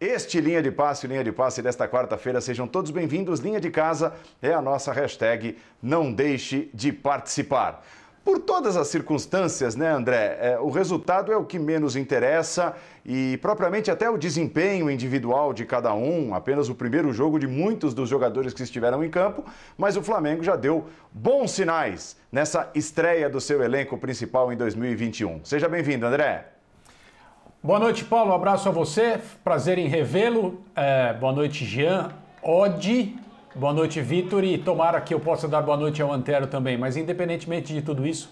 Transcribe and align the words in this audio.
Este 0.00 0.40
Linha 0.40 0.62
de 0.62 0.70
Passe, 0.70 1.06
Linha 1.06 1.22
de 1.22 1.30
Passe 1.30 1.60
desta 1.60 1.86
quarta-feira, 1.86 2.40
sejam 2.40 2.66
todos 2.66 2.90
bem-vindos. 2.90 3.40
Linha 3.40 3.60
de 3.60 3.70
Casa 3.70 4.14
é 4.40 4.50
a 4.50 4.62
nossa 4.62 4.94
hashtag 4.94 5.58
Não 5.82 6.10
Deixe 6.10 6.70
de 6.72 6.90
Participar. 6.90 7.84
Por 8.24 8.38
todas 8.38 8.78
as 8.78 8.88
circunstâncias, 8.88 9.76
né, 9.76 9.90
André? 9.90 10.38
É, 10.40 10.58
o 10.58 10.70
resultado 10.70 11.30
é 11.30 11.36
o 11.36 11.44
que 11.44 11.58
menos 11.58 11.96
interessa 11.96 12.74
e, 13.04 13.38
propriamente, 13.42 13.90
até 13.90 14.08
o 14.08 14.16
desempenho 14.16 14.90
individual 14.90 15.52
de 15.52 15.66
cada 15.66 15.92
um, 15.92 16.34
apenas 16.34 16.70
o 16.70 16.74
primeiro 16.74 17.12
jogo 17.12 17.38
de 17.38 17.46
muitos 17.46 17.92
dos 17.92 18.08
jogadores 18.08 18.54
que 18.54 18.62
estiveram 18.62 19.04
em 19.04 19.10
campo, 19.10 19.44
mas 19.76 19.98
o 19.98 20.02
Flamengo 20.02 20.42
já 20.42 20.56
deu 20.56 20.86
bons 21.12 21.50
sinais 21.50 22.16
nessa 22.32 22.70
estreia 22.74 23.28
do 23.28 23.38
seu 23.38 23.62
elenco 23.62 23.98
principal 23.98 24.50
em 24.50 24.56
2021. 24.56 25.44
Seja 25.44 25.68
bem-vindo, 25.68 26.06
André. 26.06 26.59
Boa 27.62 27.78
noite, 27.78 28.06
Paulo. 28.06 28.30
Um 28.30 28.34
abraço 28.34 28.70
a 28.70 28.72
você. 28.72 29.20
Prazer 29.44 29.76
em 29.76 29.86
revê-lo. 29.86 30.62
É, 30.74 31.12
boa 31.12 31.30
noite, 31.30 31.66
Jean. 31.66 32.08
Odi. 32.42 33.14
Boa 33.54 33.74
noite, 33.74 34.00
Vitor. 34.00 34.42
E 34.44 34.56
tomara 34.56 34.98
que 34.98 35.12
eu 35.12 35.20
possa 35.20 35.46
dar 35.46 35.60
boa 35.60 35.76
noite 35.76 36.00
ao 36.00 36.10
Antero 36.10 36.46
também. 36.46 36.78
Mas, 36.78 36.96
independentemente 36.96 37.74
de 37.74 37.82
tudo 37.82 38.06
isso, 38.06 38.30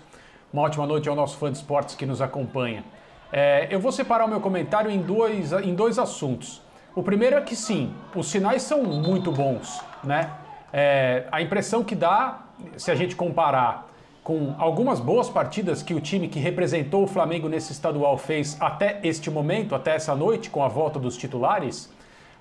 uma 0.51 0.63
ótima 0.63 0.87
noite 0.87 1.11
ao 1.11 1.15
nosso 1.15 1.37
fã 1.37 1.53
de 1.53 1.59
esportes 1.59 1.95
que 1.95 2.07
nos 2.07 2.23
acompanha. 2.23 2.83
É, 3.31 3.69
eu 3.71 3.79
vou 3.79 3.93
separar 3.93 4.25
o 4.25 4.29
meu 4.29 4.41
comentário 4.41 4.91
em 4.91 5.03
dois, 5.03 5.53
em 5.53 5.75
dois 5.75 5.99
assuntos. 5.99 6.63
O 6.95 7.03
primeiro 7.03 7.37
é 7.37 7.43
que, 7.43 7.55
sim, 7.55 7.93
os 8.15 8.29
sinais 8.29 8.63
são 8.63 8.83
muito 8.83 9.31
bons. 9.31 9.85
Né? 10.03 10.31
É, 10.73 11.27
a 11.31 11.43
impressão 11.43 11.85
que 11.85 11.95
dá, 11.95 12.45
se 12.79 12.91
a 12.91 12.95
gente 12.95 13.15
comparar 13.15 13.91
com 14.29 14.55
algumas 14.59 15.01
boas 15.01 15.31
partidas 15.31 15.83
que 15.83 15.95
o 15.95 16.03
time 16.03 16.29
que 16.29 16.39
representou 16.39 17.05
o 17.05 17.07
Flamengo 17.07 17.49
nesse 17.49 17.73
estadual 17.73 18.19
fez 18.19 18.59
até 18.61 19.01
este 19.03 19.31
momento, 19.31 19.75
até 19.75 19.95
essa 19.95 20.15
noite, 20.15 20.51
com 20.51 20.63
a 20.63 20.69
volta 20.69 20.99
dos 20.99 21.17
titulares, 21.17 21.91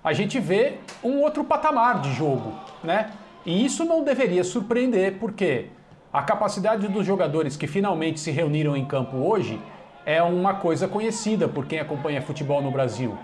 a 0.03 0.11
gente 0.11 0.37
vê 0.37 0.79
um 1.01 1.21
outro 1.21 1.45
patamar 1.45 2.01
de 2.01 2.11
jogo, 2.11 2.51
né? 2.83 3.11
E 3.45 3.65
isso 3.65 3.85
não 3.85 4.03
deveria 4.03 4.43
surpreender, 4.43 5.17
porque 5.17 5.67
a 6.11 6.21
capacidade 6.21 6.89
dos 6.89 7.05
jogadores 7.05 7.55
que 7.55 7.67
finalmente 7.67 8.19
se 8.19 8.31
reuniram 8.31 8.75
em 8.75 8.83
campo 8.83 9.15
hoje 9.15 9.57
é 10.05 10.21
uma 10.21 10.55
coisa 10.55 10.89
conhecida 10.89 11.47
por 11.47 11.67
quem 11.67 11.79
acompanha 11.79 12.21
futebol 12.21 12.61
no 12.61 12.69
Brasil. 12.69 13.17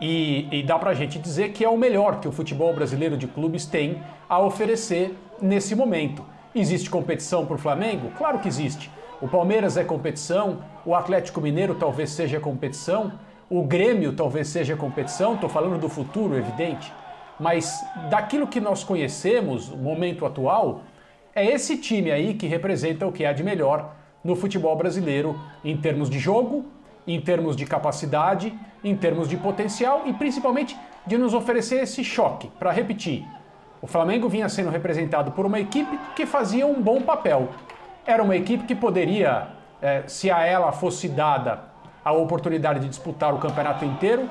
E, 0.00 0.46
e 0.52 0.62
dá 0.62 0.78
pra 0.78 0.94
gente 0.94 1.18
dizer 1.18 1.50
que 1.50 1.64
é 1.64 1.68
o 1.68 1.76
melhor 1.76 2.20
que 2.20 2.28
o 2.28 2.32
futebol 2.32 2.72
brasileiro 2.72 3.16
de 3.16 3.26
clubes 3.26 3.66
tem 3.66 4.00
a 4.28 4.38
oferecer 4.38 5.18
nesse 5.42 5.74
momento. 5.74 6.24
Existe 6.54 6.88
competição 6.88 7.44
para 7.44 7.56
o 7.56 7.58
Flamengo? 7.58 8.12
Claro 8.16 8.38
que 8.38 8.46
existe. 8.46 8.88
O 9.20 9.26
Palmeiras 9.26 9.76
é 9.76 9.82
competição, 9.82 10.62
o 10.86 10.94
Atlético 10.94 11.40
Mineiro 11.40 11.74
talvez 11.74 12.10
seja 12.10 12.38
competição, 12.38 13.12
o 13.50 13.64
Grêmio 13.64 14.12
talvez 14.12 14.46
seja 14.48 14.76
competição, 14.76 15.34
estou 15.34 15.48
falando 15.48 15.80
do 15.80 15.88
futuro, 15.88 16.36
evidente. 16.36 16.92
Mas 17.40 17.84
daquilo 18.08 18.46
que 18.46 18.60
nós 18.60 18.84
conhecemos, 18.84 19.68
o 19.68 19.76
momento 19.76 20.24
atual, 20.24 20.82
é 21.34 21.44
esse 21.44 21.76
time 21.76 22.12
aí 22.12 22.34
que 22.34 22.46
representa 22.46 23.04
o 23.04 23.10
que 23.10 23.24
há 23.24 23.32
de 23.32 23.42
melhor 23.42 23.92
no 24.22 24.36
futebol 24.36 24.76
brasileiro 24.76 25.36
em 25.64 25.76
termos 25.76 26.08
de 26.08 26.20
jogo, 26.20 26.66
em 27.04 27.20
termos 27.20 27.56
de 27.56 27.66
capacidade, 27.66 28.56
em 28.84 28.94
termos 28.94 29.28
de 29.28 29.36
potencial 29.36 30.02
e 30.06 30.12
principalmente 30.12 30.76
de 31.04 31.18
nos 31.18 31.34
oferecer 31.34 31.82
esse 31.82 32.04
choque. 32.04 32.48
Para 32.58 32.70
repetir, 32.70 33.26
o 33.84 33.86
Flamengo 33.86 34.30
vinha 34.30 34.48
sendo 34.48 34.70
representado 34.70 35.32
por 35.32 35.44
uma 35.44 35.60
equipe 35.60 36.00
que 36.16 36.24
fazia 36.24 36.66
um 36.66 36.80
bom 36.80 37.02
papel. 37.02 37.50
Era 38.06 38.22
uma 38.22 38.34
equipe 38.34 38.64
que 38.64 38.74
poderia, 38.74 39.48
é, 39.82 40.04
se 40.06 40.30
a 40.30 40.42
ela 40.42 40.72
fosse 40.72 41.06
dada 41.06 41.64
a 42.02 42.10
oportunidade 42.10 42.80
de 42.80 42.88
disputar 42.88 43.34
o 43.34 43.38
campeonato 43.38 43.84
inteiro, 43.84 44.26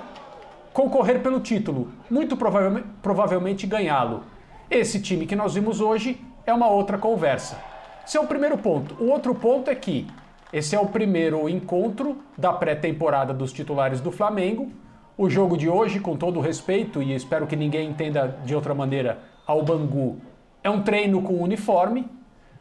concorrer 0.74 1.20
pelo 1.20 1.40
título, 1.40 1.90
muito 2.10 2.36
provavelmente, 2.36 2.88
provavelmente 3.00 3.68
ganhá-lo. 3.68 4.24
Esse 4.72 5.00
time 5.00 5.28
que 5.28 5.36
nós 5.36 5.54
vimos 5.54 5.80
hoje 5.80 6.20
é 6.48 6.52
uma 6.52 6.68
outra 6.68 6.98
conversa. 6.98 7.56
Esse 8.04 8.18
é 8.18 8.20
o 8.20 8.26
primeiro 8.26 8.58
ponto. 8.58 8.96
O 9.00 9.12
outro 9.12 9.36
ponto 9.36 9.70
é 9.70 9.76
que 9.76 10.08
esse 10.52 10.76
é 10.76 10.80
o 10.80 10.88
primeiro 10.88 11.48
encontro 11.48 12.18
da 12.36 12.52
pré-temporada 12.52 13.32
dos 13.32 13.54
titulares 13.54 14.02
do 14.02 14.12
Flamengo. 14.12 14.72
O 15.16 15.30
jogo 15.30 15.56
de 15.56 15.70
hoje, 15.70 16.00
com 16.00 16.18
todo 16.18 16.40
respeito, 16.40 17.04
e 17.04 17.14
espero 17.14 17.46
que 17.46 17.56
ninguém 17.56 17.88
entenda 17.88 18.36
de 18.44 18.56
outra 18.56 18.74
maneira, 18.74 19.32
ao 19.46 19.64
Bangu 19.64 20.18
é 20.64 20.70
um 20.70 20.82
treino 20.82 21.22
com 21.22 21.42
uniforme. 21.42 22.08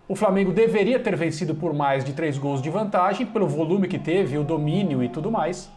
O 0.09 0.17
Flamengo 0.17 0.53
deveria 0.53 0.99
ter 0.99 1.17
vencido 1.17 1.55
por 1.55 1.73
mais 1.73 2.05
de 2.05 2.13
três 2.13 2.37
gols 2.37 2.61
de 2.61 2.69
vantagem, 2.69 3.25
pelo 3.25 3.47
volume 3.47 3.87
que 3.87 3.99
teve, 3.99 4.37
o 4.37 4.45
domínio 4.45 5.03
e 5.03 5.09
tudo 5.09 5.31
mais. 5.31 5.71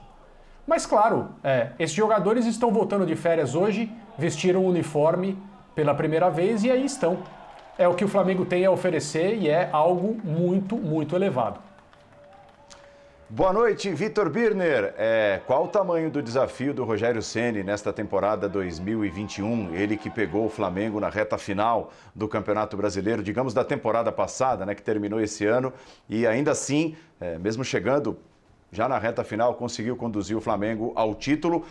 Mas 0.66 0.85
claro, 0.85 1.29
é, 1.43 1.69
esses 1.77 1.95
jogadores 1.95 2.45
estão 2.47 2.71
voltando 2.71 3.05
de 3.05 3.16
férias 3.16 3.53
hoje, 3.53 3.91
vestiram 4.17 4.66
o 4.66 4.69
uniforme 4.69 5.38
pela 5.75 5.93
primeira 5.93 6.29
vez 6.29 6.63
e 6.63 6.71
aí 6.71 6.83
estão. 6.83 7.19
É 7.77 7.87
o 7.87 7.93
que 7.93 8.03
o 8.03 8.07
Flamengo 8.07 8.45
tem 8.45 8.66
a 8.66 8.72
oferecer 8.72 9.37
e 9.37 9.47
é 9.47 9.69
algo 9.72 10.17
muito, 10.23 10.75
muito 10.75 11.16
elevado. 11.16 11.59
Boa 13.28 13.52
noite, 13.52 13.91
Vitor 13.91 14.30
Birner. 14.30 14.94
É, 15.00 15.41
qual 15.47 15.66
o 15.66 15.68
tamanho 15.68 16.12
do 16.12 16.22
desafio 16.22 16.75
do 16.75 16.84
Rogério 16.84 17.24
Ceni 17.24 17.63
nesta 17.63 17.91
temporada 17.91 18.47
2021? 18.47 19.74
Ele 19.74 19.97
que 19.97 20.12
pegou 20.12 20.46
o 20.46 20.50
Flamengo 20.50 21.00
na 21.00 21.09
reta 21.09 21.35
final 21.35 21.91
do 22.14 22.28
Campeonato 22.28 22.78
Brasileiro, 22.78 23.24
digamos 23.24 23.52
da 23.52 23.64
temporada 23.64 24.12
passada, 24.12 24.64
né, 24.64 24.75
que 24.75 24.84
terminou 24.84 25.19
esse 25.19 25.44
ano, 25.44 25.74
e 26.08 26.28
ainda 26.28 26.52
assim, 26.52 26.96
é, 27.19 27.40
mesmo 27.40 27.64
chegando 27.64 28.16
já 28.72 28.88
na 28.88 29.00
reta 29.00 29.24
final, 29.24 29.56
conseguiu 29.56 29.96
conduzir 29.96 30.38
o 30.38 30.41
Flamengo 30.41 30.94
ao 30.96 31.16
título, 31.16 31.66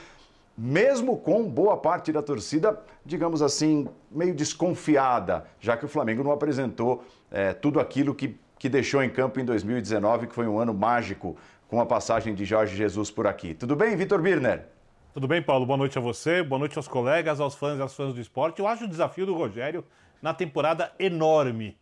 mesmo 0.58 1.16
com 1.16 1.48
boa 1.48 1.76
parte 1.76 2.10
da 2.10 2.20
torcida, 2.20 2.76
digamos 3.06 3.42
assim, 3.42 3.86
meio 4.10 4.34
desconfiada, 4.34 5.44
já 5.60 5.76
que 5.76 5.84
o 5.84 5.88
Flamengo 5.88 6.24
não 6.24 6.32
apresentou 6.32 7.04
é, 7.30 7.52
tudo 7.52 7.78
aquilo 7.78 8.12
que 8.12 8.42
que 8.64 8.68
deixou 8.70 9.02
em 9.02 9.10
campo 9.10 9.38
em 9.38 9.44
2019, 9.44 10.26
que 10.26 10.34
foi 10.34 10.48
um 10.48 10.58
ano 10.58 10.72
mágico 10.72 11.36
com 11.68 11.82
a 11.82 11.84
passagem 11.84 12.34
de 12.34 12.46
Jorge 12.46 12.74
Jesus 12.74 13.10
por 13.10 13.26
aqui. 13.26 13.52
Tudo 13.52 13.76
bem, 13.76 13.94
Vitor 13.94 14.22
Birner? 14.22 14.64
Tudo 15.12 15.28
bem, 15.28 15.42
Paulo? 15.42 15.66
Boa 15.66 15.76
noite 15.76 15.98
a 15.98 16.00
você, 16.00 16.42
boa 16.42 16.58
noite 16.58 16.78
aos 16.78 16.88
colegas, 16.88 17.40
aos 17.40 17.54
fãs 17.54 17.78
e 17.78 17.82
às 17.82 17.94
fãs 17.94 18.14
do 18.14 18.20
esporte. 18.22 18.60
Eu 18.60 18.66
acho 18.66 18.84
o 18.84 18.88
desafio 18.88 19.26
do 19.26 19.34
Rogério 19.34 19.84
na 20.22 20.32
temporada 20.32 20.90
enorme, 20.98 21.76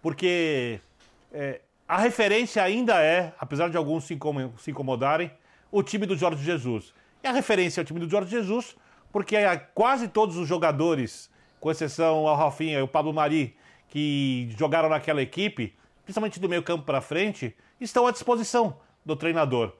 porque 0.00 0.78
é, 1.32 1.60
a 1.88 1.98
referência 1.98 2.62
ainda 2.62 3.02
é, 3.02 3.32
apesar 3.40 3.68
de 3.68 3.76
alguns 3.76 4.04
se, 4.04 4.16
incomodarem, 4.68 5.32
o 5.72 5.82
time 5.82 6.06
do 6.06 6.16
Jorge 6.16 6.44
Jesus. 6.44 6.94
E 7.20 7.26
a 7.26 7.32
referência 7.32 7.80
é 7.80 7.82
o 7.82 7.84
time 7.84 7.98
do 7.98 8.08
Jorge 8.08 8.30
Jesus, 8.30 8.76
porque 9.10 9.34
quase 9.74 10.06
todos 10.06 10.36
os 10.36 10.46
jogadores, 10.46 11.28
com 11.58 11.68
exceção 11.68 12.28
ao 12.28 12.36
Rafinha 12.36 12.78
e 12.78 12.82
o 12.82 12.86
Pablo 12.86 13.12
Mari, 13.12 13.56
que 13.88 14.54
jogaram 14.56 14.88
naquela 14.88 15.20
equipe, 15.20 15.74
principalmente 16.08 16.40
do 16.40 16.48
meio 16.48 16.62
campo 16.62 16.86
para 16.86 17.02
frente, 17.02 17.54
estão 17.78 18.06
à 18.06 18.10
disposição 18.10 18.78
do 19.04 19.14
treinador. 19.14 19.74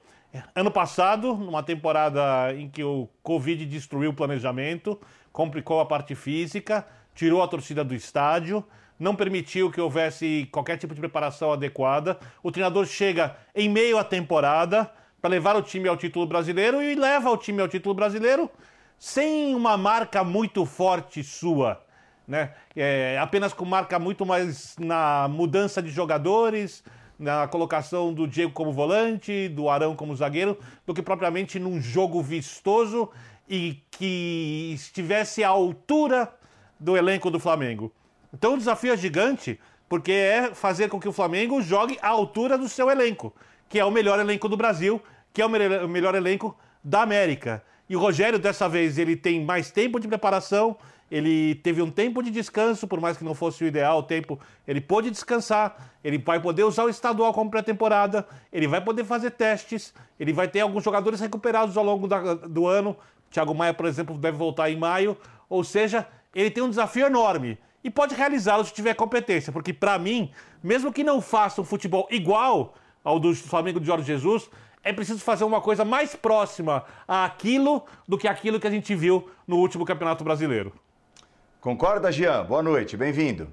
Ano 0.53 0.69
passado, 0.69 1.33
numa 1.33 1.63
temporada 1.63 2.53
em 2.53 2.69
que 2.69 2.83
o 2.83 3.09
Covid 3.23 3.65
destruiu 3.65 4.11
o 4.11 4.13
planejamento, 4.13 4.99
complicou 5.31 5.79
a 5.79 5.87
parte 5.87 6.13
física, 6.13 6.85
tirou 7.15 7.41
a 7.41 7.47
torcida 7.47 7.83
do 7.83 7.95
estádio, 7.95 8.63
não 8.99 9.15
permitiu 9.15 9.71
que 9.71 9.81
houvesse 9.81 10.47
qualquer 10.51 10.77
tipo 10.77 10.93
de 10.93 10.99
preparação 10.99 11.51
adequada. 11.51 12.19
O 12.43 12.51
treinador 12.51 12.85
chega 12.85 13.35
em 13.55 13.67
meio 13.67 13.97
à 13.97 14.03
temporada 14.03 14.87
para 15.19 15.31
levar 15.31 15.55
o 15.55 15.63
time 15.63 15.89
ao 15.89 15.97
título 15.97 16.27
brasileiro 16.27 16.79
e 16.79 16.93
leva 16.93 17.31
o 17.31 17.37
time 17.37 17.59
ao 17.59 17.67
título 17.67 17.95
brasileiro 17.95 18.51
sem 18.99 19.55
uma 19.55 19.75
marca 19.75 20.23
muito 20.23 20.63
forte 20.63 21.23
sua 21.23 21.83
né? 22.29 22.51
É, 22.75 23.17
apenas 23.19 23.53
com 23.53 23.65
marca 23.65 23.97
muito 23.97 24.23
mais 24.23 24.75
na 24.77 25.27
mudança 25.27 25.81
de 25.81 25.89
jogadores, 25.89 26.83
na 27.17 27.47
colocação 27.47 28.13
do 28.13 28.27
Diego 28.27 28.53
como 28.53 28.71
volante, 28.71 29.49
do 29.49 29.67
Arão 29.67 29.95
como 29.95 30.15
zagueiro, 30.15 30.57
do 30.85 30.93
que 30.93 31.01
propriamente 31.01 31.59
num 31.59 31.81
jogo 31.81 32.21
vistoso 32.21 33.09
e 33.49 33.83
que 33.89 34.71
estivesse 34.75 35.43
à 35.43 35.49
altura 35.49 36.31
do 36.79 36.95
elenco 36.95 37.31
do 37.31 37.39
Flamengo. 37.39 37.91
Então 38.31 38.53
o 38.53 38.57
desafio 38.57 38.93
é 38.93 38.97
gigante, 38.97 39.59
porque 39.89 40.11
é 40.11 40.53
fazer 40.53 40.87
com 40.87 40.99
que 40.99 41.09
o 41.09 41.13
Flamengo 41.13 41.59
jogue 41.63 41.97
à 41.99 42.09
altura 42.09 42.59
do 42.59 42.69
seu 42.69 42.91
elenco, 42.91 43.33
que 43.67 43.79
é 43.79 43.83
o 43.83 43.89
melhor 43.89 44.19
elenco 44.19 44.47
do 44.47 44.55
Brasil, 44.55 45.01
que 45.33 45.41
é 45.41 45.45
o 45.45 45.49
melhor 45.89 46.13
elenco 46.13 46.55
da 46.83 47.01
América. 47.01 47.63
E 47.89 47.95
o 47.95 47.99
Rogério, 47.99 48.37
dessa 48.37 48.69
vez, 48.69 48.99
ele 48.99 49.15
tem 49.15 49.43
mais 49.43 49.71
tempo 49.71 49.99
de 49.99 50.07
preparação, 50.07 50.77
ele 51.11 51.55
teve 51.55 51.81
um 51.81 51.89
tempo 51.89 52.21
de 52.21 52.29
descanso, 52.29 52.87
por 52.87 52.99
mais 53.01 53.17
que 53.17 53.23
não 53.23 53.33
fosse 53.33 53.63
o 53.63 53.67
ideal 53.67 53.99
o 53.99 54.03
tempo, 54.03 54.39
ele 54.67 54.79
pôde 54.79 55.09
descansar, 55.09 55.93
ele 56.03 56.17
vai 56.17 56.39
poder 56.39 56.63
usar 56.63 56.83
o 56.83 56.89
estadual 56.89 57.33
como 57.33 57.49
pré-temporada, 57.49 58.27
ele 58.51 58.67
vai 58.67 58.81
poder 58.81 59.03
fazer 59.03 59.31
testes, 59.31 59.93
ele 60.19 60.33
vai 60.33 60.47
ter 60.47 60.59
alguns 60.61 60.83
jogadores 60.83 61.19
recuperados 61.19 61.75
ao 61.77 61.83
longo 61.83 62.07
da, 62.07 62.33
do 62.35 62.67
ano. 62.67 62.95
Thiago 63.31 63.53
Maia, 63.53 63.73
por 63.73 63.85
exemplo, 63.85 64.17
deve 64.17 64.37
voltar 64.37 64.69
em 64.69 64.77
maio, 64.77 65.17
ou 65.49 65.63
seja, 65.63 66.07
ele 66.33 66.51
tem 66.51 66.63
um 66.63 66.69
desafio 66.69 67.05
enorme 67.05 67.57
e 67.83 67.89
pode 67.89 68.15
realizá-lo 68.15 68.63
se 68.63 68.73
tiver 68.73 68.93
competência, 68.93 69.51
porque 69.51 69.73
para 69.73 69.97
mim, 69.97 70.31
mesmo 70.61 70.91
que 70.91 71.03
não 71.03 71.21
faça 71.21 71.61
um 71.61 71.63
futebol 71.63 72.07
igual 72.11 72.75
ao 73.03 73.19
do 73.19 73.33
Flamengo 73.33 73.79
de 73.79 73.85
Jorge 73.85 74.05
Jesus, 74.05 74.49
é 74.83 74.93
preciso 74.93 75.19
fazer 75.19 75.43
uma 75.43 75.61
coisa 75.61 75.83
mais 75.85 76.15
próxima 76.15 76.83
àquilo 77.07 77.83
do 78.07 78.17
que 78.17 78.27
aquilo 78.27 78.59
que 78.59 78.67
a 78.67 78.71
gente 78.71 78.95
viu 78.95 79.29
no 79.47 79.57
último 79.57 79.85
Campeonato 79.85 80.23
Brasileiro. 80.23 80.73
Concorda, 81.61 82.09
Jean? 82.09 82.45
Boa 82.45 82.63
noite, 82.63 82.95
bem-vindo. 82.95 83.49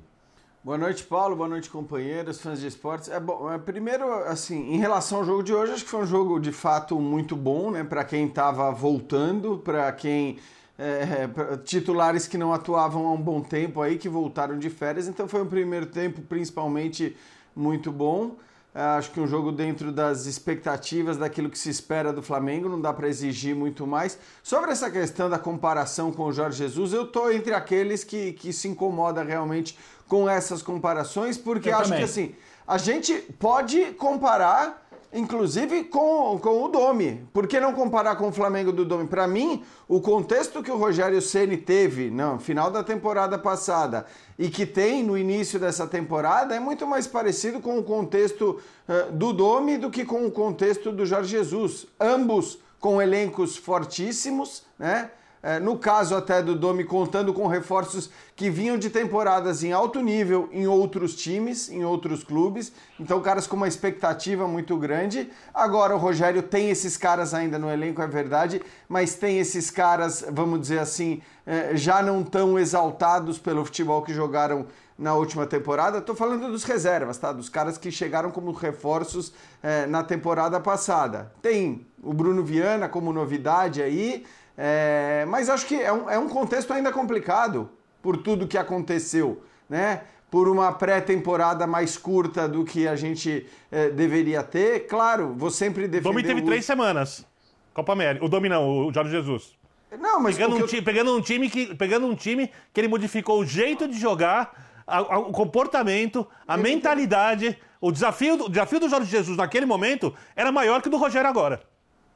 Boa 0.63 0.79
noite, 0.79 1.03
Paulo. 1.03 1.35
Boa 1.35 1.49
noite, 1.49 1.69
companheiros, 1.69 2.41
fãs 2.41 2.61
de 2.61 2.69
esportes. 2.69 3.09
É 3.09 3.19
bom, 3.19 3.53
é, 3.53 3.59
primeiro, 3.59 4.13
assim, 4.29 4.75
em 4.75 4.79
relação 4.79 5.19
ao 5.19 5.25
jogo 5.25 5.43
de 5.43 5.53
hoje, 5.53 5.73
acho 5.73 5.83
que 5.83 5.91
foi 5.91 6.03
um 6.03 6.07
jogo 6.07 6.39
de 6.39 6.53
fato 6.53 7.01
muito 7.01 7.35
bom, 7.35 7.73
né? 7.73 7.83
Para 7.83 8.05
quem 8.05 8.29
estava 8.29 8.71
voltando, 8.71 9.59
para 9.59 9.91
quem 9.91 10.39
é, 10.79 11.29
titulares 11.65 12.29
que 12.29 12.39
não 12.39 12.53
atuavam 12.53 13.09
há 13.09 13.13
um 13.13 13.21
bom 13.21 13.41
tempo 13.41 13.83
aí, 13.83 13.99
que 13.99 14.09
voltaram 14.09 14.57
de 14.57 14.71
férias. 14.71 15.09
Então 15.09 15.27
foi 15.27 15.43
um 15.43 15.47
primeiro 15.49 15.87
tempo 15.87 16.23
principalmente 16.23 17.17
muito 17.57 17.91
bom. 17.91 18.37
É, 18.77 18.83
acho 18.99 19.11
que 19.11 19.19
um 19.19 19.27
jogo 19.27 19.51
dentro 19.51 19.91
das 19.91 20.27
expectativas 20.27 21.17
daquilo 21.17 21.49
que 21.49 21.59
se 21.59 21.71
espera 21.71 22.13
do 22.13 22.23
Flamengo, 22.23 22.69
não 22.69 22.79
dá 22.79 22.93
para 22.93 23.09
exigir 23.09 23.57
muito 23.57 23.87
mais. 23.87 24.19
Sobre 24.43 24.71
essa 24.71 24.91
questão 24.91 25.31
da 25.31 25.39
comparação 25.39 26.13
com 26.13 26.25
o 26.25 26.33
Jorge 26.33 26.59
Jesus, 26.59 26.93
eu 26.93 27.07
tô 27.07 27.31
entre 27.31 27.55
aqueles 27.55 28.05
que, 28.05 28.35
que 28.35 28.53
se 28.53 28.69
incomoda 28.69 29.23
realmente 29.23 29.79
com 30.07 30.29
essas 30.29 30.61
comparações, 30.61 31.39
porque 31.39 31.71
eu 31.71 31.75
acho 31.75 31.85
também. 31.85 32.01
que 32.01 32.05
assim, 32.05 32.35
a 32.69 32.77
gente 32.77 33.15
pode 33.39 33.93
comparar 33.95 34.86
inclusive 35.17 35.85
com, 35.85 36.39
com 36.39 36.63
o 36.63 36.69
Domi. 36.69 37.27
Por 37.33 37.47
que 37.47 37.59
não 37.59 37.73
comparar 37.73 38.17
com 38.17 38.29
o 38.29 38.33
Flamengo 38.33 38.71
do 38.71 38.85
Domi? 38.85 39.09
Para 39.09 39.27
mim, 39.27 39.65
o 39.89 40.01
contexto 40.01 40.63
que 40.63 40.71
o 40.71 40.77
Rogério 40.77 41.21
Ceni 41.23 41.57
teve 41.57 42.11
no 42.11 42.39
final 42.39 42.71
da 42.71 42.85
temporada 42.85 43.39
passada 43.39 44.07
e 44.39 44.51
que 44.51 44.67
tem 44.67 45.03
no 45.03 45.17
início 45.17 45.59
dessa 45.59 45.87
temporada 45.87 46.55
é 46.55 46.61
muito 46.61 46.87
mais 46.87 47.07
parecido 47.07 47.61
com 47.61 47.79
o 47.79 47.83
contexto 47.83 48.61
uh, 48.89 49.11
do 49.13 49.33
Domi 49.33 49.79
do 49.79 49.91
que 49.91 50.05
com 50.05 50.27
o 50.27 50.31
contexto 50.31 50.93
do 50.93 51.07
Jorge 51.07 51.31
Jesus. 51.31 51.87
Ambos 51.99 52.59
com 52.79 53.01
elencos 53.01 53.57
fortíssimos, 53.57 54.65
né? 54.79 55.11
É, 55.47 55.61
no 55.61 55.79
caso 55.79 56.17
até 56.17 56.43
do 56.43 56.57
Domi, 56.57 56.83
contando 56.83 57.33
com 57.33 57.47
reforços 57.47 58.11
que 58.35 58.51
vinham 58.51 58.77
de 58.77 58.91
temporadas 58.91 59.63
em 59.63 59.71
alto 59.71 60.01
nível 60.01 60.49
em 60.51 60.67
outros 60.67 61.15
times, 61.15 61.69
em 61.69 61.85
outros 61.85 62.25
clubes. 62.25 62.73
Então, 62.99 63.21
caras 63.21 63.47
com 63.47 63.55
uma 63.55 63.69
expectativa 63.69 64.49
muito 64.49 64.77
grande. 64.77 65.31
Agora, 65.55 65.95
o 65.95 65.99
Rogério 65.99 66.43
tem 66.43 66.69
esses 66.69 66.97
caras 66.97 67.33
ainda 67.33 67.61
no 67.61 67.71
elenco, 67.71 68.03
é 68.03 68.09
verdade, 68.09 68.61
mas 68.89 69.15
tem 69.15 69.39
esses 69.39 69.71
caras, 69.71 70.27
vamos 70.33 70.61
dizer 70.63 70.81
assim, 70.81 71.23
é, 71.47 71.77
já 71.77 72.03
não 72.03 72.25
tão 72.25 72.59
exaltados 72.59 73.39
pelo 73.39 73.65
futebol 73.65 74.03
que 74.03 74.13
jogaram 74.13 74.67
na 74.99 75.15
última 75.15 75.47
temporada. 75.47 75.99
Estou 75.99 76.17
falando 76.17 76.51
dos 76.51 76.65
reservas, 76.65 77.19
tá? 77.19 77.31
Dos 77.31 77.49
caras 77.49 77.79
que 77.79 77.93
chegaram 77.93 78.33
como 78.33 78.51
reforços 78.51 79.33
é, 79.63 79.87
na 79.87 80.03
temporada 80.03 80.59
passada. 80.59 81.31
Tem 81.41 81.87
o 82.03 82.13
Bruno 82.13 82.43
Viana 82.43 82.89
como 82.89 83.13
novidade 83.13 83.81
aí. 83.81 84.25
É, 84.57 85.25
mas 85.29 85.51
acho 85.51 85.67
que 85.67 85.75
é 85.75 85.93
um, 85.93 86.09
é 86.09 86.19
um 86.19 86.29
contexto 86.29 86.73
ainda 86.73 86.91
complicado 86.91 87.69
por 88.01 88.17
tudo 88.17 88.47
que 88.47 88.57
aconteceu, 88.57 89.43
né? 89.69 90.03
Por 90.31 90.49
uma 90.49 90.73
pré-temporada 90.73 91.67
mais 91.67 91.97
curta 91.97 92.49
do 92.49 92.65
que 92.65 92.89
a 92.89 92.97
gente 92.97 93.47
é, 93.71 93.91
deveria 93.91 94.43
ter. 94.43 94.87
Claro, 94.87 95.35
vou 95.37 95.51
sempre 95.51 95.87
defender. 95.87 96.09
O 96.09 96.13
Domi 96.13 96.23
teve 96.23 96.41
o... 96.41 96.45
três 96.45 96.65
semanas. 96.65 97.27
Copa 97.75 97.93
América. 97.93 98.25
O 98.25 98.29
Domi 98.29 98.49
não, 98.49 98.87
o 98.87 98.93
Jorge 98.93 99.11
Jesus. 99.11 99.55
Não, 100.01 100.21
mas 100.21 100.37
pegando, 100.37 100.57
um, 100.57 100.61
eu... 100.61 100.67
time, 100.67 100.83
pegando, 100.83 101.17
um 101.17 101.21
time 101.21 101.51
que, 101.51 101.75
pegando 101.75 102.07
um 102.07 102.15
time 102.15 102.51
que 102.73 102.81
ele 102.81 102.89
modificou 102.89 103.41
o 103.41 103.47
jeito 103.47 103.87
de 103.87 103.99
jogar, 103.99 104.83
a, 104.87 104.99
a, 104.99 105.19
o 105.19 105.33
comportamento, 105.33 106.27
a 106.47 106.55
ele 106.55 106.63
mentalidade. 106.63 107.53
Tem... 107.53 107.63
O 107.81 107.93
desafio, 107.93 108.35
o 108.35 108.49
desafio 108.49 108.81
do 108.81 108.89
Jorge 108.89 109.11
Jesus 109.11 109.37
naquele 109.37 109.67
momento 109.67 110.15
era 110.35 110.51
maior 110.51 110.81
que 110.81 110.89
o 110.89 110.91
do 110.91 110.97
Rogério 110.97 111.29
agora. 111.29 111.63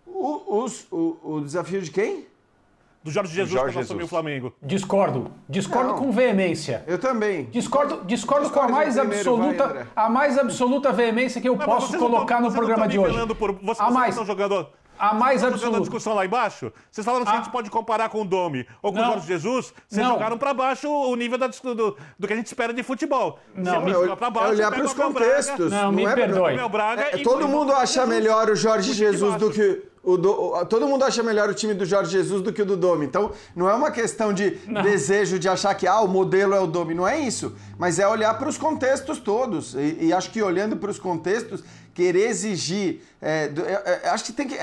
O, 0.07 0.63
os, 0.63 0.87
o, 0.91 1.19
o 1.23 1.41
desafio 1.43 1.81
de 1.81 1.91
quem? 1.91 2.27
Do 3.03 3.11
Jorge 3.11 3.35
Jesus 3.35 3.51
Jorge 3.51 3.75
quando 3.75 3.85
assumiu 3.85 4.05
o 4.05 4.09
Flamengo. 4.09 4.55
Discordo. 4.63 5.31
Discordo 5.49 5.91
não, 5.91 5.99
com 5.99 6.13
veemência. 6.13 6.85
Eu 6.87 6.99
também. 6.99 7.45
Discordo, 7.47 8.05
discordo 8.05 8.51
com 8.51 8.61
a 8.61 8.69
mais 8.69 8.99
absoluta, 8.99 9.67
vai, 9.69 9.87
a 9.97 10.09
mais 10.09 10.39
absoluta 10.39 10.93
veemência 10.93 11.41
que 11.41 11.49
eu 11.49 11.57
posso 11.57 11.97
colocar 11.99 12.41
no 12.41 12.53
programa 12.53 12.87
de 12.87 12.99
hoje. 12.99 13.35
Por, 13.35 13.53
vocês 13.53 13.81
a 13.81 13.91
mais, 13.91 14.11
estão 14.11 14.27
jogando 14.27 14.67
a 15.01 15.15
mais 15.15 15.43
absoluta. 15.43 15.79
a 15.79 15.81
discussão 15.81 16.15
lá 16.15 16.27
embaixo? 16.27 16.71
Vocês 16.91 17.05
falaram 17.05 17.25
que 17.25 17.31
a... 17.31 17.35
a 17.35 17.37
gente 17.39 17.51
pode 17.51 17.71
comparar 17.71 18.11
com 18.11 18.21
o 18.21 18.25
Domi 18.25 18.67
ou 18.83 18.93
com 18.93 18.99
não. 18.99 19.09
o 19.09 19.13
Jorge 19.13 19.27
Jesus? 19.27 19.73
Vocês 19.89 20.07
não. 20.07 20.13
jogaram 20.13 20.37
para 20.37 20.53
baixo 20.53 20.89
o 20.89 21.17
nível 21.17 21.39
da, 21.39 21.47
do, 21.47 21.97
do, 22.19 22.27
que 22.27 22.33
a 22.33 22.37
gente 22.37 22.47
espera 22.47 22.75
de 22.75 22.83
futebol. 22.83 23.39
Não, 23.55 23.81
Você 23.81 24.15
pra 24.17 24.29
baixo, 24.29 24.49
é 24.49 24.51
olhar 24.51 24.71
para 24.71 24.85
os 24.85 24.93
contextos. 24.93 25.73
Não, 25.73 25.85
não, 25.85 25.93
me 25.93 26.05
é, 26.05 26.15
perdoe. 26.15 26.57
É, 27.13 27.19
todo 27.23 27.49
mundo 27.49 27.73
acha 27.73 28.05
melhor 28.05 28.51
o 28.51 28.55
Jorge 28.55 28.93
Jesus 28.93 29.37
do 29.37 29.51
que 29.51 29.63
o 29.63 29.90
do, 30.03 30.65
todo 30.65 30.89
mundo 30.89 31.05
acha 31.05 31.23
melhor 31.23 31.51
o 31.51 31.55
time 31.55 31.75
do 31.75 31.85
Jorge 31.85 32.11
Jesus 32.11 32.43
do 32.43 32.53
que 32.53 32.63
o 32.63 32.67
do 32.67 32.77
Domi. 32.77 33.05
Então, 33.05 33.33
não 33.55 33.69
é 33.69 33.75
uma 33.75 33.91
questão 33.91 34.33
de 34.33 34.59
não. 34.67 34.83
desejo 34.83 35.39
de 35.39 35.49
achar 35.49 35.75
que 35.75 35.87
ah, 35.87 36.01
o 36.01 36.09
modelo 36.09 36.55
é 36.55 36.61
o 36.61 36.67
Domi. 36.67 36.95
Não 36.95 37.07
é 37.07 37.19
isso. 37.19 37.55
Mas 37.79 37.99
é 37.99 38.09
olhar 38.09 38.39
para 38.39 38.49
os 38.49 38.57
contextos 38.57 39.19
todos. 39.19 39.75
E, 39.75 40.07
e, 40.07 40.13
acho 40.13 40.31
que 40.31 40.43
olhando 40.43 40.77
para 40.77 40.91
os 40.91 40.99
contextos, 40.99 41.63
querer 41.93 42.29
exigir. 42.29 43.03
É, 43.21 43.51
é, 43.57 44.01
é, 44.05 44.09
acho 44.09 44.25
que 44.25 44.33
tem 44.33 44.49
que. 44.49 44.57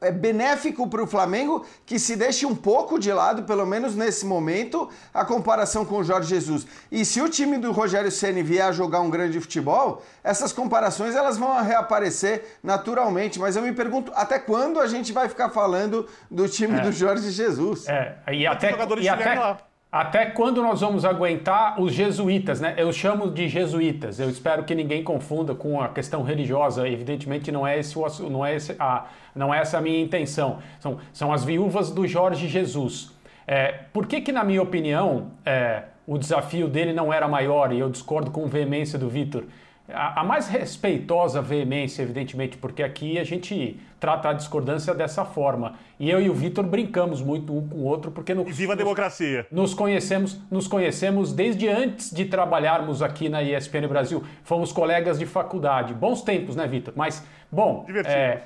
É, 0.00 0.06
é, 0.06 0.08
é 0.08 0.12
benéfico 0.12 0.88
para 0.88 1.02
o 1.02 1.06
Flamengo 1.06 1.64
que 1.86 1.98
se 1.98 2.16
deixe 2.16 2.46
um 2.46 2.54
pouco 2.54 2.98
de 2.98 3.12
lado, 3.12 3.42
pelo 3.44 3.66
menos 3.66 3.94
nesse 3.94 4.26
momento, 4.26 4.88
a 5.12 5.24
comparação 5.24 5.84
com 5.84 5.96
o 5.96 6.04
Jorge 6.04 6.28
Jesus. 6.28 6.66
E 6.90 7.04
se 7.04 7.20
o 7.20 7.28
time 7.28 7.58
do 7.58 7.72
Rogério 7.72 8.10
Ceni 8.10 8.42
vier 8.42 8.66
a 8.66 8.72
jogar 8.72 9.00
um 9.00 9.10
grande 9.10 9.40
futebol, 9.40 10.02
essas 10.22 10.52
comparações 10.52 11.14
elas 11.14 11.38
vão 11.38 11.62
reaparecer 11.62 12.58
naturalmente. 12.62 13.38
Mas 13.38 13.56
eu 13.56 13.62
me 13.62 13.72
pergunto 13.72 14.12
até 14.14 14.38
quando 14.38 14.80
a 14.80 14.86
gente 14.86 15.12
vai 15.12 15.28
ficar 15.28 15.50
falando 15.50 16.08
do 16.30 16.48
time 16.48 16.80
do 16.80 16.92
Jorge 16.92 17.30
Jesus? 17.30 17.88
É, 17.88 18.16
e 18.32 18.46
até, 18.46 18.72
e 19.00 19.08
até, 19.08 19.67
até 19.90 20.26
quando 20.26 20.62
nós 20.62 20.82
vamos 20.82 21.06
aguentar 21.06 21.80
os 21.80 21.94
jesuítas, 21.94 22.60
né? 22.60 22.74
Eu 22.76 22.92
chamo 22.92 23.30
de 23.30 23.48
jesuítas. 23.48 24.20
Eu 24.20 24.28
espero 24.28 24.64
que 24.64 24.74
ninguém 24.74 25.02
confunda 25.02 25.54
com 25.54 25.80
a 25.80 25.88
questão 25.88 26.22
religiosa. 26.22 26.86
Evidentemente 26.86 27.50
não 27.50 27.66
é 27.66 27.78
esse, 27.78 27.96
não 28.28 28.44
é 28.44 28.54
esse, 28.54 28.76
a, 28.78 29.06
não 29.34 29.52
é 29.52 29.60
essa 29.60 29.78
a 29.78 29.80
minha 29.80 29.98
intenção. 29.98 30.58
São, 30.78 30.98
são 31.10 31.32
as 31.32 31.42
viúvas 31.42 31.90
do 31.90 32.06
Jorge 32.06 32.48
Jesus. 32.48 33.16
É, 33.46 33.84
por 33.90 34.06
que 34.06 34.20
que 34.20 34.30
na 34.30 34.44
minha 34.44 34.62
opinião 34.62 35.30
é, 35.44 35.84
o 36.06 36.18
desafio 36.18 36.68
dele 36.68 36.92
não 36.92 37.10
era 37.10 37.26
maior? 37.26 37.72
E 37.72 37.78
eu 37.78 37.88
discordo 37.88 38.30
com 38.30 38.46
veemência 38.46 38.98
do 38.98 39.08
Vitor 39.08 39.44
a, 39.92 40.20
a, 40.20 40.24
mais 40.24 40.48
respeitosa 40.48 41.40
veemência, 41.40 42.02
evidentemente, 42.02 42.56
porque 42.58 42.82
aqui 42.82 43.18
a 43.18 43.24
gente 43.24 43.80
trata 43.98 44.30
a 44.30 44.32
discordância 44.32 44.94
dessa 44.94 45.24
forma. 45.24 45.74
E 45.98 46.10
eu 46.10 46.20
e 46.20 46.28
o 46.28 46.34
Vitor 46.34 46.64
brincamos 46.64 47.22
muito 47.22 47.56
um 47.56 47.66
com 47.66 47.76
o 47.76 47.84
outro, 47.84 48.10
porque 48.10 48.34
no, 48.34 48.44
viva 48.44 48.74
a 48.74 48.76
democracia. 48.76 49.46
Nos 49.50 49.74
conhecemos, 49.74 50.40
nos 50.50 50.68
conhecemos 50.68 51.32
desde 51.32 51.68
antes 51.68 52.12
de 52.12 52.26
trabalharmos 52.26 53.02
aqui 53.02 53.28
na 53.28 53.42
ESPN 53.42 53.88
Brasil. 53.88 54.22
Fomos 54.44 54.72
colegas 54.72 55.18
de 55.18 55.26
faculdade. 55.26 55.94
Bons 55.94 56.22
tempos, 56.22 56.54
né, 56.54 56.66
Vitor? 56.66 56.92
Mas, 56.96 57.26
bom. 57.50 57.84
Divertido. 57.86 58.14
É, 58.14 58.42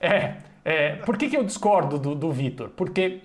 é, 0.00 0.34
é, 0.64 0.96
por 0.96 1.16
que, 1.16 1.28
que 1.28 1.36
eu 1.36 1.44
discordo 1.44 1.98
do, 1.98 2.14
do 2.14 2.32
Vitor? 2.32 2.68
Porque 2.70 3.20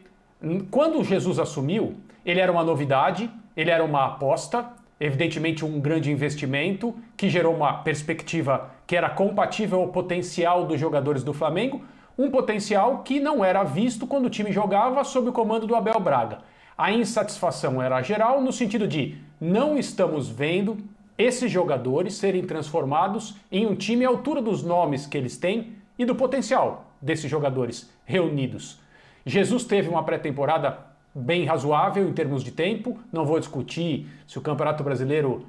quando 0.69 1.03
Jesus 1.03 1.39
assumiu, 1.39 1.95
ele 2.25 2.39
era 2.39 2.51
uma 2.51 2.63
novidade, 2.63 3.29
ele 3.57 3.71
era 3.71 3.83
uma 3.83 4.05
aposta, 4.05 4.69
evidentemente 4.99 5.65
um 5.65 5.79
grande 5.79 6.11
investimento 6.11 6.95
que 7.17 7.29
gerou 7.29 7.53
uma 7.53 7.73
perspectiva 7.83 8.71
que 8.87 8.95
era 8.95 9.09
compatível 9.09 9.81
ao 9.81 9.89
potencial 9.89 10.65
dos 10.65 10.79
jogadores 10.79 11.23
do 11.23 11.33
Flamengo, 11.33 11.81
um 12.17 12.29
potencial 12.29 12.99
que 12.99 13.19
não 13.19 13.43
era 13.43 13.63
visto 13.63 14.07
quando 14.07 14.25
o 14.25 14.29
time 14.29 14.51
jogava 14.51 15.03
sob 15.03 15.29
o 15.29 15.33
comando 15.33 15.67
do 15.67 15.75
Abel 15.75 15.99
Braga. 15.99 16.39
A 16.77 16.91
insatisfação 16.91 17.81
era 17.81 18.01
geral 18.01 18.41
no 18.41 18.51
sentido 18.51 18.87
de 18.87 19.17
não 19.39 19.77
estamos 19.77 20.29
vendo 20.29 20.77
esses 21.17 21.49
jogadores 21.49 22.15
serem 22.15 22.45
transformados 22.45 23.35
em 23.51 23.65
um 23.65 23.75
time 23.75 24.05
à 24.05 24.09
altura 24.09 24.41
dos 24.41 24.63
nomes 24.63 25.05
que 25.05 25.17
eles 25.17 25.37
têm 25.37 25.73
e 25.97 26.05
do 26.05 26.15
potencial 26.15 26.87
desses 27.01 27.29
jogadores 27.29 27.89
reunidos. 28.05 28.79
Jesus 29.25 29.63
teve 29.63 29.89
uma 29.89 30.03
pré-temporada 30.03 30.77
bem 31.15 31.45
razoável 31.45 32.07
em 32.07 32.13
termos 32.13 32.43
de 32.43 32.51
tempo. 32.51 32.99
Não 33.11 33.25
vou 33.25 33.39
discutir 33.39 34.07
se 34.27 34.37
o 34.37 34.41
Campeonato 34.41 34.83
Brasileiro 34.83 35.47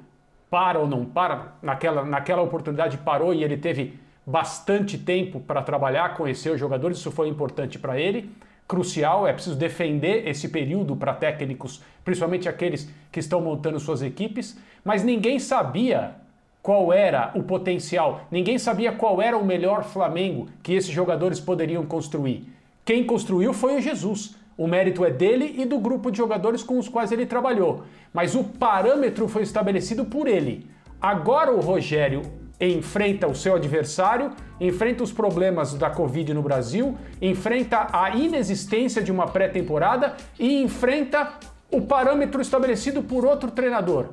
para 0.49 0.79
ou 0.79 0.87
não 0.87 1.03
para. 1.03 1.55
Naquela, 1.61 2.05
naquela 2.05 2.41
oportunidade 2.41 2.97
parou 2.97 3.33
e 3.33 3.43
ele 3.43 3.57
teve 3.57 3.99
bastante 4.25 4.97
tempo 4.97 5.41
para 5.41 5.61
trabalhar, 5.61 6.15
conhecer 6.15 6.51
os 6.51 6.59
jogadores, 6.59 6.97
isso 6.97 7.11
foi 7.11 7.27
importante 7.27 7.77
para 7.77 7.99
ele. 7.99 8.31
Crucial, 8.67 9.25
é 9.25 9.31
preciso 9.31 9.55
defender 9.55 10.27
esse 10.27 10.49
período 10.49 10.95
para 10.95 11.13
técnicos, 11.13 11.81
principalmente 12.03 12.49
aqueles 12.49 12.89
que 13.09 13.19
estão 13.19 13.39
montando 13.39 13.79
suas 13.79 14.01
equipes, 14.01 14.59
mas 14.83 15.03
ninguém 15.03 15.39
sabia 15.39 16.15
qual 16.61 16.91
era 16.91 17.31
o 17.33 17.43
potencial, 17.43 18.27
ninguém 18.29 18.57
sabia 18.57 18.91
qual 18.91 19.21
era 19.21 19.37
o 19.37 19.45
melhor 19.45 19.85
Flamengo 19.85 20.47
que 20.61 20.73
esses 20.73 20.91
jogadores 20.91 21.39
poderiam 21.39 21.85
construir. 21.85 22.45
Quem 22.83 23.05
construiu 23.05 23.53
foi 23.53 23.77
o 23.77 23.81
Jesus. 23.81 24.35
O 24.57 24.67
mérito 24.67 25.05
é 25.05 25.11
dele 25.11 25.53
e 25.57 25.65
do 25.65 25.77
grupo 25.77 26.09
de 26.09 26.17
jogadores 26.17 26.63
com 26.63 26.79
os 26.79 26.89
quais 26.89 27.11
ele 27.11 27.27
trabalhou, 27.27 27.83
mas 28.11 28.33
o 28.33 28.43
parâmetro 28.43 29.27
foi 29.27 29.43
estabelecido 29.43 30.03
por 30.05 30.27
ele. 30.27 30.67
Agora 30.99 31.51
o 31.51 31.61
Rogério 31.61 32.23
enfrenta 32.59 33.27
o 33.27 33.35
seu 33.35 33.55
adversário, 33.55 34.31
enfrenta 34.59 35.03
os 35.03 35.11
problemas 35.11 35.75
da 35.75 35.91
Covid 35.91 36.33
no 36.33 36.41
Brasil, 36.41 36.97
enfrenta 37.21 37.87
a 37.93 38.09
inexistência 38.15 39.03
de 39.03 39.11
uma 39.11 39.27
pré-temporada 39.27 40.15
e 40.39 40.63
enfrenta 40.63 41.33
o 41.71 41.81
parâmetro 41.81 42.41
estabelecido 42.41 43.03
por 43.03 43.25
outro 43.25 43.51
treinador. 43.51 44.07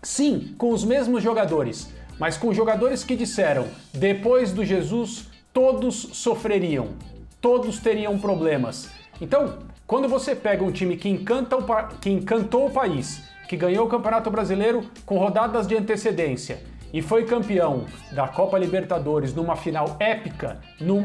Sim, 0.00 0.54
com 0.56 0.70
os 0.70 0.84
mesmos 0.84 1.20
jogadores, 1.20 1.92
mas 2.16 2.36
com 2.36 2.54
jogadores 2.54 3.02
que 3.02 3.16
disseram: 3.16 3.66
depois 3.92 4.52
do 4.52 4.64
Jesus, 4.64 5.28
todos 5.52 5.96
sofreriam, 6.12 6.90
todos 7.40 7.80
teriam 7.80 8.16
problemas. 8.18 8.88
Então, 9.20 9.58
quando 9.86 10.08
você 10.08 10.34
pega 10.34 10.64
um 10.64 10.72
time 10.72 10.96
que, 10.96 11.08
encanta 11.08 11.56
o, 11.56 11.64
que 12.00 12.10
encantou 12.10 12.66
o 12.66 12.70
país, 12.70 13.22
que 13.48 13.56
ganhou 13.56 13.86
o 13.86 13.88
Campeonato 13.88 14.30
Brasileiro 14.30 14.88
com 15.04 15.18
rodadas 15.18 15.66
de 15.66 15.76
antecedência 15.76 16.62
e 16.92 17.02
foi 17.02 17.24
campeão 17.24 17.86
da 18.12 18.28
Copa 18.28 18.56
Libertadores 18.56 19.34
numa 19.34 19.56
final 19.56 19.96
épica, 19.98 20.60
num, 20.80 21.04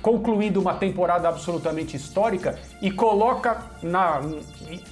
concluindo 0.00 0.60
uma 0.60 0.74
temporada 0.74 1.28
absolutamente 1.28 1.94
histórica 1.94 2.58
e 2.80 2.90
coloca 2.90 3.58
na 3.82 4.22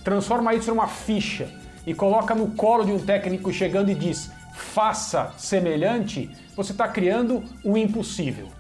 transforma 0.05 0.55
isso 0.55 0.71
numa 0.71 0.87
ficha 0.87 1.49
e 1.87 1.95
coloca 1.95 2.35
no 2.35 2.49
colo 2.49 2.85
de 2.85 2.93
um 2.93 2.99
técnico 2.99 3.51
chegando 3.51 3.91
e 3.91 3.95
diz: 3.95 4.31
"Faça 4.55 5.33
semelhante", 5.39 6.31
você 6.55 6.73
está 6.73 6.87
criando 6.87 7.43
o 7.65 7.79
impossível 7.79 8.58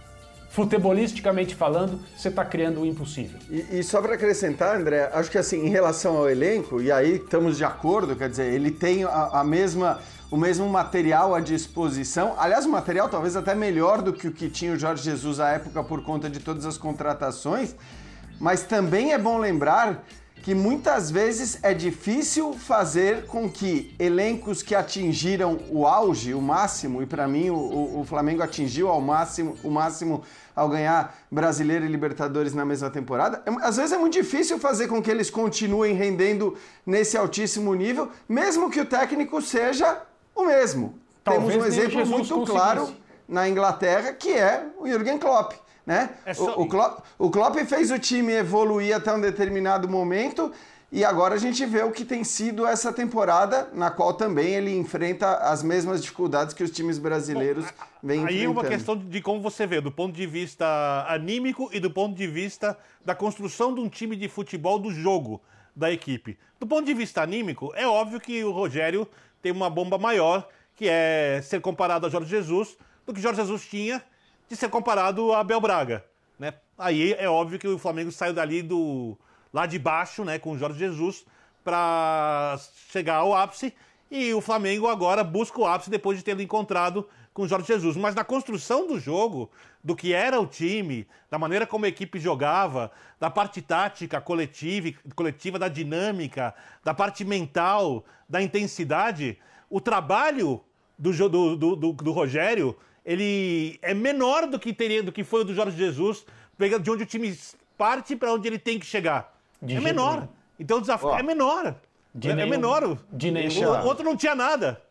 futebolisticamente 0.51 1.55
falando, 1.55 2.01
você 2.17 2.29
está 2.29 2.45
criando 2.45 2.81
o 2.81 2.87
impossível. 2.87 3.39
E, 3.51 3.79
e 3.79 3.83
só 3.83 4.01
para 4.01 4.15
acrescentar, 4.15 4.77
André, 4.77 5.11
acho 5.13 5.31
que 5.31 5.39
assim, 5.39 5.67
em 5.67 5.69
relação 5.69 6.17
ao 6.17 6.29
elenco, 6.29 6.81
e 6.81 6.91
aí 6.91 7.17
estamos 7.17 7.57
de 7.57 7.65
acordo, 7.65 8.17
quer 8.17 8.29
dizer, 8.29 8.53
ele 8.53 8.71
tem 8.71 9.05
a, 9.05 9.41
a 9.41 9.45
mesma 9.45 10.01
o 10.31 10.37
mesmo 10.37 10.69
material 10.69 11.35
à 11.35 11.41
disposição. 11.41 12.35
Aliás, 12.39 12.67
o 12.67 12.69
material 12.69 13.09
talvez 13.09 13.35
até 13.35 13.55
melhor 13.55 14.03
do 14.03 14.13
que 14.13 14.29
o 14.29 14.33
que 14.33 14.51
tinha 14.51 14.73
o 14.73 14.79
Jorge 14.79 15.03
Jesus 15.03 15.41
à 15.41 15.51
época 15.53 15.83
por 15.83 16.03
conta 16.05 16.29
de 16.29 16.39
todas 16.39 16.67
as 16.67 16.77
contratações. 16.77 17.75
Mas 18.39 18.63
também 18.63 19.13
é 19.13 19.19
bom 19.19 19.39
lembrar 19.39 20.05
que 20.43 20.55
muitas 20.55 21.11
vezes 21.11 21.59
é 21.63 21.75
difícil 21.75 22.55
fazer 22.55 23.27
com 23.27 23.51
que 23.51 23.95
elencos 23.99 24.63
que 24.63 24.75
atingiram 24.75 25.59
o 25.71 25.87
auge, 25.87 26.33
o 26.35 26.41
máximo, 26.41 27.03
e 27.03 27.07
para 27.07 27.29
mim 27.29 27.51
o, 27.51 28.01
o, 28.01 28.05
Flamengo 28.05 28.43
atingiu 28.43 28.89
ao 28.89 29.01
máximo, 29.01 29.57
o 29.63 29.71
máximo 29.71 30.23
ao 30.55 30.69
ganhar 30.69 31.17
Brasileiro 31.31 31.85
e 31.85 31.89
Libertadores 31.89 32.55
na 32.55 32.65
mesma 32.65 32.91
temporada. 32.91 33.43
É, 33.45 33.67
às 33.67 33.77
vezes 33.77 33.93
é 33.93 33.99
muito 33.99 34.15
difícil 34.15 34.59
fazer 34.59 34.89
com 34.89 35.03
que 35.03 35.11
eles 35.11 35.31
continuem 35.31 35.95
rendendo 35.95 36.57
nesse 36.87 37.17
altíssimo 37.17 37.75
nível, 37.75 38.11
mesmo 38.29 38.71
que 38.71 38.81
o 38.81 38.87
técnico 38.87 39.43
seja 39.43 40.03
o 40.35 40.47
mesmo. 40.47 40.99
Talvez 41.23 41.53
Temos 41.53 41.65
um 41.65 41.69
exemplo 41.69 42.07
muito 42.07 42.45
claro 42.45 42.95
na 43.29 43.49
Inglaterra, 43.49 44.13
que 44.13 44.33
é 44.33 44.67
o 44.79 44.87
Jürgen 44.87 45.19
Klopp. 45.19 45.53
Né? 45.89 46.11
É 46.27 46.35
só... 46.35 46.55
o, 46.59 46.65
o, 46.65 46.69
Klopp, 46.69 47.03
o 47.19 47.31
Klopp 47.31 47.57
fez 47.65 47.91
o 47.91 47.99
time 47.99 48.35
evoluir 48.35 48.95
até 48.95 49.11
um 49.11 49.19
determinado 49.19 49.89
momento 49.89 50.53
e 50.93 51.03
agora 51.03 51.35
a 51.35 51.39
gente 51.39 51.65
vê 51.65 51.83
o 51.83 51.91
que 51.91 52.05
tem 52.05 52.23
sido 52.25 52.67
essa 52.67 52.93
temporada, 52.93 53.71
na 53.73 53.91
qual 53.91 54.13
também 54.13 54.49
ele 54.49 54.77
enfrenta 54.77 55.37
as 55.37 55.63
mesmas 55.63 56.03
dificuldades 56.03 56.53
que 56.53 56.63
os 56.63 56.71
times 56.71 56.99
brasileiros 56.99 57.65
Bom, 57.65 57.73
vêm 58.03 58.21
enfrentando. 58.21 58.41
Aí 58.41 58.47
uma 58.47 58.65
questão 58.65 58.99
de 58.99 59.23
como 59.23 59.41
você 59.41 59.67
vê, 59.67 59.81
do 59.81 59.91
ponto 59.91 60.15
de 60.15 60.27
vista 60.27 61.07
anímico 61.09 61.71
e 61.73 61.81
do 61.81 61.91
ponto 61.91 62.15
de 62.15 62.27
vista 62.27 62.77
da 63.03 63.15
construção 63.15 63.75
de 63.75 63.81
um 63.81 63.89
time 63.89 64.15
de 64.15 64.29
futebol 64.29 64.79
do 64.79 64.91
jogo 64.91 65.41
da 65.75 65.91
equipe. 65.91 66.39
Do 66.61 66.67
ponto 66.67 66.85
de 66.85 66.93
vista 66.93 67.23
anímico, 67.23 67.73
é 67.75 67.87
óbvio 67.87 68.21
que 68.21 68.45
o 68.45 68.53
Rogério 68.53 69.09
tem 69.41 69.53
uma 69.53 69.71
bomba 69.71 69.97
maior, 69.97 70.47
que 70.77 70.87
é 70.87 71.41
ser 71.43 71.63
comparado 71.63 72.07
a 72.07 72.11
Jorge 72.11 72.29
Jesus, 72.29 72.77
do 73.07 73.15
que 73.15 73.23
Jorge 73.23 73.41
Jesus 73.41 73.65
tinha 73.65 74.03
de 74.49 74.57
ser 74.57 74.69
comparado 74.69 75.33
a 75.33 75.41
Abel 75.41 75.61
Braga. 75.61 76.05
Né? 76.39 76.55
Aí 76.77 77.13
é 77.15 77.29
óbvio 77.29 77.59
que 77.59 77.69
o 77.69 77.79
Flamengo 77.79 78.11
saiu 78.13 78.33
dali 78.33 78.63
do 78.63 79.17
lá 79.53 79.67
de 79.67 79.79
baixo, 79.79 80.25
né, 80.25 80.39
com 80.39 80.53
o 80.53 80.59
Jorge 80.59 80.79
Jesus, 80.79 81.25
para 81.65 82.59
chegar 82.91 83.17
ao 83.17 83.35
ápice. 83.35 83.75
E 84.11 84.33
o 84.33 84.41
Flamengo 84.41 84.87
agora 84.87 85.23
busca 85.25 85.61
o 85.61 85.67
ápice 85.67 85.91
depois 85.91 86.19
de 86.19 86.25
tê-lo 86.25 86.41
encontrado 86.41 87.07
com 87.35 87.43
o 87.43 87.49
Jorge 87.49 87.67
Jesus. 87.67 87.97
Mas 87.97 88.15
na 88.15 88.25
construção 88.25 88.87
do 88.87 88.99
jogo, 88.99 89.51
do 89.83 89.95
que 89.95 90.13
era 90.13 90.41
o 90.41 90.47
time, 90.47 91.07
da 91.31 91.39
maneira 91.39 91.67
como 91.67 91.85
a 91.85 91.89
equipe 91.89 92.19
jogava, 92.19 92.91
da 93.21 93.31
parte 93.31 93.61
tática 93.61 94.21
coletiva, 94.21 94.97
coletiva 95.15 95.59
da 95.59 95.69
dinâmica, 95.69 96.55
da 96.85 96.95
parte 96.95 97.25
mental, 97.25 98.05
da 98.29 98.43
intensidade, 98.43 99.39
o 99.71 99.81
trabalho 99.81 100.63
do, 100.99 101.29
do, 101.29 101.57
do, 101.57 101.93
do 101.93 102.13
Rogério 102.13 102.77
ele 103.09 103.79
é 103.81 103.95
menor 103.95 104.47
do 104.47 104.59
que 104.59 104.71
teria 104.71 105.03
do 105.03 105.11
que 105.11 105.25
foi 105.25 105.41
o 105.41 105.45
do 105.45 105.55
Jorge 105.55 105.75
Jesus, 105.79 106.27
pegando 106.59 106.83
de 106.83 106.91
onde 106.91 107.05
o 107.05 107.07
time 107.07 107.35
parte 107.79 108.15
para 108.15 108.35
onde 108.35 108.47
ele 108.47 108.59
tem 108.59 108.79
que 108.79 108.85
chegar. 108.85 109.35
De 109.63 109.77
é 109.77 109.81
menor. 109.81 110.29
Então 110.61 110.77
o 110.77 110.81
desafio 110.83 111.15
é 111.15 111.23
menor. 111.23 111.75
De 112.15 112.29
é, 112.29 112.35
nenhum, 112.35 112.47
é 112.47 112.51
menor. 112.51 112.99
De 113.11 113.31
nenhum. 113.31 113.67
O 113.67 113.87
outro 113.87 114.05
não 114.05 114.15
tinha 114.15 114.35
nada. 114.35 114.83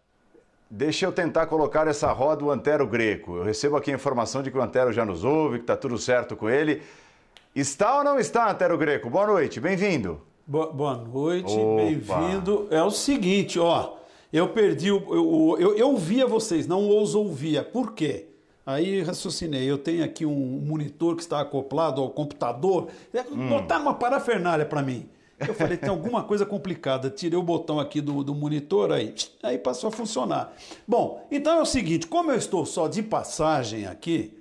Deixa 0.67 1.05
eu 1.05 1.11
tentar 1.11 1.45
colocar 1.45 1.87
essa 1.87 2.11
roda 2.11 2.43
o 2.43 2.49
Antero 2.49 2.87
Greco. 2.87 3.37
Eu 3.37 3.43
recebo 3.43 3.77
aqui 3.77 3.91
a 3.91 3.93
informação 3.93 4.41
de 4.41 4.49
que 4.49 4.57
o 4.57 4.61
Antero 4.63 4.91
já 4.91 5.05
nos 5.05 5.23
ouve, 5.23 5.57
que 5.57 5.63
está 5.65 5.77
tudo 5.77 5.99
certo 5.99 6.35
com 6.35 6.49
ele. 6.49 6.81
Está 7.55 7.99
ou 7.99 8.03
não 8.03 8.19
está, 8.19 8.49
Antero 8.49 8.79
Greco? 8.79 9.11
Boa 9.11 9.27
noite, 9.27 9.59
bem-vindo. 9.59 10.19
Boa, 10.47 10.73
boa 10.73 10.95
noite, 10.97 11.53
bem-vindo. 11.75 12.67
É 12.71 12.81
o 12.81 12.89
seguinte, 12.89 13.59
ó. 13.59 13.96
Eu 14.31 14.49
perdi 14.49 14.91
o. 14.91 14.97
Eu, 15.13 15.57
eu, 15.59 15.77
eu 15.77 15.97
via 15.97 16.27
vocês, 16.27 16.67
não 16.67 16.89
os 16.89 17.15
ouvia. 17.15 17.63
Por 17.63 17.93
quê? 17.93 18.27
Aí 18.65 19.01
raciocinei, 19.01 19.63
eu 19.63 19.77
tenho 19.77 20.03
aqui 20.03 20.25
um 20.25 20.35
monitor 20.35 21.15
que 21.15 21.21
está 21.21 21.39
acoplado 21.39 22.01
ao 22.01 22.09
computador, 22.09 22.89
é, 23.13 23.21
hum. 23.21 23.47
botaram 23.47 23.83
uma 23.83 23.93
parafernália 23.93 24.65
para 24.65 24.81
mim. 24.81 25.07
Eu 25.39 25.53
falei, 25.53 25.77
tem 25.77 25.89
alguma 25.89 26.23
coisa 26.23 26.45
complicada. 26.45 27.09
Tirei 27.09 27.37
o 27.37 27.43
botão 27.43 27.79
aqui 27.79 28.01
do, 28.01 28.23
do 28.23 28.33
monitor, 28.35 28.91
aí, 28.91 29.13
aí 29.41 29.57
passou 29.57 29.87
a 29.87 29.91
funcionar. 29.91 30.53
Bom, 30.87 31.25
então 31.31 31.59
é 31.59 31.61
o 31.61 31.65
seguinte, 31.65 32.07
como 32.07 32.31
eu 32.31 32.37
estou 32.37 32.65
só 32.65 32.87
de 32.87 33.03
passagem 33.03 33.85
aqui, 33.85 34.36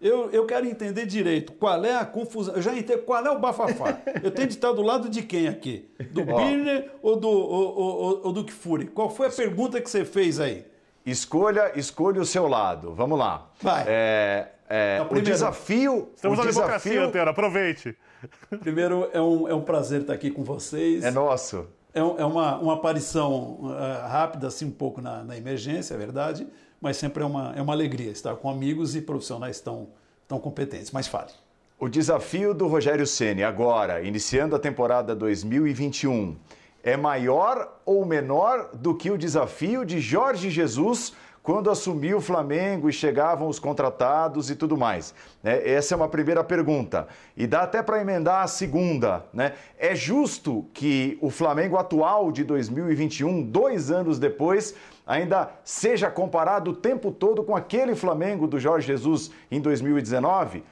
eu, 0.00 0.30
eu 0.30 0.46
quero 0.46 0.66
entender 0.66 1.04
direito 1.04 1.52
qual 1.52 1.84
é 1.84 1.94
a 1.94 2.06
confusão. 2.06 2.54
Eu 2.54 2.62
já 2.62 2.74
entendo 2.74 3.02
qual 3.02 3.24
é 3.24 3.30
o 3.30 3.38
bafafá. 3.38 3.98
Eu 4.24 4.30
tenho 4.30 4.48
de 4.48 4.54
estar 4.54 4.72
do 4.72 4.80
lado 4.80 5.10
de 5.10 5.22
quem 5.22 5.46
aqui? 5.46 5.90
Do 6.10 6.24
Birner 6.24 6.90
ou 7.02 7.16
do, 7.16 7.28
ou, 7.28 7.78
ou, 7.78 8.20
ou 8.24 8.32
do 8.32 8.44
Kfouri? 8.44 8.86
Qual 8.86 9.10
foi 9.10 9.26
a 9.26 9.30
pergunta 9.30 9.78
que 9.78 9.90
você 9.90 10.04
fez 10.04 10.40
aí? 10.40 10.64
Escolha, 11.04 11.72
escolha 11.78 12.20
o 12.20 12.24
seu 12.24 12.48
lado. 12.48 12.94
Vamos 12.94 13.18
lá. 13.18 13.50
Vai. 13.60 13.84
É, 13.86 14.48
é, 14.70 15.06
o 15.10 15.20
desafio. 15.20 16.10
Estamos 16.16 16.38
o 16.38 16.42
na 16.42 16.46
desafio... 16.48 16.92
democracia, 16.92 17.04
Antero. 17.04 17.30
Aproveite. 17.30 17.96
Primeiro, 18.60 19.10
é 19.12 19.20
um, 19.20 19.48
é 19.48 19.54
um 19.54 19.62
prazer 19.62 20.02
estar 20.02 20.14
aqui 20.14 20.30
com 20.30 20.42
vocês. 20.42 21.04
É 21.04 21.10
nosso. 21.10 21.66
É, 21.92 22.00
é 22.00 22.24
uma, 22.24 22.56
uma 22.58 22.74
aparição 22.74 23.58
uh, 23.60 24.08
rápida, 24.08 24.46
assim, 24.46 24.64
um 24.64 24.70
pouco 24.70 25.02
na, 25.02 25.24
na 25.24 25.36
emergência, 25.36 25.92
é 25.92 25.98
verdade 25.98 26.46
mas 26.80 26.96
sempre 26.96 27.22
é 27.22 27.26
uma, 27.26 27.52
é 27.56 27.60
uma 27.62 27.72
alegria 27.72 28.10
estar 28.10 28.34
com 28.36 28.48
amigos 28.48 28.96
e 28.96 29.02
profissionais 29.02 29.60
tão, 29.60 29.88
tão 30.26 30.38
competentes. 30.38 30.90
Mas 30.90 31.06
fale. 31.06 31.30
O 31.78 31.88
desafio 31.88 32.52
do 32.52 32.66
Rogério 32.66 33.06
Ceni 33.06 33.42
agora, 33.42 34.02
iniciando 34.02 34.54
a 34.54 34.58
temporada 34.58 35.14
2021, 35.14 36.36
é 36.82 36.96
maior 36.96 37.80
ou 37.84 38.04
menor 38.04 38.70
do 38.74 38.94
que 38.94 39.10
o 39.10 39.18
desafio 39.18 39.84
de 39.84 40.00
Jorge 40.00 40.50
Jesus 40.50 41.12
quando 41.50 41.68
assumiu 41.68 42.18
o 42.18 42.20
Flamengo 42.20 42.88
e 42.88 42.92
chegavam 42.92 43.48
os 43.48 43.58
contratados 43.58 44.50
e 44.50 44.54
tudo 44.54 44.76
mais? 44.76 45.12
É, 45.42 45.72
essa 45.72 45.94
é 45.94 45.96
uma 45.96 46.06
primeira 46.06 46.44
pergunta. 46.44 47.08
E 47.36 47.44
dá 47.44 47.62
até 47.62 47.82
para 47.82 48.00
emendar 48.00 48.44
a 48.44 48.46
segunda. 48.46 49.24
Né? 49.34 49.54
É 49.76 49.92
justo 49.92 50.64
que 50.72 51.18
o 51.20 51.28
Flamengo 51.28 51.76
atual 51.76 52.30
de 52.30 52.44
2021, 52.44 53.42
dois 53.42 53.90
anos 53.90 54.16
depois, 54.16 54.76
ainda 55.04 55.50
seja 55.64 56.08
comparado 56.08 56.70
o 56.70 56.76
tempo 56.76 57.10
todo 57.10 57.42
com 57.42 57.56
aquele 57.56 57.96
Flamengo 57.96 58.46
do 58.46 58.60
Jorge 58.60 58.86
Jesus 58.86 59.32
em 59.50 59.60
2019? 59.60 60.62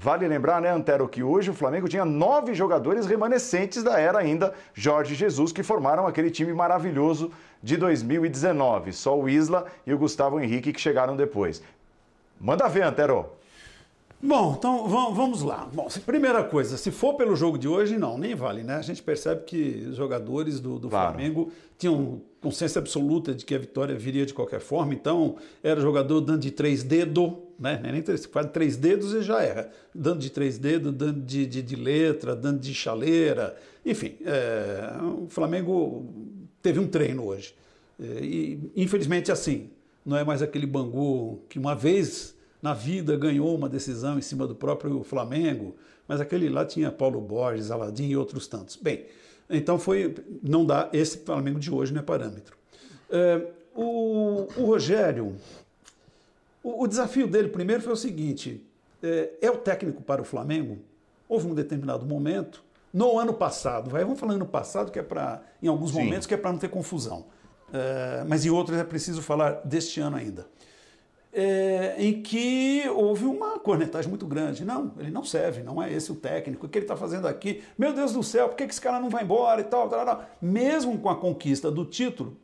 Vale 0.00 0.28
lembrar, 0.28 0.62
né, 0.62 0.70
Antero, 0.70 1.08
que 1.08 1.24
hoje 1.24 1.50
o 1.50 1.54
Flamengo 1.54 1.88
tinha 1.88 2.04
nove 2.04 2.54
jogadores 2.54 3.04
remanescentes 3.04 3.82
da 3.82 3.98
era 3.98 4.20
ainda 4.20 4.54
Jorge 4.72 5.16
Jesus, 5.16 5.50
que 5.50 5.64
formaram 5.64 6.06
aquele 6.06 6.30
time 6.30 6.52
maravilhoso 6.52 7.32
de 7.60 7.76
2019. 7.76 8.92
Só 8.92 9.18
o 9.18 9.28
Isla 9.28 9.66
e 9.84 9.92
o 9.92 9.98
Gustavo 9.98 10.38
Henrique 10.38 10.72
que 10.72 10.80
chegaram 10.80 11.16
depois. 11.16 11.60
Manda 12.40 12.68
ver, 12.68 12.82
Antero. 12.82 13.26
Bom, 14.22 14.54
então 14.56 14.88
vamos 14.88 15.42
lá. 15.42 15.68
Bom, 15.72 15.88
primeira 16.06 16.44
coisa, 16.44 16.76
se 16.76 16.92
for 16.92 17.14
pelo 17.14 17.34
jogo 17.34 17.58
de 17.58 17.66
hoje, 17.66 17.98
não, 17.98 18.16
nem 18.16 18.36
vale, 18.36 18.62
né? 18.62 18.76
A 18.76 18.82
gente 18.82 19.02
percebe 19.02 19.42
que 19.46 19.84
os 19.90 19.96
jogadores 19.96 20.60
do, 20.60 20.78
do 20.78 20.88
claro. 20.88 21.14
Flamengo 21.14 21.50
tinham 21.76 22.20
consciência 22.40 22.78
absoluta 22.78 23.34
de 23.34 23.44
que 23.44 23.52
a 23.52 23.58
vitória 23.58 23.96
viria 23.96 24.24
de 24.24 24.32
qualquer 24.32 24.60
forma, 24.60 24.94
então 24.94 25.36
era 25.60 25.80
jogador 25.80 26.20
dando 26.20 26.40
de 26.40 26.52
três 26.52 26.84
dedos, 26.84 27.32
né? 27.58 27.80
Nem 27.82 28.02
três, 28.02 28.24
faz 28.26 28.50
três 28.50 28.76
dedos 28.76 29.12
e 29.14 29.22
já 29.22 29.42
erra. 29.42 29.70
Dando 29.94 30.20
de 30.20 30.30
três 30.30 30.58
dedos, 30.58 30.92
dando 30.92 31.20
de, 31.20 31.46
de, 31.46 31.62
de 31.62 31.76
letra, 31.76 32.36
dando 32.36 32.60
de 32.60 32.74
chaleira, 32.74 33.56
enfim, 33.84 34.16
é, 34.24 35.02
o 35.02 35.28
Flamengo 35.28 36.06
teve 36.62 36.78
um 36.78 36.86
treino 36.86 37.26
hoje. 37.26 37.54
É, 37.98 38.22
e 38.22 38.70
infelizmente 38.76 39.32
assim, 39.32 39.70
não 40.04 40.16
é 40.16 40.24
mais 40.24 40.42
aquele 40.42 40.66
Bangu 40.66 41.40
que 41.48 41.58
uma 41.58 41.74
vez 41.74 42.36
na 42.62 42.74
vida 42.74 43.16
ganhou 43.16 43.54
uma 43.54 43.68
decisão 43.68 44.18
em 44.18 44.22
cima 44.22 44.46
do 44.46 44.54
próprio 44.54 45.02
Flamengo, 45.02 45.76
mas 46.06 46.20
aquele 46.20 46.48
lá 46.48 46.64
tinha 46.64 46.90
Paulo 46.90 47.20
Borges, 47.20 47.70
Aladim 47.70 48.08
e 48.08 48.16
outros 48.16 48.46
tantos. 48.46 48.76
Bem, 48.76 49.06
então 49.48 49.78
foi, 49.78 50.14
não 50.42 50.64
dá, 50.64 50.88
esse 50.92 51.18
Flamengo 51.18 51.58
de 51.58 51.70
hoje 51.72 51.92
não 51.92 52.00
é 52.00 52.04
parâmetro. 52.04 52.56
É, 53.10 53.46
o, 53.74 54.48
o, 54.56 54.64
Rogério, 54.64 55.36
o, 56.62 56.84
o, 56.84 56.86
desafio 56.86 57.26
dele 57.26 57.48
primeiro 57.48 57.82
foi 57.82 57.92
o 57.92 57.96
seguinte, 57.96 58.64
é, 59.02 59.30
é, 59.40 59.50
o 59.50 59.56
técnico 59.56 60.02
para 60.02 60.22
o 60.22 60.24
Flamengo? 60.24 60.78
Houve 61.28 61.46
um 61.46 61.54
determinado 61.54 62.06
momento, 62.06 62.64
no 62.92 63.18
ano 63.18 63.34
passado, 63.34 63.90
vai, 63.90 64.02
vamos 64.04 64.18
falar 64.18 64.34
ano 64.34 64.46
passado, 64.46 64.90
que 64.90 64.98
é 64.98 65.02
para, 65.02 65.42
em 65.62 65.68
alguns 65.68 65.90
Sim. 65.90 66.04
momentos, 66.04 66.26
que 66.26 66.34
é 66.34 66.36
para 66.36 66.52
não 66.52 66.58
ter 66.58 66.68
confusão, 66.68 67.26
é, 67.72 68.24
mas 68.26 68.46
em 68.46 68.50
outros 68.50 68.78
é 68.78 68.84
preciso 68.84 69.20
falar 69.20 69.60
deste 69.64 70.00
ano 70.00 70.16
ainda 70.16 70.46
é, 71.32 71.94
em 71.98 72.22
que 72.22 72.82
houve 72.88 73.24
uma 73.24 73.58
cornetagem 73.58 74.08
muito 74.08 74.26
grande. 74.26 74.64
Não, 74.64 74.92
ele 74.98 75.10
não 75.10 75.24
serve, 75.24 75.62
não 75.62 75.82
é 75.82 75.92
esse 75.92 76.10
o 76.10 76.14
técnico. 76.14 76.66
O 76.66 76.68
que 76.68 76.78
ele 76.78 76.84
está 76.84 76.96
fazendo 76.96 77.28
aqui? 77.28 77.62
Meu 77.76 77.92
Deus 77.92 78.12
do 78.12 78.22
céu, 78.22 78.48
por 78.48 78.56
que 78.56 78.64
esse 78.64 78.80
cara 78.80 78.98
não 78.98 79.10
vai 79.10 79.24
embora 79.24 79.60
e 79.60 79.64
tal, 79.64 79.88
tal, 79.88 80.04
tal? 80.04 80.24
Mesmo 80.40 80.98
com 80.98 81.08
a 81.08 81.16
conquista 81.16 81.70
do 81.70 81.84
título, 81.84 82.36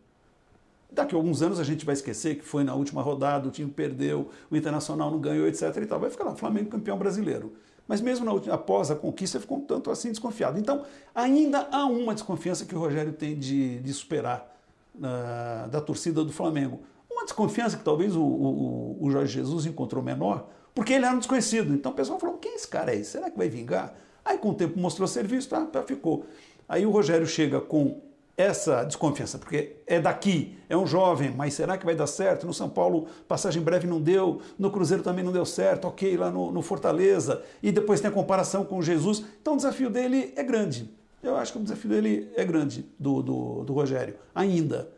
daqui 0.94 1.14
a 1.14 1.18
alguns 1.18 1.42
anos 1.42 1.60
a 1.60 1.64
gente 1.64 1.84
vai 1.84 1.92
esquecer 1.92 2.36
que 2.36 2.44
foi 2.44 2.64
na 2.64 2.74
última 2.74 3.02
rodada, 3.02 3.48
o 3.48 3.50
time 3.50 3.70
perdeu, 3.70 4.30
o 4.50 4.56
Internacional 4.56 5.10
não 5.10 5.20
ganhou, 5.20 5.46
etc. 5.46 5.76
e 5.76 5.86
tal. 5.86 6.00
Vai 6.00 6.10
ficar 6.10 6.24
lá, 6.24 6.34
Flamengo 6.34 6.70
campeão 6.70 6.96
brasileiro. 6.96 7.52
Mas 7.86 8.00
mesmo 8.00 8.30
última, 8.30 8.54
após 8.54 8.90
a 8.90 8.94
conquista, 8.94 9.38
ficou 9.38 9.58
um 9.58 9.60
tanto 9.60 9.90
assim 9.90 10.08
desconfiado. 10.08 10.58
Então, 10.58 10.84
ainda 11.14 11.68
há 11.70 11.84
uma 11.84 12.14
desconfiança 12.14 12.64
que 12.64 12.74
o 12.74 12.78
Rogério 12.78 13.12
tem 13.12 13.38
de, 13.38 13.78
de 13.80 13.92
superar 13.92 14.56
uh, 14.96 15.68
da 15.68 15.80
torcida 15.80 16.24
do 16.24 16.32
Flamengo 16.32 16.80
uma 17.14 17.24
desconfiança 17.24 17.76
que 17.76 17.84
talvez 17.84 18.14
o, 18.14 18.22
o, 18.22 18.98
o 19.00 19.10
Jorge 19.10 19.34
Jesus 19.34 19.66
encontrou 19.66 20.02
menor, 20.02 20.48
porque 20.74 20.92
ele 20.92 21.06
era 21.06 21.14
um 21.14 21.18
desconhecido. 21.18 21.72
Então 21.72 21.92
o 21.92 21.94
pessoal 21.94 22.18
falou: 22.18 22.36
quem 22.38 22.52
é 22.52 22.54
esse 22.56 22.68
cara 22.68 22.90
aí? 22.92 23.04
Será 23.04 23.30
que 23.30 23.38
vai 23.38 23.48
vingar? 23.48 23.94
Aí 24.24 24.38
com 24.38 24.50
o 24.50 24.54
tempo 24.54 24.78
mostrou 24.78 25.06
serviço, 25.06 25.48
tá, 25.48 25.64
tá, 25.64 25.82
ficou. 25.82 26.26
Aí 26.68 26.84
o 26.84 26.90
Rogério 26.90 27.26
chega 27.26 27.60
com 27.60 28.00
essa 28.36 28.82
desconfiança, 28.82 29.38
porque 29.38 29.76
é 29.86 30.00
daqui, 30.00 30.56
é 30.68 30.76
um 30.76 30.86
jovem, 30.86 31.30
mas 31.30 31.54
será 31.54 31.78
que 31.78 31.84
vai 31.84 31.94
dar 31.94 32.06
certo? 32.06 32.46
No 32.46 32.52
São 32.52 32.68
Paulo, 32.68 33.06
passagem 33.28 33.62
breve 33.62 33.86
não 33.86 34.00
deu, 34.00 34.40
no 34.58 34.70
Cruzeiro 34.70 35.02
também 35.02 35.24
não 35.24 35.32
deu 35.32 35.44
certo, 35.44 35.86
ok, 35.86 36.16
lá 36.16 36.30
no, 36.30 36.50
no 36.50 36.60
Fortaleza, 36.60 37.42
e 37.62 37.70
depois 37.70 38.00
tem 38.00 38.10
a 38.10 38.12
comparação 38.12 38.64
com 38.64 38.82
Jesus. 38.82 39.24
Então 39.40 39.54
o 39.54 39.56
desafio 39.56 39.88
dele 39.88 40.32
é 40.36 40.42
grande. 40.42 40.90
Eu 41.22 41.36
acho 41.36 41.52
que 41.52 41.58
o 41.58 41.62
desafio 41.62 41.90
dele 41.90 42.30
é 42.34 42.44
grande, 42.44 42.84
do, 42.98 43.22
do, 43.22 43.64
do 43.64 43.72
Rogério, 43.72 44.16
ainda 44.34 44.90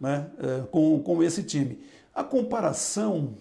né, 0.00 0.26
é, 0.38 0.62
com, 0.70 1.00
com 1.00 1.22
esse 1.22 1.42
time. 1.44 1.78
A 2.12 2.24
comparação 2.24 3.34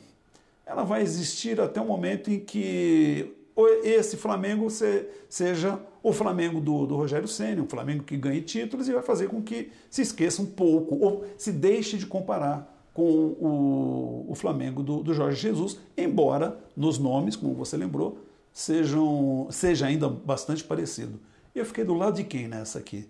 ela 0.65 0.83
vai 0.83 1.01
existir 1.01 1.59
até 1.59 1.81
o 1.81 1.85
momento 1.85 2.29
em 2.29 2.39
que 2.39 3.35
esse 3.67 4.17
Flamengo 4.17 4.69
se, 4.69 5.05
seja 5.27 5.79
o 6.01 6.13
Flamengo 6.13 6.59
do, 6.61 6.85
do 6.85 6.95
Rogério 6.95 7.27
Senna, 7.27 7.61
um 7.61 7.67
Flamengo 7.67 8.03
que 8.03 8.15
ganhe 8.15 8.41
títulos 8.41 8.87
e 8.87 8.93
vai 8.93 9.03
fazer 9.03 9.27
com 9.27 9.41
que 9.41 9.71
se 9.89 10.01
esqueça 10.01 10.41
um 10.41 10.45
pouco, 10.45 10.95
ou 10.95 11.25
se 11.37 11.51
deixe 11.51 11.97
de 11.97 12.05
comparar 12.05 12.75
com 12.93 13.03
o, 13.03 14.25
o 14.29 14.35
Flamengo 14.35 14.83
do, 14.83 15.03
do 15.03 15.13
Jorge 15.13 15.41
Jesus, 15.41 15.79
embora 15.97 16.57
nos 16.75 16.97
nomes, 16.97 17.35
como 17.35 17.53
você 17.53 17.77
lembrou, 17.77 18.19
sejam, 18.51 19.47
seja 19.51 19.87
ainda 19.87 20.09
bastante 20.09 20.63
parecido. 20.63 21.19
Eu 21.53 21.65
fiquei 21.65 21.83
do 21.83 21.93
lado 21.93 22.15
de 22.15 22.23
quem 22.23 22.47
nessa 22.47 22.79
aqui? 22.79 23.07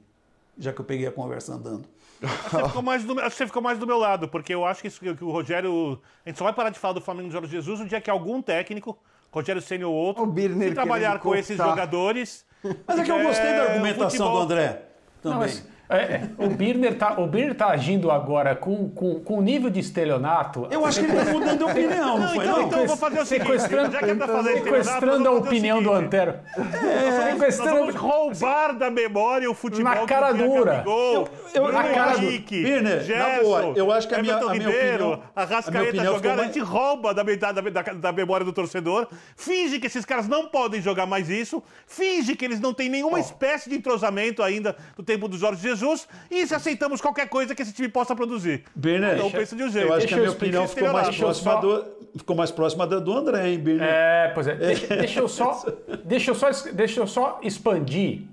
Já 0.57 0.73
que 0.73 0.81
eu 0.81 0.85
peguei 0.85 1.07
a 1.07 1.11
conversa 1.11 1.53
andando. 1.53 1.87
Você 2.21 2.67
ficou 2.67 2.81
mais 2.81 3.03
do, 3.03 3.15
você 3.15 3.45
ficou 3.45 3.61
mais 3.61 3.79
do 3.79 3.87
meu 3.87 3.97
lado, 3.97 4.27
porque 4.27 4.53
eu 4.53 4.65
acho 4.65 4.81
que, 4.81 4.87
isso, 4.87 4.99
que 4.99 5.23
o 5.23 5.31
Rogério. 5.31 5.99
A 6.25 6.29
gente 6.29 6.37
só 6.37 6.43
vai 6.43 6.53
parar 6.53 6.69
de 6.69 6.77
falar 6.77 6.93
do 6.93 7.01
Flamengo 7.01 7.29
de 7.29 7.33
Jorge 7.33 7.49
Jesus 7.49 7.79
no 7.79 7.85
dia 7.85 8.01
que 8.01 8.09
algum 8.09 8.41
técnico, 8.41 8.97
Rogério 9.31 9.61
Senna 9.61 9.87
ou 9.87 9.93
outro, 9.93 10.33
se 10.33 10.73
trabalhar 10.73 11.19
com 11.19 11.35
esses 11.35 11.57
jogadores. 11.57 12.45
Mas 12.85 12.99
é 12.99 13.03
que 13.03 13.11
eu 13.11 13.23
gostei 13.23 13.51
da 13.51 13.63
argumentação 13.63 14.31
do 14.31 14.37
André. 14.39 14.81
Também. 15.21 15.37
Não, 15.37 15.39
mas... 15.39 15.78
É, 15.91 16.21
o 16.37 16.47
Birner 16.49 16.91
está 16.91 17.15
tá 17.57 17.71
agindo 17.71 18.11
agora 18.11 18.55
com, 18.55 18.91
com, 18.91 19.21
com 19.21 19.41
nível 19.41 19.71
de 19.71 19.79
estelionato. 19.79 20.67
Eu 20.69 20.85
acho 20.85 20.99
que 20.99 21.07
ele 21.07 21.17
está 21.17 21.33
mudando 21.33 21.57
de 21.57 21.63
opinião, 21.63 22.05
não, 22.05 22.19
não 22.19 22.27
foi? 22.35 22.45
Então, 22.45 22.57
não? 22.59 22.67
então 22.67 22.79
eu 22.81 22.87
vou 22.87 22.97
fazer 22.97 23.19
o 23.19 23.25
seguinte: 23.25 23.47
sequestrando, 23.47 23.91
já 23.93 23.99
que 23.99 24.15
tá 24.15 24.43
sequestrando 24.43 25.27
a 25.27 25.31
opinião 25.31 25.81
do 25.81 25.91
Antero. 25.91 26.35
É, 26.55 27.31
sequestrando... 27.31 27.71
Nós 27.71 27.79
vamos 27.79 27.95
roubar 27.95 28.77
da 28.77 28.91
memória 28.91 29.49
o 29.49 29.55
futebol 29.55 29.83
na 29.83 30.05
cara 30.05 30.31
dura. 30.31 30.83
eu, 30.85 31.27
eu, 31.55 31.71
na 31.71 31.83
cara 31.83 32.17
Henrique, 32.17 32.61
Birner, 32.61 33.01
Gerson, 33.01 33.27
na 33.27 33.41
boa, 33.41 33.73
eu 33.75 33.91
acho 33.91 34.07
que 34.07 34.13
a 34.13 34.21
minha, 34.21 34.35
a 34.35 34.39
minha 34.41 34.53
Ribeiro, 34.53 35.07
opinião... 35.07 35.23
A 35.35 35.43
Rascaeta 35.43 36.03
jogar, 36.03 36.35
mais... 36.35 36.39
a 36.39 36.43
gente 36.43 36.59
rouba 36.59 37.15
da, 37.15 37.23
da, 37.23 37.61
da, 37.61 37.81
da 37.93 38.11
memória 38.11 38.45
do 38.45 38.53
torcedor, 38.53 39.07
finge 39.35 39.79
que 39.79 39.87
esses 39.87 40.05
caras 40.05 40.27
não 40.27 40.49
podem 40.49 40.83
jogar 40.83 41.07
mais 41.07 41.31
isso, 41.31 41.63
finge 41.87 42.35
que 42.35 42.45
eles 42.45 42.59
não 42.59 42.75
têm 42.75 42.89
nenhuma 42.89 43.17
oh. 43.17 43.21
espécie 43.21 43.71
de 43.71 43.75
entrosamento 43.75 44.43
ainda 44.43 44.75
do 44.95 45.01
tempo 45.01 45.27
do 45.27 45.35
Jorge 45.35 45.63
Jesus, 45.63 45.78
Jesus 45.79 46.07
e 46.29 46.45
se 46.45 46.53
aceitamos 46.53 47.01
qualquer 47.01 47.27
coisa 47.29 47.55
que 47.55 47.61
esse 47.61 47.73
time 47.73 47.87
possa 47.89 48.15
produzir. 48.15 48.63
Birner, 48.75 49.15
então 49.15 49.31
pensa 49.31 49.55
de 49.55 49.63
um 49.63 49.69
jeito. 49.69 49.87
Eu 49.87 49.93
acho 49.93 50.07
que 50.07 50.13
a 50.13 50.17
minha 50.17 50.31
opinião 50.31 50.67
ficou 50.67 50.91
mais, 50.91 51.17
próxima 51.17 51.51
só... 51.53 51.59
do, 51.59 51.85
ficou 52.17 52.35
mais 52.35 52.51
próxima 52.51 52.85
da 52.85 52.99
do 52.99 53.17
André, 53.17 53.49
hein, 53.49 53.59
Birner? 53.59 53.87
É, 53.87 54.31
pois 54.33 54.47
é. 54.47 54.55
Deixa, 54.55 54.87
deixa 54.95 55.19
eu, 55.19 55.27
só, 55.27 55.65
deixa, 56.03 56.31
eu 56.31 56.35
só, 56.35 56.49
deixa 56.73 56.99
eu 56.99 57.07
só 57.07 57.39
expandir 57.41 58.23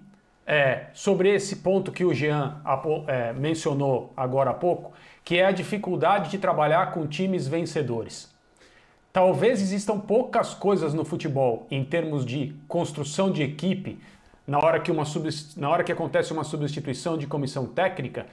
é, 0.46 0.87
sobre 0.92 1.35
esse 1.35 1.56
ponto 1.56 1.90
que 1.90 2.04
o 2.04 2.14
Jean 2.14 2.61
é, 3.09 3.32
mencionou 3.32 4.12
agora 4.16 4.50
há 4.50 4.54
pouco, 4.54 4.92
que 5.24 5.38
é 5.38 5.46
a 5.46 5.50
dificuldade 5.50 6.30
de 6.30 6.38
trabalhar 6.38 6.92
com 6.92 7.06
times 7.06 7.48
vencedores. 7.48 8.35
Talvez 9.12 9.62
existam 9.62 9.98
poucas 9.98 10.52
coisas 10.52 10.92
no 10.92 11.04
futebol 11.04 11.66
em 11.70 11.82
termos 11.82 12.24
de 12.24 12.54
construção 12.68 13.32
de 13.32 13.42
equipe 13.42 13.98
na 14.46 14.59
hora 14.59 14.78
que, 14.80 14.90
uma 14.90 15.04
na 15.56 15.68
hora 15.68 15.82
que 15.82 15.92
acontece 15.92 16.32
uma 16.32 16.44
substituição 16.44 17.18
de 17.18 17.26
comissão 17.26 17.66
técnica 17.66 18.26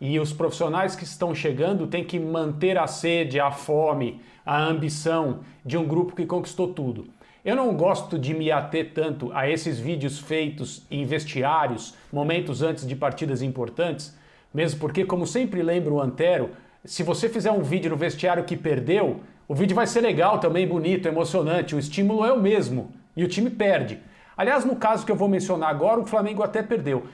e 0.00 0.18
os 0.18 0.32
profissionais 0.32 0.96
que 0.96 1.04
estão 1.04 1.34
chegando 1.34 1.86
têm 1.86 2.02
que 2.02 2.18
manter 2.18 2.78
a 2.78 2.86
sede, 2.86 3.38
a 3.38 3.50
fome, 3.50 4.20
a 4.44 4.58
ambição 4.58 5.40
de 5.64 5.76
um 5.76 5.86
grupo 5.86 6.16
que 6.16 6.26
conquistou 6.26 6.72
tudo. 6.72 7.08
Eu 7.44 7.56
não 7.56 7.74
gosto 7.74 8.18
de 8.18 8.34
me 8.34 8.50
ater 8.50 8.92
tanto 8.92 9.30
a 9.32 9.48
esses 9.48 9.78
vídeos 9.78 10.18
feitos 10.18 10.86
em 10.90 11.04
vestiários, 11.04 11.94
momentos 12.12 12.62
antes 12.62 12.86
de 12.86 12.96
partidas 12.96 13.40
importantes, 13.40 14.16
mesmo 14.52 14.80
porque, 14.80 15.04
como 15.04 15.26
sempre 15.26 15.62
lembro 15.62 15.94
o 15.94 16.00
Antero, 16.00 16.50
se 16.84 17.02
você 17.02 17.28
fizer 17.28 17.52
um 17.52 17.62
vídeo 17.62 17.90
no 17.90 17.96
vestiário 17.96 18.44
que 18.44 18.56
perdeu, 18.56 19.20
o 19.46 19.54
vídeo 19.54 19.74
vai 19.74 19.86
ser 19.86 20.00
legal 20.00 20.38
também, 20.38 20.66
bonito, 20.66 21.06
emocionante, 21.06 21.74
o 21.74 21.78
estímulo 21.78 22.24
é 22.24 22.32
o 22.32 22.40
mesmo 22.40 22.90
e 23.16 23.24
o 23.24 23.28
time 23.28 23.50
perde. 23.50 23.98
Aliás, 24.40 24.64
no 24.64 24.74
caso 24.74 25.04
que 25.04 25.12
eu 25.12 25.16
vou 25.16 25.28
mencionar 25.28 25.68
agora, 25.68 26.00
o 26.00 26.06
Flamengo 26.06 26.42
até 26.42 26.62
perdeu. 26.62 27.04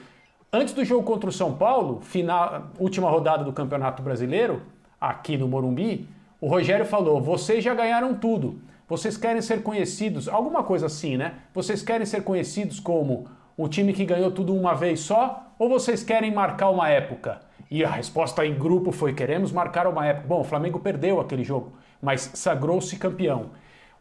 Antes 0.49 0.73
do 0.73 0.85
jogo 0.85 1.03
contra 1.03 1.29
o 1.29 1.33
São 1.33 1.53
Paulo, 1.53 1.99
final, 1.99 2.69
última 2.79 3.09
rodada 3.09 3.43
do 3.43 3.51
Campeonato 3.51 4.01
Brasileiro, 4.01 4.61
aqui 4.99 5.37
no 5.37 5.45
Morumbi, 5.45 6.07
o 6.39 6.47
Rogério 6.47 6.85
falou: 6.85 7.21
vocês 7.21 7.61
já 7.61 7.73
ganharam 7.73 8.13
tudo. 8.13 8.61
Vocês 8.87 9.17
querem 9.17 9.41
ser 9.41 9.61
conhecidos, 9.61 10.29
alguma 10.29 10.63
coisa 10.63 10.85
assim, 10.85 11.17
né? 11.17 11.33
Vocês 11.53 11.81
querem 11.81 12.05
ser 12.05 12.23
conhecidos 12.23 12.79
como 12.79 13.27
o 13.57 13.67
time 13.67 13.91
que 13.91 14.05
ganhou 14.05 14.31
tudo 14.31 14.55
uma 14.55 14.73
vez 14.73 15.01
só 15.01 15.51
ou 15.59 15.67
vocês 15.67 16.05
querem 16.05 16.33
marcar 16.33 16.69
uma 16.69 16.87
época? 16.87 17.41
E 17.69 17.83
a 17.83 17.89
resposta 17.89 18.45
em 18.45 18.57
grupo 18.57 18.93
foi: 18.93 19.13
queremos 19.13 19.51
marcar 19.51 19.85
uma 19.85 20.05
época. 20.05 20.27
Bom, 20.29 20.39
o 20.39 20.45
Flamengo 20.45 20.79
perdeu 20.79 21.19
aquele 21.19 21.43
jogo, 21.43 21.73
mas 22.01 22.31
sagrou-se 22.35 22.95
campeão. 22.95 23.47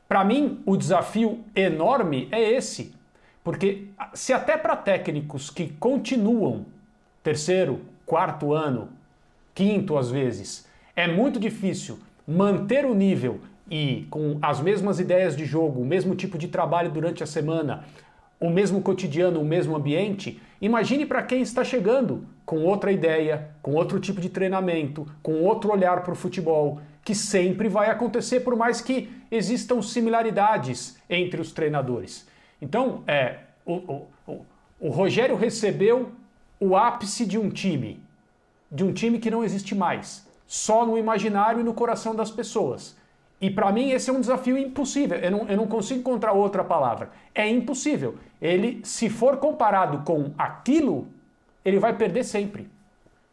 Para 0.09 0.23
mim, 0.23 0.63
o 0.65 0.77
desafio 0.77 1.41
enorme 1.57 2.29
é 2.31 2.41
esse. 2.41 2.95
Porque 3.47 3.85
se 4.13 4.33
até 4.33 4.57
para 4.57 4.75
técnicos 4.75 5.51
que 5.51 5.69
continuam 5.69 6.67
terceiro, 7.23 7.81
quarto 8.05 8.53
ano, 8.53 8.89
quinto 9.55 9.97
às 9.97 10.11
vezes, 10.11 10.67
é 10.97 11.07
muito 11.07 11.39
difícil 11.39 12.01
manter 12.27 12.85
o 12.85 12.93
nível 12.93 13.39
e 13.71 14.05
com 14.11 14.37
as 14.43 14.61
mesmas 14.61 14.99
ideias 14.99 15.37
de 15.37 15.45
jogo, 15.45 15.81
o 15.81 15.85
mesmo 15.85 16.17
tipo 16.17 16.37
de 16.37 16.49
trabalho 16.49 16.91
durante 16.91 17.23
a 17.23 17.27
semana, 17.27 17.85
o 18.41 18.51
mesmo 18.51 18.83
cotidiano, 18.83 19.41
o 19.41 19.45
mesmo 19.45 19.77
ambiente, 19.77 20.43
imagine 20.61 21.07
para 21.07 21.23
quem 21.23 21.41
está 21.41 21.63
chegando 21.63 22.27
com 22.45 22.65
outra 22.65 22.91
ideia, 22.91 23.51
com 23.63 23.75
outro 23.75 24.01
tipo 24.01 24.21
de 24.21 24.29
treinamento, 24.29 25.07
com 25.23 25.45
outro 25.45 25.71
olhar 25.71 26.03
para 26.03 26.15
o 26.15 26.17
futebol, 26.17 26.81
que 27.05 27.15
sempre 27.15 27.69
vai 27.69 27.91
acontecer 27.91 28.41
por 28.41 28.57
mais 28.57 28.81
que 28.81 29.09
existam 29.31 29.81
similaridades 29.83 31.01
entre 31.09 31.41
os 31.41 31.53
treinadores. 31.53 32.26
Então, 32.61 33.03
é, 33.07 33.39
o, 33.65 34.07
o, 34.27 34.47
o 34.81 34.89
Rogério 34.91 35.37
recebeu 35.37 36.13
o 36.59 36.77
ápice 36.77 37.27
de 37.27 37.39
um 37.39 37.51
time, 37.51 38.03
de 38.71 38.85
um 38.85 38.93
time 38.93 39.19
que 39.19 39.31
não 39.31 39.45
existe 39.45 39.75
mais, 39.75 40.27
só 40.47 40.87
no 40.87 40.97
imaginário 40.97 41.61
e 41.61 41.65
no 41.65 41.75
coração 41.75 42.15
das 42.15 42.31
pessoas. 42.31 42.97
E 43.41 43.51
para 43.51 43.71
mim 43.71 43.91
esse 43.91 44.09
é 44.09 44.13
um 44.13 44.21
desafio 44.21 44.57
impossível. 44.57 45.19
Eu 45.19 45.31
não, 45.31 45.49
eu 45.49 45.57
não 45.57 45.67
consigo 45.67 46.01
encontrar 46.01 46.33
outra 46.33 46.65
palavra. 46.65 47.11
É 47.35 47.47
impossível. 47.49 48.17
Ele, 48.41 48.81
se 48.83 49.11
for 49.11 49.37
comparado 49.37 49.99
com 50.05 50.33
aquilo, 50.39 51.07
ele 51.65 51.79
vai 51.79 51.95
perder 51.95 52.25
sempre. 52.25 52.71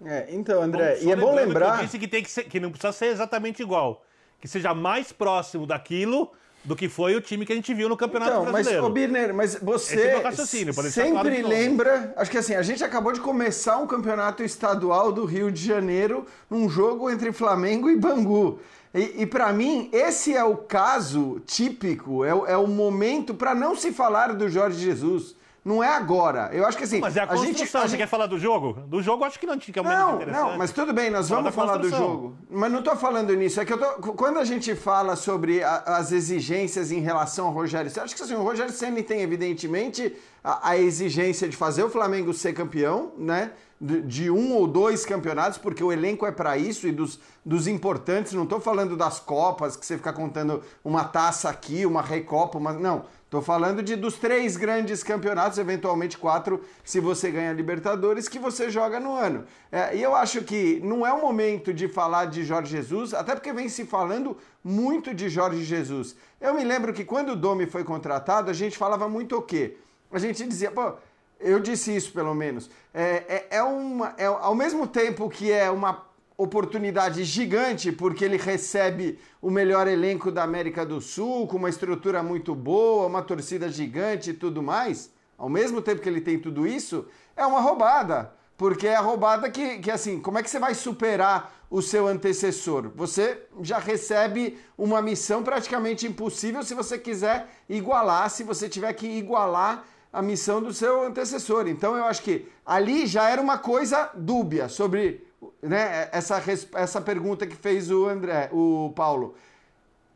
É, 0.03 0.27
então, 0.29 0.62
André, 0.62 0.99
e 1.01 1.12
é 1.12 1.15
bom 1.15 1.33
lembrar. 1.33 1.77
Que 1.77 1.79
eu 1.79 1.86
disse 1.86 1.99
que, 1.99 2.07
tem 2.07 2.21
que, 2.21 2.29
ser, 2.29 2.43
que 2.43 2.59
não 2.59 2.69
precisa 2.69 2.91
ser 2.91 3.05
exatamente 3.05 3.62
igual. 3.62 4.03
Que 4.41 4.47
seja 4.47 4.73
mais 4.73 5.13
próximo 5.13 5.65
daquilo 5.65 6.31
do 6.63 6.76
que 6.76 6.88
foi 6.88 7.15
o 7.15 7.21
time 7.21 7.45
que 7.45 7.52
a 7.52 7.56
gente 7.56 7.73
viu 7.73 7.89
no 7.89 7.97
Campeonato 7.97 8.32
então, 8.32 8.52
Brasileiro. 8.52 8.82
Mas, 8.82 8.89
ô 8.89 8.93
Birner, 8.93 9.34
mas 9.34 9.56
você 9.62 10.02
é 10.02 10.32
sempre 10.32 11.12
claro 11.12 11.47
lembra... 11.47 12.13
Acho 12.15 12.32
que 12.32 12.38
assim, 12.38 12.56
a 12.56 12.62
gente 12.62 12.84
acabou 12.84 13.12
de 13.12 13.19
começar 13.19 13.78
um 13.78 13.88
campeonato 13.88 14.43
estadual 14.43 15.12
do 15.12 15.26
Rio 15.26 15.52
de 15.52 15.65
Janeiro 15.65 16.26
num 16.49 16.69
jogo 16.69 17.10
entre 17.10 17.32
Flamengo 17.32 17.89
e 17.89 17.95
Bangu. 17.95 18.60
E, 18.93 19.23
e 19.23 19.26
para 19.26 19.52
mim, 19.52 19.89
esse 19.91 20.36
é 20.36 20.43
o 20.43 20.56
caso 20.56 21.41
típico, 21.45 22.23
é, 22.23 22.30
é 22.30 22.58
o 22.58 22.67
momento 22.67 23.34
para 23.34 23.56
não 23.56 23.76
se 23.76 23.91
falar 23.91 24.34
do 24.34 24.47
Jorge 24.47 24.80
Jesus. 24.80 25.36
Não 25.63 25.82
é 25.82 25.88
agora. 25.88 26.49
Eu 26.52 26.65
acho 26.65 26.78
que 26.78 26.84
assim. 26.84 26.99
Mas 26.99 27.15
é 27.15 27.21
a, 27.21 27.23
a 27.23 27.28
construção. 27.28 27.54
Gente, 27.54 27.63
a 27.63 27.82
Você 27.82 27.88
gente... 27.88 27.97
quer 27.99 28.08
falar 28.08 28.28
do 28.28 28.38
jogo? 28.38 28.73
Do 28.86 29.02
jogo, 29.02 29.23
acho 29.23 29.39
que 29.39 29.45
não 29.45 29.58
tinha 29.58 29.82
não, 29.82 30.19
Não, 30.19 30.58
mas 30.58 30.71
tudo 30.71 30.91
bem, 30.91 31.10
nós 31.10 31.30
vamos 31.30 31.56
falar 31.56 31.78
do 31.78 31.89
jogo. 31.89 32.36
Mas 32.49 32.71
não 32.71 32.80
estou 32.80 32.95
falando 32.97 33.34
nisso. 33.34 33.62
É 33.62 33.65
que 33.65 33.71
eu 33.71 33.78
tô. 33.78 34.13
Quando 34.13 34.39
a 34.39 34.43
gente 34.43 34.76
fala 34.76 35.15
sobre 35.15 35.63
a, 35.63 35.78
as 35.86 36.12
exigências 36.12 36.91
em 36.91 36.99
relação 36.99 37.47
ao 37.47 37.54
Rogério 37.54 37.89
Senna, 37.89 38.06
acho 38.06 38.15
que 38.15 38.21
assim, 38.21 38.36
o 38.36 38.43
Rogério 38.43 38.73
Senna 38.73 39.02
tem, 39.04 39.21
evidentemente, 39.21 40.13
a, 40.43 40.71
a 40.71 40.78
exigência 40.78 41.47
de 41.47 41.56
fazer 41.56 41.84
o 41.84 41.89
Flamengo 41.89 42.34
ser 42.34 42.54
campeão, 42.54 43.13
né? 43.17 43.52
De, 43.80 44.02
de 44.02 44.32
um 44.32 44.54
ou 44.54 44.67
dois 44.67 45.06
campeonatos, 45.06 45.58
porque 45.58 45.84
o 45.84 45.91
elenco 45.91 46.26
é 46.26 46.32
para 46.32 46.58
isso 46.58 46.88
e 46.88 46.91
dos, 46.91 47.19
dos 47.43 47.67
importantes. 47.67 48.34
Não 48.34 48.43
estou 48.43 48.60
falando 48.60 48.95
das 48.95 49.19
Copas, 49.19 49.76
que 49.76 49.86
você 49.86 49.97
fica 49.97 50.13
contando 50.13 50.62
uma 50.84 51.06
taça 51.06 51.49
aqui, 51.49 51.86
uma 51.86 52.02
Recopa, 52.02 52.58
uma. 52.58 52.73
Não. 52.73 53.06
Estou 53.34 53.41
falando 53.41 53.82
de 53.82 53.96
dos 53.96 54.13
três 54.13 54.56
grandes 54.56 55.02
campeonatos, 55.02 55.58
eventualmente 55.58 56.19
quatro, 56.19 56.63
se 56.84 57.00
você 57.00 57.32
ganha 57.32 57.52
Libertadores, 57.52 58.30
que 58.30 58.38
você 58.38 58.69
joga 58.69 59.00
no 59.00 59.15
ano. 59.15 59.43
É, 59.72 59.98
e 59.98 60.04
eu 60.04 60.13
acho 60.13 60.43
que 60.43 60.80
não 60.84 61.04
é 61.04 61.12
o 61.12 61.19
momento 61.19 61.74
de 61.74 61.88
falar 61.88 62.26
de 62.26 62.43
Jorge 62.43 62.69
Jesus, 62.69 63.12
até 63.12 63.34
porque 63.34 63.52
vem 63.52 63.67
se 63.69 63.86
falando 63.86 64.38
muito 64.63 65.15
de 65.15 65.30
Jorge 65.30 65.63
Jesus. 65.63 66.15
Eu 66.39 66.54
me 66.54 66.63
lembro 66.63 66.93
que 66.93 67.04
quando 67.04 67.30
o 67.30 67.36
Domi 67.36 67.65
foi 67.65 67.84
contratado, 67.84 68.52
a 68.52 68.54
gente 68.54 68.78
falava 68.78 69.10
muito 69.10 69.36
o 69.36 69.41
quê? 69.41 69.78
A 70.12 70.19
gente 70.19 70.46
dizia, 70.46 70.69
pô, 70.69 70.93
eu 71.39 71.60
disse 71.60 71.96
isso 71.96 72.13
pelo 72.13 72.36
menos. 72.36 72.69
É, 72.93 73.48
é, 73.50 73.58
é 73.58 73.63
uma. 73.63 74.13
É, 74.15 74.26
ao 74.28 74.54
mesmo 74.54 74.86
tempo 74.86 75.28
que 75.28 75.52
é 75.52 75.72
uma 75.72 76.06
oportunidade 76.43 77.23
gigante, 77.23 77.91
porque 77.91 78.23
ele 78.25 78.38
recebe 78.38 79.19
o 79.41 79.49
melhor 79.49 79.88
elenco 79.88 80.32
da 80.32 80.43
América 80.43 80.86
do 80.86 81.01
Sul, 81.01 81.47
com 81.47 81.58
uma 81.58 81.69
estrutura 81.69 82.21
muito 82.21 82.53
boa, 82.53 83.08
uma 83.08 83.21
torcida 83.21 83.69
gigante 83.69 84.32
e 84.32 84.34
tudo 84.34 84.62
mais, 84.62 85.12
ao 85.38 85.49
mesmo 85.49 85.82
tempo 85.82 86.01
que 86.01 86.10
ele 86.10 86.21
tem 86.21 86.39
tudo 86.39 86.67
isso, 86.67 87.08
é 87.36 87.45
uma 87.45 87.62
roubada. 87.62 88.34
Porque 88.56 88.88
é 88.88 88.95
a 88.95 89.01
roubada 89.01 89.49
que, 89.49 89.79
que, 89.79 89.89
assim, 89.89 90.19
como 90.19 90.38
é 90.38 90.43
que 90.43 90.49
você 90.49 90.60
vai 90.60 90.75
superar 90.75 91.51
o 91.69 91.82
seu 91.82 92.08
antecessor? 92.08 92.91
Você 92.95 93.41
já 93.62 93.79
recebe 93.79 94.58
uma 94.77 95.01
missão 95.01 95.43
praticamente 95.43 96.06
impossível 96.06 96.62
se 96.62 96.75
você 96.75 96.97
quiser 96.97 97.49
igualar, 97.67 98.29
se 98.29 98.43
você 98.43 98.69
tiver 98.69 98.93
que 98.93 99.08
igualar 99.08 99.84
a 100.13 100.21
missão 100.21 100.62
do 100.62 100.71
seu 100.71 101.03
antecessor. 101.03 101.67
Então 101.67 101.97
eu 101.97 102.06
acho 102.06 102.21
que 102.21 102.47
ali 102.63 103.08
já 103.08 103.27
era 103.27 103.41
uma 103.41 103.58
coisa 103.58 104.12
dúbia 104.13 104.69
sobre 104.69 105.25
né, 105.63 106.10
essa, 106.12 106.41
essa 106.76 107.02
pergunta 107.02 107.47
que 107.47 107.56
fez 107.56 107.89
o 107.89 108.08
André, 108.08 108.49
o 108.52 108.91
Paulo. 108.95 109.36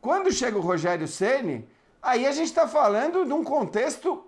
Quando 0.00 0.30
chega 0.30 0.56
o 0.56 0.60
Rogério 0.60 1.08
Ceni, 1.08 1.66
aí 2.02 2.26
a 2.26 2.32
gente 2.32 2.48
está 2.48 2.68
falando 2.68 3.24
de 3.24 3.32
um 3.32 3.42
contexto 3.42 4.24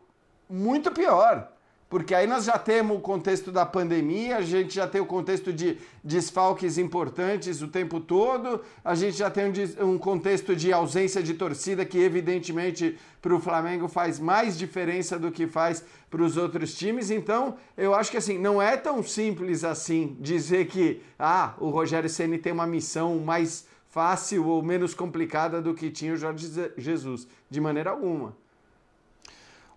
muito 0.48 0.90
pior. 0.90 1.52
Porque 1.90 2.14
aí 2.14 2.24
nós 2.24 2.44
já 2.44 2.56
temos 2.56 2.96
o 2.96 3.00
contexto 3.00 3.50
da 3.50 3.66
pandemia, 3.66 4.36
a 4.36 4.42
gente 4.42 4.72
já 4.72 4.86
tem 4.86 5.00
o 5.00 5.04
contexto 5.06 5.52
de 5.52 5.76
desfalques 6.04 6.78
importantes 6.78 7.60
o 7.62 7.66
tempo 7.66 7.98
todo, 7.98 8.60
a 8.84 8.94
gente 8.94 9.16
já 9.16 9.28
tem 9.28 9.52
um, 9.82 9.98
contexto 9.98 10.54
de 10.54 10.72
ausência 10.72 11.20
de 11.20 11.34
torcida 11.34 11.84
que, 11.84 11.98
evidentemente, 11.98 12.96
para 13.20 13.34
o 13.34 13.40
Flamengo 13.40 13.88
faz 13.88 14.20
mais 14.20 14.56
diferença 14.56 15.18
do 15.18 15.32
que 15.32 15.48
faz 15.48 15.84
para 16.08 16.22
os 16.22 16.36
outros 16.36 16.78
times. 16.78 17.10
Então, 17.10 17.56
eu 17.76 17.92
acho 17.92 18.12
que 18.12 18.18
assim, 18.18 18.38
não 18.38 18.62
é 18.62 18.76
tão 18.76 19.02
simples 19.02 19.64
assim 19.64 20.16
dizer 20.20 20.68
que 20.68 21.02
ah, 21.18 21.54
o 21.58 21.70
Rogério 21.70 22.08
Ceni 22.08 22.38
tem 22.38 22.52
uma 22.52 22.68
missão 22.68 23.18
mais 23.18 23.66
fácil 23.88 24.46
ou 24.46 24.62
menos 24.62 24.94
complicada 24.94 25.60
do 25.60 25.74
que 25.74 25.90
tinha 25.90 26.14
o 26.14 26.16
Jorge 26.16 26.70
Jesus, 26.78 27.26
de 27.50 27.60
maneira 27.60 27.90
alguma. 27.90 28.32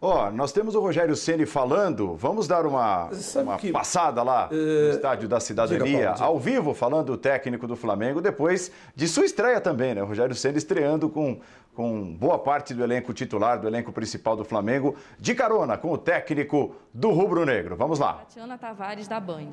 Ó, 0.06 0.28
oh, 0.28 0.32
nós 0.32 0.52
temos 0.52 0.76
o 0.76 0.82
Rogério 0.82 1.16
Ceni 1.16 1.46
falando. 1.46 2.14
Vamos 2.18 2.46
dar 2.46 2.66
uma, 2.66 3.10
uma 3.42 3.58
que, 3.58 3.72
passada 3.72 4.22
lá 4.22 4.50
uh, 4.52 4.54
no 4.54 4.90
Estádio 4.90 5.30
da 5.30 5.40
Cidadania, 5.40 5.86
diga, 5.86 6.12
Paulo, 6.12 6.24
ao 6.26 6.38
vivo, 6.38 6.74
falando 6.74 7.14
o 7.14 7.18
técnico 7.18 7.66
do 7.66 7.78
Flamengo, 7.78 8.20
depois 8.20 8.70
de 8.94 9.08
sua 9.08 9.24
estreia 9.24 9.62
também, 9.62 9.96
né? 9.96 10.04
O 10.04 10.06
Rogério 10.06 10.36
Ceni 10.36 10.58
estreando 10.58 11.10
com, 11.10 11.40
com 11.74 12.14
boa 12.16 12.38
parte 12.38 12.74
do 12.74 12.84
elenco 12.84 13.14
titular, 13.14 13.58
do 13.58 13.66
elenco 13.66 13.94
principal 13.94 14.36
do 14.36 14.44
Flamengo, 14.44 14.94
de 15.18 15.34
carona 15.34 15.78
com 15.78 15.90
o 15.94 15.98
técnico 15.98 16.76
do 16.94 17.12
Rubro 17.12 17.46
Negro. 17.46 17.78
Vamos 17.78 17.98
lá. 17.98 18.16
Tatiana 18.16 18.58
Tavares, 18.58 19.08
da 19.08 19.22
Band. 19.22 19.52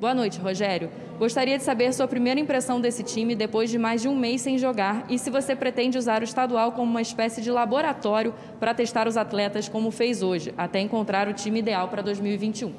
Boa 0.00 0.14
noite, 0.14 0.38
Rogério. 0.38 0.90
Gostaria 1.18 1.58
de 1.58 1.64
saber 1.64 1.92
sua 1.92 2.06
primeira 2.06 2.38
impressão 2.38 2.80
desse 2.80 3.02
time 3.02 3.34
depois 3.34 3.68
de 3.68 3.76
mais 3.78 4.00
de 4.00 4.06
um 4.06 4.16
mês 4.16 4.42
sem 4.42 4.56
jogar 4.56 5.04
e 5.10 5.18
se 5.18 5.28
você 5.28 5.56
pretende 5.56 5.98
usar 5.98 6.20
o 6.20 6.24
estadual 6.24 6.70
como 6.70 6.88
uma 6.88 7.02
espécie 7.02 7.42
de 7.42 7.50
laboratório 7.50 8.32
para 8.60 8.72
testar 8.72 9.08
os 9.08 9.16
atletas 9.16 9.68
como 9.68 9.90
fez 9.90 10.22
hoje, 10.22 10.54
até 10.56 10.78
encontrar 10.78 11.26
o 11.26 11.32
time 11.32 11.58
ideal 11.58 11.88
para 11.88 12.00
2021. 12.00 12.72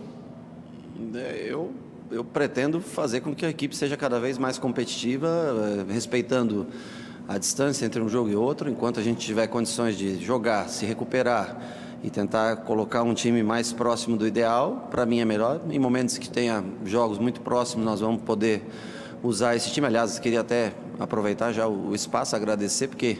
É, 1.13 1.45
eu, 1.45 1.73
eu 2.09 2.23
pretendo 2.23 2.79
fazer 2.79 3.19
com 3.19 3.35
que 3.35 3.45
a 3.45 3.49
equipe 3.49 3.75
seja 3.75 3.97
cada 3.97 4.17
vez 4.17 4.37
mais 4.37 4.57
competitiva, 4.57 5.27
eh, 5.27 5.91
respeitando 5.91 6.67
a 7.27 7.37
distância 7.37 7.85
entre 7.85 8.01
um 8.01 8.07
jogo 8.07 8.29
e 8.29 8.35
outro, 8.37 8.69
enquanto 8.69 8.97
a 8.97 9.03
gente 9.03 9.19
tiver 9.19 9.47
condições 9.47 9.97
de 9.97 10.23
jogar, 10.23 10.69
se 10.69 10.85
recuperar 10.85 11.59
e 12.03 12.09
tentar 12.09 12.57
colocar 12.57 13.03
um 13.03 13.13
time 13.13 13.43
mais 13.43 13.73
próximo 13.73 14.15
do 14.15 14.25
ideal, 14.25 14.87
para 14.89 15.05
mim 15.05 15.19
é 15.19 15.25
melhor. 15.25 15.61
Em 15.69 15.79
momentos 15.79 16.17
que 16.17 16.29
tenha 16.29 16.63
jogos 16.85 17.17
muito 17.17 17.41
próximos, 17.41 17.85
nós 17.85 17.99
vamos 17.99 18.21
poder 18.21 18.63
usar 19.21 19.55
esse 19.55 19.71
time. 19.71 19.85
Aliás, 19.87 20.17
queria 20.17 20.41
até 20.41 20.73
aproveitar 20.97 21.51
já 21.51 21.67
o 21.67 21.93
espaço, 21.93 22.35
agradecer, 22.35 22.87
porque 22.87 23.17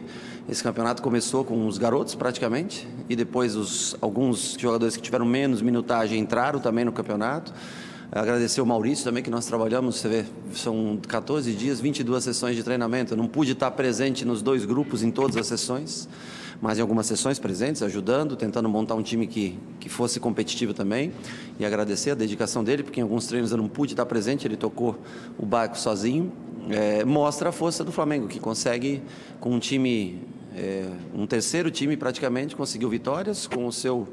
esse 0.47 0.63
campeonato 0.63 1.01
começou 1.01 1.43
com 1.43 1.67
os 1.67 1.77
garotos 1.77 2.15
praticamente, 2.15 2.87
e 3.09 3.15
depois 3.15 3.55
os, 3.55 3.95
alguns 4.01 4.55
jogadores 4.57 4.95
que 4.95 5.01
tiveram 5.01 5.25
menos 5.25 5.61
minutagem 5.61 6.19
entraram 6.19 6.59
também 6.59 6.85
no 6.85 6.91
campeonato. 6.91 7.53
Agradecer 8.11 8.59
o 8.59 8.65
Maurício 8.65 9.03
também, 9.03 9.21
que 9.21 9.29
nós 9.29 9.45
trabalhamos, 9.45 9.97
você 9.97 10.07
vê, 10.07 10.25
são 10.53 10.99
14 11.07 11.53
dias, 11.53 11.79
22 11.79 12.23
sessões 12.23 12.55
de 12.55 12.63
treinamento. 12.63 13.13
Eu 13.13 13.17
não 13.17 13.27
pude 13.27 13.51
estar 13.51 13.69
presente 13.71 14.25
nos 14.25 14.41
dois 14.41 14.65
grupos 14.65 15.03
em 15.03 15.11
todas 15.11 15.37
as 15.37 15.45
sessões 15.45 16.09
mas 16.61 16.77
em 16.77 16.81
algumas 16.81 17.05
sessões 17.05 17.39
presentes, 17.39 17.81
ajudando, 17.81 18.35
tentando 18.35 18.67
montar 18.67 18.95
um 18.95 19.01
time 19.01 19.25
que, 19.27 19.57
que 19.79 19.87
fosse 19.87 20.19
competitivo 20.19 20.73
também. 20.73 21.11
E 21.57 21.65
agradecer 21.65 22.11
a 22.11 22.15
dedicação 22.15 22.63
dele, 22.63 22.83
porque 22.83 22.99
em 22.99 23.03
alguns 23.03 23.27
treinos 23.27 23.51
eu 23.51 23.57
não 23.57 23.67
pude 23.67 23.93
estar 23.93 24.05
presente, 24.05 24.45
ele 24.45 24.57
tocou 24.57 24.99
o 25.37 25.45
barco 25.45 25.77
sozinho. 25.77 26.31
É, 26.69 27.03
mostra 27.05 27.49
a 27.49 27.51
força 27.51 27.83
do 27.83 27.91
Flamengo, 27.91 28.27
que 28.27 28.39
consegue, 28.39 29.01
com 29.39 29.51
um 29.51 29.59
time, 29.59 30.21
é, 30.55 30.85
um 31.15 31.25
terceiro 31.25 31.71
time 31.71 31.95
praticamente, 31.95 32.55
conseguiu 32.55 32.89
vitórias, 32.89 33.47
com 33.47 33.65
o 33.65 33.71
seu 33.71 34.07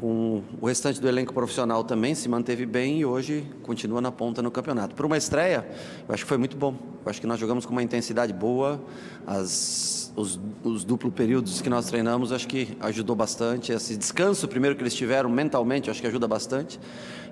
o 0.00 0.66
restante 0.66 1.00
do 1.00 1.08
elenco 1.08 1.34
profissional 1.34 1.82
também 1.82 2.14
se 2.14 2.28
manteve 2.28 2.64
bem 2.64 3.00
e 3.00 3.04
hoje 3.04 3.44
continua 3.62 4.00
na 4.00 4.12
ponta 4.12 4.40
no 4.40 4.50
campeonato. 4.50 4.94
Por 4.94 5.04
uma 5.04 5.16
estreia, 5.16 5.68
eu 6.06 6.14
acho 6.14 6.22
que 6.24 6.28
foi 6.28 6.38
muito 6.38 6.56
bom. 6.56 6.76
Eu 7.04 7.10
acho 7.10 7.20
que 7.20 7.26
nós 7.26 7.40
jogamos 7.40 7.66
com 7.66 7.72
uma 7.72 7.82
intensidade 7.82 8.32
boa. 8.32 8.80
As, 9.26 10.12
os, 10.14 10.38
os 10.62 10.86
períodos 11.12 11.60
que 11.60 11.68
nós 11.68 11.86
treinamos, 11.86 12.30
acho 12.30 12.46
que 12.46 12.76
ajudou 12.80 13.16
bastante. 13.16 13.72
Esse 13.72 13.96
descanso 13.96 14.46
primeiro 14.46 14.76
que 14.76 14.82
eles 14.82 14.94
tiveram 14.94 15.28
mentalmente, 15.28 15.90
acho 15.90 16.00
que 16.00 16.06
ajuda 16.06 16.28
bastante. 16.28 16.78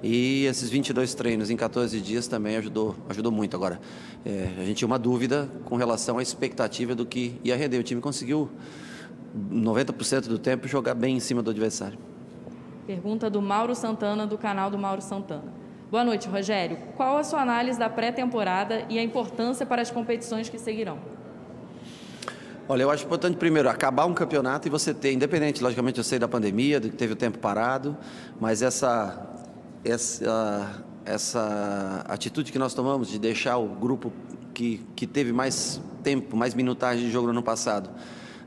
E 0.03 0.45
esses 0.47 0.69
22 0.69 1.15
treinos 1.15 1.51
em 1.51 1.57
14 1.57 2.01
dias 2.01 2.27
também 2.27 2.57
ajudou, 2.57 2.97
ajudou 3.09 3.31
muito. 3.31 3.55
Agora, 3.55 3.81
é, 4.25 4.49
a 4.59 4.65
gente 4.65 4.79
tinha 4.79 4.89
uma 4.89 4.99
dúvida 4.99 5.49
com 5.65 5.77
relação 5.77 6.19
à 6.19 6.23
expectativa 6.23 6.97
do 6.97 7.07
que 7.07 7.41
ia 7.45 7.55
render. 7.55 7.79
O 7.79 7.83
time 7.85 8.01
conseguiu 8.01 8.51
90% 9.53 10.27
do 10.27 10.39
tempo 10.39 10.67
jogar 10.67 10.95
bem 10.95 11.17
em 11.17 11.21
cima 11.21 11.43
do 11.43 11.51
adversário. 11.51 12.16
Pergunta 12.87 13.29
do 13.29 13.43
Mauro 13.43 13.75
Santana, 13.75 14.29
do 14.29 14.39
canal 14.39 14.71
do 14.71 14.79
Mauro 14.79 15.03
Santana. 15.03 15.53
Boa 15.91 16.05
noite, 16.05 16.29
Rogério. 16.29 16.79
Qual 16.97 17.19
a 17.19 17.25
sua 17.25 17.43
análise 17.43 17.77
da 17.77 17.91
pré-temporada 17.91 18.87
e 18.89 18.97
a 18.97 19.03
importância 19.03 19.67
para 19.67 19.83
as 19.83 19.91
competições 19.91 20.49
que 20.49 20.57
seguirão? 20.57 20.97
Olha, 22.69 22.85
eu 22.85 22.91
acho 22.91 23.05
importante 23.05 23.37
primeiro 23.37 23.69
acabar 23.69 24.07
um 24.07 24.15
campeonato 24.15 24.69
e 24.69 24.71
você 24.71 24.95
ter, 24.95 25.13
independente, 25.13 25.65
logicamente 25.65 25.99
eu 25.99 26.05
sei 26.05 26.21
da 26.21 26.29
pandemia, 26.29 26.81
que 26.81 26.91
teve 26.91 27.15
o 27.15 27.17
tempo 27.17 27.39
parado, 27.39 27.97
mas 28.41 28.63
essa, 28.63 29.35
essa, 29.85 30.85
essa 31.05 32.05
atitude 32.07 32.53
que 32.53 32.59
nós 32.59 32.73
tomamos 32.73 33.09
de 33.09 33.19
deixar 33.19 33.57
o 33.57 33.67
grupo 33.67 34.13
que, 34.55 34.87
que 34.95 35.09
teve 35.09 35.33
mais 35.33 35.81
tempo, 36.05 36.37
mais 36.37 36.55
minutagem 36.55 37.07
de 37.07 37.11
jogo 37.11 37.27
no 37.27 37.33
ano 37.33 37.43
passado, 37.43 37.91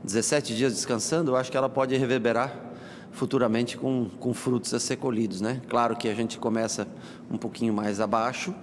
17 0.02 0.56
dias 0.56 0.72
descansando, 0.72 1.32
eu 1.32 1.36
acho 1.36 1.50
que 1.50 1.56
ela 1.58 1.68
pode 1.68 1.94
reverberar 1.94 2.69
futuramente 3.12 3.76
com, 3.76 4.08
com 4.18 4.32
frutos 4.32 4.72
a 4.74 4.80
ser 4.80 4.96
colhidos, 4.96 5.40
né? 5.40 5.60
Claro 5.68 5.96
que 5.96 6.08
a 6.08 6.14
gente 6.14 6.38
começa 6.38 6.86
um 7.30 7.36
pouquinho 7.36 7.72
mais 7.72 8.00
abaixo, 8.00 8.54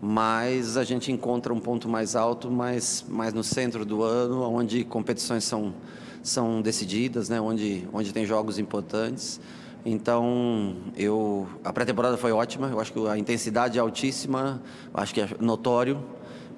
mas 0.00 0.76
a 0.76 0.84
gente 0.84 1.10
encontra 1.10 1.52
um 1.52 1.60
ponto 1.60 1.88
mais 1.88 2.14
alto, 2.14 2.50
mais, 2.50 3.04
mais 3.08 3.32
no 3.32 3.42
centro 3.42 3.84
do 3.84 4.02
ano, 4.02 4.42
onde 4.42 4.84
competições 4.84 5.44
são, 5.44 5.74
são 6.22 6.60
decididas, 6.60 7.28
né? 7.28 7.40
onde, 7.40 7.88
onde 7.92 8.12
tem 8.12 8.26
jogos 8.26 8.58
importantes. 8.58 9.40
Então, 9.86 10.76
eu, 10.96 11.46
a 11.62 11.72
pré-temporada 11.72 12.16
foi 12.16 12.32
ótima, 12.32 12.68
eu 12.68 12.80
acho 12.80 12.92
que 12.92 13.06
a 13.06 13.18
intensidade 13.18 13.78
é 13.78 13.80
altíssima, 13.80 14.62
acho 14.92 15.12
que 15.12 15.20
é 15.20 15.28
notório. 15.40 16.02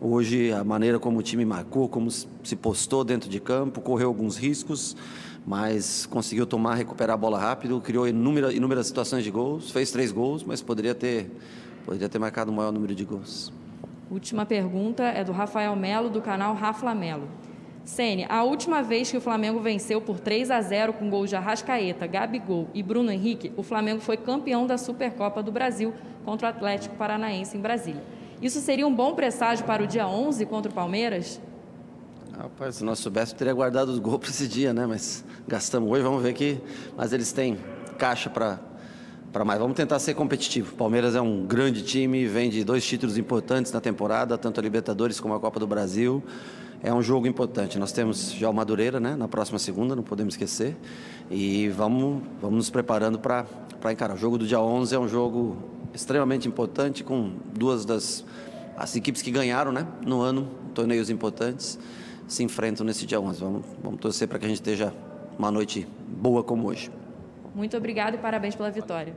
Hoje, 0.00 0.52
a 0.52 0.62
maneira 0.62 0.98
como 0.98 1.20
o 1.20 1.22
time 1.22 1.44
marcou, 1.44 1.88
como 1.88 2.10
se 2.10 2.56
postou 2.60 3.02
dentro 3.02 3.30
de 3.30 3.40
campo, 3.40 3.80
correu 3.80 4.08
alguns 4.08 4.36
riscos, 4.36 4.94
mas 5.46 6.04
conseguiu 6.04 6.46
tomar, 6.46 6.74
recuperar 6.74 7.14
a 7.14 7.16
bola 7.16 7.38
rápido, 7.38 7.80
criou 7.80 8.06
inúmeras, 8.06 8.86
situações 8.86 9.24
de 9.24 9.30
gols, 9.30 9.70
fez 9.70 9.90
três 9.90 10.12
gols, 10.12 10.44
mas 10.44 10.60
poderia 10.60 10.94
ter, 10.94 11.30
poderia 11.84 12.10
ter 12.10 12.18
marcado 12.18 12.52
um 12.52 12.54
maior 12.54 12.72
número 12.72 12.94
de 12.94 13.06
gols. 13.06 13.50
Última 14.10 14.44
pergunta 14.44 15.02
é 15.02 15.24
do 15.24 15.32
Rafael 15.32 15.74
Melo, 15.74 16.10
do 16.10 16.20
canal 16.20 16.54
Rafa 16.54 16.94
Melo. 16.94 17.28
Sene, 17.82 18.26
a 18.28 18.42
última 18.42 18.82
vez 18.82 19.10
que 19.10 19.16
o 19.16 19.20
Flamengo 19.20 19.60
venceu 19.60 20.00
por 20.00 20.20
3 20.20 20.50
a 20.50 20.60
0 20.60 20.92
com 20.92 21.08
gols 21.08 21.30
de 21.30 21.36
Arrascaeta, 21.36 22.06
Gabigol 22.06 22.68
e 22.74 22.82
Bruno 22.82 23.10
Henrique, 23.10 23.52
o 23.56 23.62
Flamengo 23.62 24.00
foi 24.00 24.16
campeão 24.16 24.66
da 24.66 24.76
Supercopa 24.76 25.42
do 25.42 25.52
Brasil 25.52 25.94
contra 26.24 26.48
o 26.48 26.50
Atlético 26.50 26.96
Paranaense 26.96 27.56
em 27.56 27.60
Brasília. 27.60 28.02
Isso 28.40 28.60
seria 28.60 28.86
um 28.86 28.94
bom 28.94 29.14
presságio 29.14 29.64
para 29.64 29.82
o 29.82 29.86
dia 29.86 30.06
11 30.06 30.44
contra 30.46 30.70
o 30.70 30.74
Palmeiras? 30.74 31.40
Rapaz, 32.36 32.76
se 32.76 32.84
nós 32.84 32.98
soubéssemos, 32.98 33.38
teria 33.38 33.54
guardado 33.54 33.88
os 33.88 33.98
gols 33.98 34.18
para 34.18 34.28
esse 34.28 34.46
dia, 34.46 34.74
né? 34.74 34.86
Mas 34.86 35.24
gastamos 35.48 35.90
hoje, 35.90 36.02
vamos 36.02 36.22
ver 36.22 36.34
que. 36.34 36.60
Mas 36.96 37.12
eles 37.12 37.32
têm 37.32 37.58
caixa 37.96 38.28
para 38.28 38.60
para 39.32 39.44
mais. 39.44 39.58
Vamos 39.58 39.76
tentar 39.76 39.98
ser 39.98 40.14
competitivo. 40.14 40.74
Palmeiras 40.76 41.14
é 41.14 41.20
um 41.20 41.44
grande 41.46 41.82
time, 41.82 42.26
vem 42.26 42.48
de 42.48 42.64
dois 42.64 42.86
títulos 42.86 43.18
importantes 43.18 43.70
na 43.70 43.82
temporada, 43.82 44.38
tanto 44.38 44.60
a 44.60 44.62
Libertadores 44.62 45.20
como 45.20 45.34
a 45.34 45.40
Copa 45.40 45.60
do 45.60 45.66
Brasil. 45.66 46.22
É 46.82 46.92
um 46.92 47.02
jogo 47.02 47.26
importante. 47.26 47.78
Nós 47.78 47.92
temos 47.92 48.32
já 48.32 48.48
o 48.48 48.54
Madureira, 48.54 48.98
né? 48.98 49.14
Na 49.14 49.28
próxima 49.28 49.58
segunda, 49.58 49.94
não 49.94 50.02
podemos 50.02 50.34
esquecer. 50.34 50.76
E 51.30 51.68
vamos, 51.68 52.22
vamos 52.40 52.56
nos 52.56 52.70
preparando 52.70 53.18
para 53.18 53.46
encarar. 53.90 54.14
O 54.14 54.16
jogo 54.16 54.38
do 54.38 54.46
dia 54.46 54.60
11 54.60 54.94
é 54.94 54.98
um 54.98 55.08
jogo 55.08 55.56
extremamente 55.96 56.46
importante, 56.46 57.02
com 57.02 57.32
duas 57.52 57.84
das 57.84 58.24
as 58.76 58.94
equipes 58.94 59.22
que 59.22 59.30
ganharam 59.30 59.72
né, 59.72 59.86
no 60.02 60.20
ano, 60.20 60.48
torneios 60.74 61.08
importantes, 61.08 61.78
se 62.28 62.44
enfrentam 62.44 62.84
nesse 62.84 63.06
dia 63.06 63.18
11. 63.18 63.40
Vamos, 63.40 63.66
vamos 63.82 64.00
torcer 64.00 64.28
para 64.28 64.38
que 64.38 64.44
a 64.44 64.48
gente 64.48 64.58
esteja 64.58 64.92
uma 65.38 65.50
noite 65.50 65.88
boa 66.06 66.44
como 66.44 66.68
hoje. 66.68 66.90
Muito 67.54 67.74
obrigado 67.76 68.14
e 68.14 68.18
parabéns 68.18 68.54
pela 68.54 68.70
vitória. 68.70 69.16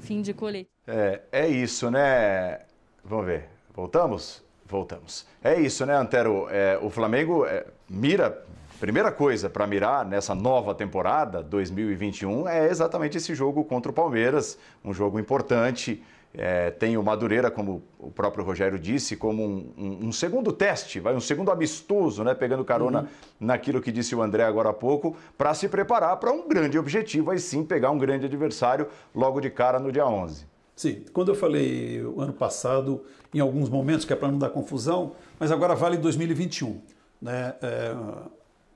Fim 0.00 0.20
de 0.20 0.34
colete. 0.34 0.68
É, 0.86 1.22
é 1.32 1.48
isso, 1.48 1.90
né? 1.90 2.60
Vamos 3.02 3.24
ver. 3.24 3.48
Voltamos? 3.74 4.42
Voltamos. 4.66 5.26
É 5.42 5.58
isso, 5.58 5.86
né, 5.86 5.94
Antero? 5.94 6.46
É, 6.50 6.78
o 6.82 6.90
Flamengo 6.90 7.46
é, 7.46 7.66
mira 7.88 8.44
Primeira 8.84 9.10
coisa 9.10 9.48
para 9.48 9.66
mirar 9.66 10.04
nessa 10.04 10.34
nova 10.34 10.74
temporada 10.74 11.42
2021 11.42 12.46
é 12.46 12.68
exatamente 12.68 13.16
esse 13.16 13.34
jogo 13.34 13.64
contra 13.64 13.90
o 13.90 13.94
Palmeiras, 13.94 14.58
um 14.84 14.92
jogo 14.92 15.18
importante. 15.18 16.02
É, 16.34 16.70
tem 16.70 16.98
o 16.98 17.02
Madureira, 17.02 17.50
como 17.50 17.82
o 17.98 18.10
próprio 18.10 18.44
Rogério 18.44 18.78
disse, 18.78 19.16
como 19.16 19.42
um, 19.42 19.72
um, 19.78 20.08
um 20.08 20.12
segundo 20.12 20.52
teste, 20.52 21.00
vai 21.00 21.14
um 21.14 21.20
segundo 21.20 21.50
amistoso, 21.50 22.22
né, 22.22 22.34
pegando 22.34 22.62
carona 22.62 23.00
uhum. 23.00 23.08
naquilo 23.40 23.80
que 23.80 23.90
disse 23.90 24.14
o 24.14 24.20
André 24.20 24.44
agora 24.44 24.68
há 24.68 24.74
pouco, 24.74 25.16
para 25.38 25.54
se 25.54 25.66
preparar 25.66 26.18
para 26.18 26.30
um 26.30 26.46
grande 26.46 26.78
objetivo, 26.78 27.30
aí 27.30 27.38
sim 27.38 27.64
pegar 27.64 27.90
um 27.90 27.96
grande 27.96 28.26
adversário 28.26 28.86
logo 29.14 29.40
de 29.40 29.48
cara 29.48 29.78
no 29.78 29.90
dia 29.90 30.06
11. 30.06 30.44
Sim, 30.76 31.06
quando 31.10 31.30
eu 31.30 31.34
falei 31.34 32.04
o 32.04 32.20
ano 32.20 32.34
passado, 32.34 33.02
em 33.32 33.40
alguns 33.40 33.70
momentos, 33.70 34.04
que 34.04 34.12
é 34.12 34.16
para 34.16 34.28
não 34.28 34.38
dar 34.38 34.50
confusão, 34.50 35.12
mas 35.40 35.50
agora 35.50 35.74
vale 35.74 35.96
2021. 35.96 36.82
Né? 37.22 37.54
É, 37.62 37.96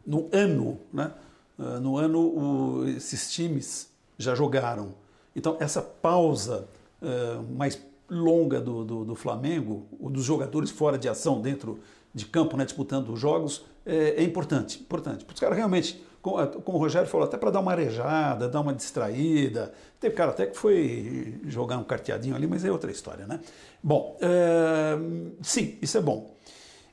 no 0.08 0.28
ano, 0.32 0.80
né? 0.90 1.12
Uh, 1.58 1.80
no 1.80 1.98
ano 1.98 2.20
o, 2.20 2.88
esses 2.88 3.30
times 3.30 3.90
já 4.16 4.34
jogaram. 4.34 4.94
Então 5.36 5.56
essa 5.60 5.82
pausa 5.82 6.66
uh, 7.02 7.42
mais 7.54 7.78
longa 8.08 8.58
do, 8.58 8.84
do, 8.84 9.04
do, 9.04 9.14
Flamengo, 9.14 9.86
dos 10.00 10.24
jogadores 10.24 10.70
fora 10.70 10.96
de 10.96 11.08
ação 11.08 11.42
dentro 11.42 11.78
de 12.14 12.24
campo, 12.24 12.56
né, 12.56 12.64
disputando 12.64 13.10
os 13.10 13.20
jogos, 13.20 13.66
é, 13.84 14.14
é 14.16 14.22
importante, 14.22 14.80
importante. 14.80 15.26
Para 15.26 15.34
os 15.34 15.40
caras 15.40 15.58
realmente, 15.58 16.02
como, 16.22 16.46
como, 16.62 16.78
o 16.78 16.80
Rogério 16.80 17.06
falou, 17.06 17.26
até 17.26 17.36
para 17.36 17.50
dar 17.50 17.60
uma 17.60 17.72
arejada, 17.72 18.48
dar 18.48 18.62
uma 18.62 18.72
distraída. 18.72 19.72
Teve 20.00 20.14
cara 20.14 20.30
até 20.30 20.46
que 20.46 20.56
foi 20.56 21.38
jogar 21.46 21.76
um 21.76 21.84
carteadinho 21.84 22.34
ali, 22.34 22.46
mas 22.46 22.64
é 22.64 22.72
outra 22.72 22.90
história, 22.90 23.26
né? 23.26 23.40
Bom, 23.82 24.16
é, 24.22 24.96
sim, 25.42 25.76
isso 25.82 25.98
é 25.98 26.00
bom. 26.00 26.34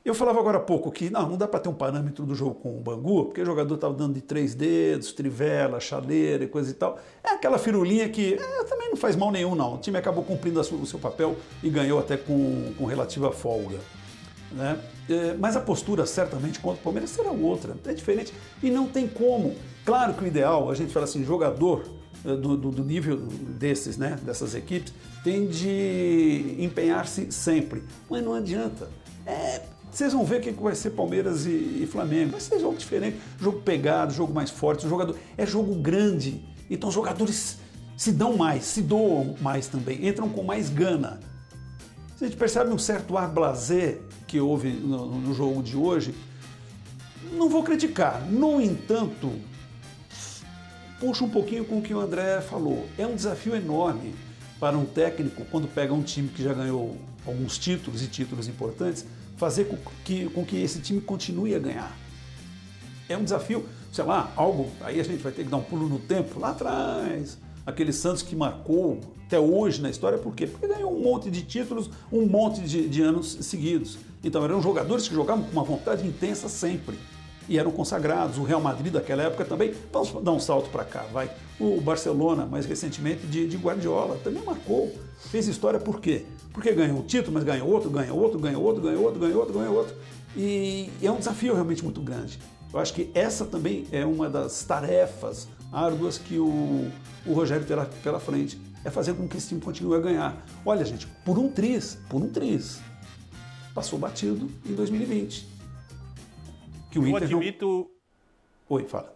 Eu 0.06 0.14
falava 0.14 0.38
agora 0.38 0.58
há 0.58 0.60
pouco 0.60 0.92
que 0.92 1.10
não, 1.10 1.30
não 1.30 1.36
dá 1.36 1.48
para 1.48 1.58
ter 1.58 1.68
um 1.68 1.74
parâmetro 1.74 2.24
do 2.24 2.32
jogo 2.32 2.54
com 2.54 2.78
o 2.78 2.80
Bangu, 2.80 3.24
porque 3.24 3.42
o 3.42 3.44
jogador 3.44 3.74
estava 3.74 3.92
dando 3.92 4.14
de 4.14 4.20
três 4.20 4.54
dedos, 4.54 5.12
trivela, 5.12 5.80
chaleira 5.80 6.44
e 6.44 6.46
coisa 6.46 6.70
e 6.70 6.74
tal. 6.74 6.96
É 7.24 7.30
aquela 7.30 7.58
firulinha 7.58 8.08
que 8.08 8.34
é, 8.34 8.64
também 8.64 8.88
não 8.88 8.96
faz 8.96 9.16
mal 9.16 9.32
nenhum, 9.32 9.56
não. 9.56 9.74
O 9.74 9.78
time 9.78 9.98
acabou 9.98 10.22
cumprindo 10.22 10.60
o 10.60 10.86
seu 10.86 11.00
papel 11.00 11.34
e 11.60 11.68
ganhou 11.68 11.98
até 11.98 12.16
com, 12.16 12.72
com 12.78 12.84
relativa 12.84 13.32
folga. 13.32 13.80
Né? 14.52 14.78
É, 15.10 15.34
mas 15.34 15.56
a 15.56 15.60
postura, 15.60 16.06
certamente, 16.06 16.60
contra 16.60 16.78
o 16.78 16.84
Palmeiras 16.84 17.10
será 17.10 17.32
outra. 17.32 17.76
É 17.84 17.92
diferente. 17.92 18.32
E 18.62 18.70
não 18.70 18.86
tem 18.86 19.08
como. 19.08 19.56
Claro 19.84 20.14
que 20.14 20.22
o 20.22 20.26
ideal, 20.28 20.70
a 20.70 20.74
gente 20.76 20.92
fala 20.92 21.02
assim, 21.02 21.24
jogador 21.24 21.84
é, 22.24 22.28
do, 22.36 22.56
do, 22.56 22.70
do 22.70 22.84
nível 22.84 23.16
desses, 23.16 23.96
né, 23.96 24.16
dessas 24.22 24.54
equipes, 24.54 24.94
tem 25.24 25.48
de 25.48 26.54
empenhar-se 26.60 27.32
sempre. 27.32 27.82
Mas 28.08 28.22
não 28.22 28.34
adianta. 28.34 28.88
É, 29.26 29.62
vocês 29.90 30.12
vão 30.12 30.24
ver 30.24 30.40
o 30.40 30.40
que 30.42 30.50
vai 30.52 30.74
ser 30.74 30.90
Palmeiras 30.90 31.46
e, 31.46 31.50
e, 31.82 31.88
Flamengo. 31.90 32.32
Vai 32.32 32.40
ser 32.40 32.58
jogo 32.60 32.76
diferente, 32.76 33.16
jogo 33.40 33.60
pegado, 33.60 34.12
jogo 34.12 34.32
mais 34.32 34.50
forte. 34.50 34.86
O 34.86 34.88
jogador 34.88 35.16
é 35.36 35.46
jogo 35.46 35.74
grande. 35.74 36.44
Então 36.68 36.88
os 36.88 36.94
jogadores 36.94 37.58
se 37.96 38.12
dão 38.12 38.36
mais, 38.36 38.64
se 38.64 38.82
doam 38.82 39.36
mais 39.40 39.68
também, 39.68 40.06
entram 40.06 40.28
com 40.28 40.42
mais 40.42 40.68
gana. 40.68 41.18
A 42.20 42.24
gente 42.24 42.36
percebe 42.36 42.70
um 42.70 42.78
certo 42.78 43.16
ar 43.16 43.28
blasé 43.28 43.98
que 44.26 44.40
houve 44.40 44.70
no, 44.70 45.06
no 45.06 45.34
jogo 45.34 45.62
de 45.62 45.76
hoje. 45.76 46.14
Não 47.32 47.48
vou 47.48 47.62
criticar. 47.62 48.22
No 48.26 48.60
entanto, 48.60 49.32
puxa 50.98 51.24
um 51.24 51.28
pouquinho 51.28 51.64
com 51.64 51.78
o 51.78 51.82
que 51.82 51.94
o 51.94 52.00
André 52.00 52.40
falou. 52.40 52.86
É 52.98 53.06
um 53.06 53.14
desafio 53.14 53.54
enorme 53.54 54.14
para 54.58 54.76
um 54.76 54.84
técnico, 54.84 55.44
quando 55.50 55.68
pega 55.68 55.92
um 55.92 56.02
time 56.02 56.28
que 56.28 56.42
já 56.42 56.54
ganhou 56.54 56.96
alguns 57.26 57.58
títulos 57.58 58.02
e 58.02 58.06
títulos 58.06 58.48
importantes, 58.48 59.04
fazer 59.36 59.64
com 59.64 59.76
que, 60.04 60.28
com 60.30 60.44
que 60.44 60.56
esse 60.62 60.80
time 60.80 61.00
continue 61.00 61.54
a 61.54 61.58
ganhar. 61.58 61.96
É 63.08 63.16
um 63.16 63.24
desafio, 63.24 63.64
sei 63.92 64.04
lá, 64.04 64.32
algo, 64.36 64.70
aí 64.80 65.00
a 65.00 65.04
gente 65.04 65.22
vai 65.22 65.32
ter 65.32 65.44
que 65.44 65.50
dar 65.50 65.58
um 65.58 65.62
pulo 65.62 65.88
no 65.88 65.98
tempo, 65.98 66.40
lá 66.40 66.50
atrás, 66.50 67.38
aquele 67.64 67.92
Santos 67.92 68.22
que 68.22 68.34
marcou 68.34 69.00
até 69.26 69.38
hoje 69.38 69.82
na 69.82 69.90
história, 69.90 70.18
por 70.18 70.34
quê? 70.34 70.46
Porque 70.46 70.66
ganhou 70.66 70.96
um 70.96 71.02
monte 71.02 71.30
de 71.30 71.42
títulos, 71.42 71.90
um 72.12 72.26
monte 72.26 72.60
de, 72.60 72.88
de 72.88 73.02
anos 73.02 73.38
seguidos. 73.42 73.98
Então 74.22 74.44
eram 74.44 74.62
jogadores 74.62 75.08
que 75.08 75.14
jogavam 75.14 75.44
com 75.44 75.52
uma 75.52 75.64
vontade 75.64 76.06
intensa 76.06 76.48
sempre 76.48 76.96
e 77.48 77.58
eram 77.58 77.70
consagrados. 77.70 78.38
O 78.38 78.44
Real 78.44 78.60
Madrid 78.60 78.92
daquela 78.92 79.24
época 79.24 79.44
também. 79.44 79.74
Vamos 79.92 80.12
dar 80.24 80.32
um 80.32 80.40
salto 80.40 80.70
para 80.70 80.84
cá, 80.84 81.04
vai. 81.12 81.30
O 81.58 81.80
Barcelona, 81.80 82.46
mais 82.46 82.66
recentemente, 82.66 83.26
de, 83.26 83.46
de, 83.46 83.56
Guardiola, 83.56 84.18
também 84.22 84.42
marcou. 84.44 84.92
Fez 85.18 85.48
história 85.48 85.80
por 85.80 86.00
quê? 86.00 86.24
Porque 86.52 86.72
ganhou 86.72 86.98
um 86.98 87.02
título, 87.02 87.34
mas 87.34 87.44
ganhou 87.44 87.68
outro, 87.68 87.90
ganhou 87.90 88.18
outro, 88.18 88.38
ganhou 88.38 88.62
outro, 88.62 88.82
ganhou 88.82 89.02
outro, 89.04 89.20
ganhou 89.20 89.38
outro, 89.40 89.58
ganhou 89.58 89.74
outro. 89.74 89.96
E 90.36 90.90
é 91.02 91.10
um 91.10 91.18
desafio 91.18 91.54
realmente 91.54 91.82
muito 91.82 92.00
grande. 92.00 92.38
Eu 92.72 92.78
acho 92.78 92.92
que 92.92 93.10
essa 93.14 93.44
também 93.44 93.86
é 93.90 94.04
uma 94.04 94.28
das 94.28 94.62
tarefas 94.64 95.48
árduas 95.72 96.18
que 96.18 96.38
o, 96.38 96.90
o 97.24 97.32
Rogério 97.32 97.66
terá 97.66 97.86
pela 98.02 98.20
frente. 98.20 98.60
É 98.84 98.90
fazer 98.90 99.14
com 99.14 99.26
que 99.26 99.36
esse 99.36 99.48
time 99.48 99.60
continue 99.60 99.96
a 99.96 100.00
ganhar. 100.00 100.46
Olha, 100.64 100.84
gente, 100.84 101.06
por 101.24 101.38
um 101.38 101.48
triz, 101.48 101.98
por 102.08 102.22
um 102.22 102.28
triz, 102.28 102.80
passou 103.74 103.98
batido 103.98 104.48
em 104.64 104.74
2020 104.74 105.56
que 106.96 106.98
o 106.98 107.02
eu 107.02 107.08
Inter 107.08 107.24
admito... 107.24 107.90
Não... 108.68 108.76
Oi, 108.76 108.84
fala. 108.84 109.14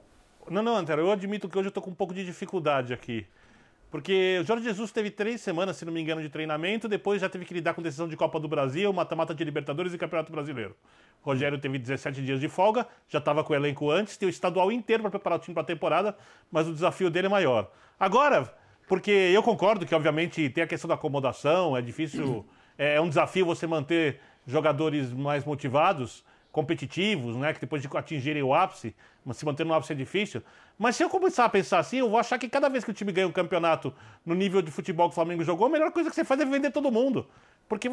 Não, 0.51 0.63
não, 0.63 0.77
Antero, 0.77 1.03
eu 1.03 1.11
admito 1.11 1.49
que 1.49 1.59
hoje 1.59 1.69
eu 1.69 1.71
estou 1.71 1.83
com 1.83 1.91
um 1.91 1.95
pouco 1.95 2.13
de 2.13 2.25
dificuldade 2.25 2.93
aqui. 2.93 3.27
Porque 3.91 4.39
o 4.41 4.45
Jorge 4.45 4.65
Jesus 4.65 4.93
teve 4.93 5.11
três 5.11 5.41
semanas, 5.41 5.77
se 5.77 5.85
não 5.85 5.93
me 5.93 6.01
engano, 6.01 6.23
de 6.23 6.29
treinamento, 6.29 6.89
depois 6.89 7.21
já 7.21 7.29
teve 7.29 7.45
que 7.45 7.53
lidar 7.53 7.75
com 7.75 7.83
decisão 7.83 8.07
de 8.07 8.17
Copa 8.17 8.39
do 8.39 8.47
Brasil, 8.47 8.93
mata-mata 8.93 9.35
de 9.35 9.43
Libertadores 9.43 9.93
e 9.93 9.99
Campeonato 9.99 10.31
Brasileiro. 10.31 10.77
O 11.25 11.27
Rogério 11.27 11.59
teve 11.59 11.77
17 11.77 12.23
dias 12.23 12.39
de 12.39 12.49
folga, 12.49 12.87
já 13.09 13.19
estava 13.19 13.43
com 13.43 13.53
o 13.53 13.57
elenco 13.57 13.91
antes, 13.91 14.17
tem 14.17 14.29
o 14.29 14.31
estadual 14.31 14.71
inteiro 14.71 15.03
para 15.03 15.11
preparar 15.11 15.39
o 15.41 15.43
time 15.43 15.55
para 15.55 15.65
a 15.65 15.67
temporada, 15.67 16.17
mas 16.53 16.69
o 16.69 16.73
desafio 16.73 17.11
dele 17.11 17.27
é 17.27 17.31
maior. 17.31 17.69
Agora, 17.99 18.55
porque 18.87 19.11
eu 19.11 19.43
concordo 19.43 19.85
que, 19.85 19.95
obviamente, 19.95 20.49
tem 20.51 20.63
a 20.63 20.67
questão 20.69 20.87
da 20.87 20.95
acomodação, 20.95 21.77
é 21.77 21.83
difícil, 21.83 22.47
é, 22.79 22.95
é 22.95 23.01
um 23.01 23.09
desafio 23.09 23.45
você 23.45 23.67
manter 23.67 24.21
jogadores 24.47 25.13
mais 25.13 25.45
motivados, 25.45 26.25
competitivos, 26.53 27.37
né, 27.37 27.53
que 27.53 27.61
depois 27.61 27.81
de 27.81 27.89
atingirem 27.97 28.43
o 28.43 28.53
ápice, 28.53 28.95
mas 29.25 29.37
se 29.37 29.45
manter 29.45 29.65
no 29.65 29.73
ápice 29.75 29.93
é 29.93 29.97
difícil. 29.97 30.43
Mas 30.79 30.97
se 30.97 31.03
eu 31.05 31.09
começar 31.09 31.45
a 31.45 31.49
pensar 31.49 31.79
assim, 31.79 31.99
eu 31.99 32.11
vou 32.11 32.19
achar 32.19 32.39
que 32.39 32.49
cada 32.49 32.69
vez 32.69 32.85
que 32.85 32.91
o 32.91 32.95
time 32.95 33.13
ganha 33.13 33.29
um 33.29 33.33
campeonato 33.33 33.95
no 34.25 34.35
nível 34.35 34.61
de 34.61 34.71
futebol 34.71 35.09
que 35.09 35.13
o 35.13 35.15
Flamengo 35.15 35.45
jogou, 35.45 35.67
a 35.67 35.71
melhor 35.71 35.93
coisa 35.93 36.09
que 36.11 36.15
você 36.17 36.25
faz 36.25 36.41
é 36.41 36.45
vender 36.45 36.71
todo 36.71 36.91
mundo. 36.91 37.27
porque 37.69 37.89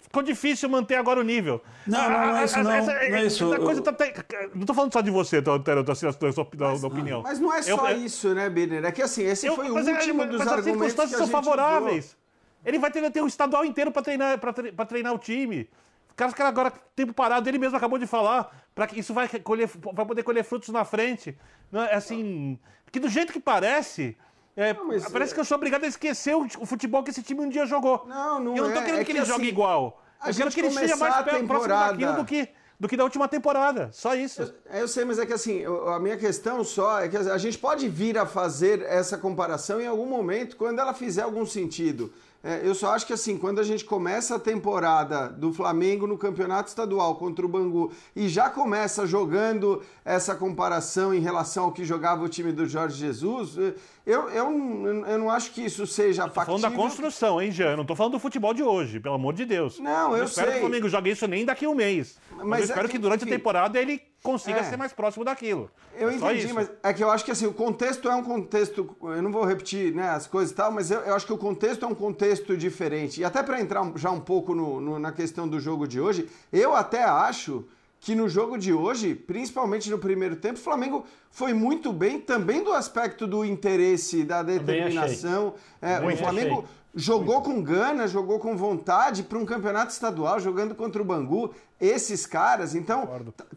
ficou 0.00 0.22
difícil 0.22 0.68
manter 0.68 0.94
agora 0.94 1.18
o 1.18 1.24
nível. 1.24 1.60
Não, 1.86 2.08
não, 2.08 2.10
não 2.10 2.36
é 2.36 2.44
isso, 2.44 2.62
não. 2.62 2.70
Essa, 2.70 2.92
não 2.92 3.00
é 3.00 3.24
isso. 3.24 3.56
coisa 3.58 3.82
tá- 3.82 3.92
tá- 3.92 4.24
não 4.54 4.60
estou 4.60 4.76
falando 4.76 4.92
só 4.92 5.00
de 5.00 5.10
você, 5.10 5.42
tô, 5.42 5.58
tô, 5.58 5.74
tô, 5.74 5.82
da 5.82 5.94
sua 5.94 6.08
da 6.14 6.86
opinião. 6.86 7.22
Mas 7.22 7.40
não 7.40 7.52
é 7.52 7.62
só 7.62 7.90
isso, 7.90 8.32
né, 8.32 8.48
Birner? 8.48 8.84
É 8.84 8.92
que 8.92 9.02
assim, 9.02 9.24
esse 9.24 9.50
foi 9.50 9.68
o 9.70 9.74
mas, 9.74 9.88
é- 9.88 9.92
último 9.92 10.18
mas 10.18 10.30
dos 10.30 10.40
as 10.42 10.46
argumentos 10.46 10.94
que 10.94 11.00
a 11.00 11.06
circunstâncias 11.06 11.18
são 11.18 11.26
favoráveis. 11.28 12.16
Ele 12.64 12.78
vai 12.78 12.90
ter, 12.90 13.10
ter 13.10 13.20
o 13.20 13.26
estadual 13.26 13.64
inteiro 13.64 13.90
para 13.90 14.02
treinar, 14.02 14.38
pra 14.38 14.86
treinar 14.86 15.12
o 15.12 15.18
time. 15.18 15.68
O 16.14 16.16
cara, 16.16 16.28
os 16.28 16.34
caras 16.34 16.52
agora, 16.52 16.72
tempo 16.94 17.12
parado, 17.12 17.48
ele 17.48 17.58
mesmo 17.58 17.76
acabou 17.76 17.98
de 17.98 18.06
falar, 18.06 18.48
para 18.72 18.86
que 18.86 19.00
isso 19.00 19.12
vai, 19.12 19.28
colher, 19.28 19.68
vai 19.92 20.06
poder 20.06 20.22
colher 20.22 20.44
frutos 20.44 20.68
na 20.68 20.84
frente. 20.84 21.36
Não 21.72 21.82
é 21.82 21.94
assim. 21.94 22.56
Que 22.92 23.00
do 23.00 23.08
jeito 23.08 23.32
que 23.32 23.40
parece. 23.40 24.16
é, 24.56 24.72
mas, 24.72 25.08
parece 25.10 25.32
é- 25.32 25.34
que 25.34 25.40
eu 25.40 25.44
sou 25.44 25.56
obrigado 25.56 25.82
a 25.82 25.88
esquecer 25.88 26.36
o, 26.36 26.46
o 26.60 26.64
futebol 26.66 27.02
que 27.02 27.10
esse 27.10 27.20
time 27.20 27.40
um 27.40 27.48
dia 27.48 27.66
jogou. 27.66 28.04
Não, 28.06 28.38
não 28.38 28.56
eu 28.56 28.64
não 28.66 28.72
tô 28.72 28.78
é. 28.78 28.82
querendo 28.84 29.00
É 29.00 29.04
que, 29.04 29.12
que, 29.12 29.18
ele 29.18 29.24
jogue 29.24 29.42
assim, 29.42 29.50
igual. 29.50 30.00
a 30.20 30.30
Eu 30.30 30.34
quero 30.36 30.50
que 30.52 30.60
ele 30.60 30.68
esteja 30.68 30.96
mais 30.96 31.16
perto, 31.24 31.46
próximo 31.48 31.68
daquilo 31.74 32.12
do 32.12 32.24
que, 32.24 32.48
do 32.78 32.86
que 32.88 32.96
da 32.96 33.02
última 33.02 33.26
temporada. 33.26 33.90
Só 33.90 34.14
isso. 34.14 34.54
É, 34.70 34.80
eu 34.80 34.86
sei, 34.86 35.04
mas 35.04 35.18
é 35.18 35.26
que 35.26 35.32
assim, 35.32 35.58
eu- 35.58 35.88
a 35.88 35.98
minha 35.98 36.16
questão 36.16 36.62
só 36.62 37.00
é 37.00 37.08
que 37.08 37.16
a 37.16 37.38
gente 37.38 37.58
pode 37.58 37.88
vir 37.88 38.16
a 38.16 38.24
fazer 38.24 38.82
essa 38.82 39.18
comparação 39.18 39.80
em 39.80 39.88
algum 39.88 40.06
momento, 40.06 40.56
quando 40.56 40.78
ela 40.78 40.94
fizer 40.94 41.22
algum 41.22 41.44
sentido. 41.44 42.12
É, 42.46 42.60
eu 42.62 42.74
só 42.74 42.90
acho 42.94 43.06
que 43.06 43.12
assim, 43.14 43.38
quando 43.38 43.58
a 43.58 43.62
gente 43.62 43.86
começa 43.86 44.36
a 44.36 44.38
temporada 44.38 45.28
do 45.30 45.50
Flamengo 45.50 46.06
no 46.06 46.18
campeonato 46.18 46.68
estadual 46.68 47.14
contra 47.16 47.46
o 47.46 47.48
Bangu 47.48 47.90
e 48.14 48.28
já 48.28 48.50
começa 48.50 49.06
jogando 49.06 49.82
essa 50.04 50.34
comparação 50.34 51.14
em 51.14 51.20
relação 51.20 51.64
ao 51.64 51.72
que 51.72 51.86
jogava 51.86 52.22
o 52.22 52.28
time 52.28 52.52
do 52.52 52.66
Jorge 52.66 52.98
Jesus, 52.98 53.56
eh, 53.56 53.72
eu, 54.06 54.28
eu, 54.28 54.50
não- 54.50 55.06
eu 55.06 55.18
não 55.18 55.30
acho 55.30 55.52
que 55.52 55.62
isso 55.64 55.86
seja 55.86 56.24
factível. 56.28 56.44
falando 56.58 56.62
da 56.62 56.70
construção, 56.70 57.40
hein, 57.40 57.50
Jean? 57.50 57.70
Eu 57.70 57.76
não 57.78 57.84
tô 57.86 57.96
falando 57.96 58.12
do 58.12 58.18
futebol 58.18 58.52
de 58.52 58.62
hoje, 58.62 59.00
pelo 59.00 59.14
amor 59.14 59.32
de 59.32 59.46
Deus. 59.46 59.80
Não, 59.80 60.14
eu 60.14 60.24
espero 60.24 60.48
sei. 60.48 60.58
que 60.58 60.64
o 60.64 60.68
Flamengo 60.68 60.88
jogue 60.90 61.10
isso 61.12 61.26
nem 61.26 61.46
daqui 61.46 61.64
a 61.64 61.70
um 61.70 61.74
mês. 61.74 62.18
Mas, 62.36 62.46
Mas 62.46 62.58
eu 62.60 62.64
é 62.64 62.68
espero 62.68 62.88
que, 62.88 62.92
que, 62.92 62.98
durante 62.98 63.22
enfim, 63.22 63.32
a 63.32 63.36
temporada 63.38 63.80
ele 63.80 64.02
consiga 64.24 64.60
é. 64.60 64.62
ser 64.64 64.76
mais 64.78 64.92
próximo 64.92 65.24
daquilo. 65.24 65.70
Eu 65.96 66.08
É 66.08 66.14
entendi, 66.14 66.46
isso. 66.46 66.54
mas 66.54 66.70
é 66.82 66.92
que 66.94 67.04
eu 67.04 67.10
acho 67.10 67.24
que 67.24 67.30
assim, 67.30 67.46
o 67.46 67.52
contexto 67.52 68.08
é 68.08 68.14
um 68.16 68.24
contexto. 68.24 68.96
Eu 69.02 69.22
não 69.22 69.30
vou 69.30 69.44
repetir 69.44 69.94
né, 69.94 70.08
as 70.08 70.26
coisas 70.26 70.50
e 70.50 70.54
tal, 70.54 70.72
mas 70.72 70.90
eu, 70.90 71.00
eu 71.00 71.14
acho 71.14 71.26
que 71.26 71.32
o 71.32 71.38
contexto 71.38 71.84
é 71.84 71.88
um 71.88 71.94
contexto 71.94 72.56
diferente. 72.56 73.20
E 73.20 73.24
até 73.24 73.42
para 73.42 73.60
entrar 73.60 73.84
já 73.96 74.10
um 74.10 74.18
pouco 74.20 74.54
no- 74.54 74.80
no- 74.80 74.98
na 74.98 75.12
questão 75.12 75.46
do 75.46 75.60
jogo 75.60 75.86
de 75.86 76.00
hoje, 76.00 76.28
eu 76.50 76.74
até 76.74 77.04
acho 77.04 77.64
que 78.00 78.14
no 78.14 78.28
jogo 78.28 78.58
de 78.58 78.72
hoje, 78.72 79.14
principalmente 79.14 79.90
no 79.90 79.98
primeiro 79.98 80.36
tempo, 80.36 80.58
o 80.58 80.62
Flamengo 80.62 81.04
foi 81.30 81.52
muito 81.54 81.92
bem 81.92 82.18
também 82.20 82.62
do 82.64 82.72
aspecto 82.72 83.26
do 83.26 83.44
interesse, 83.44 84.24
da 84.24 84.42
determinação. 84.42 85.54
É, 85.80 85.98
o 86.00 86.16
Flamengo 86.16 86.54
achei. 86.60 86.64
Jogou 86.94 87.42
com 87.42 87.62
gana, 87.62 88.06
jogou 88.06 88.38
com 88.38 88.56
vontade 88.56 89.22
para 89.22 89.38
um 89.38 89.44
campeonato 89.44 89.92
estadual, 89.92 90.38
jogando 90.38 90.74
contra 90.74 91.02
o 91.02 91.04
Bangu, 91.04 91.52
esses 91.80 92.24
caras. 92.24 92.74
Então, 92.74 93.08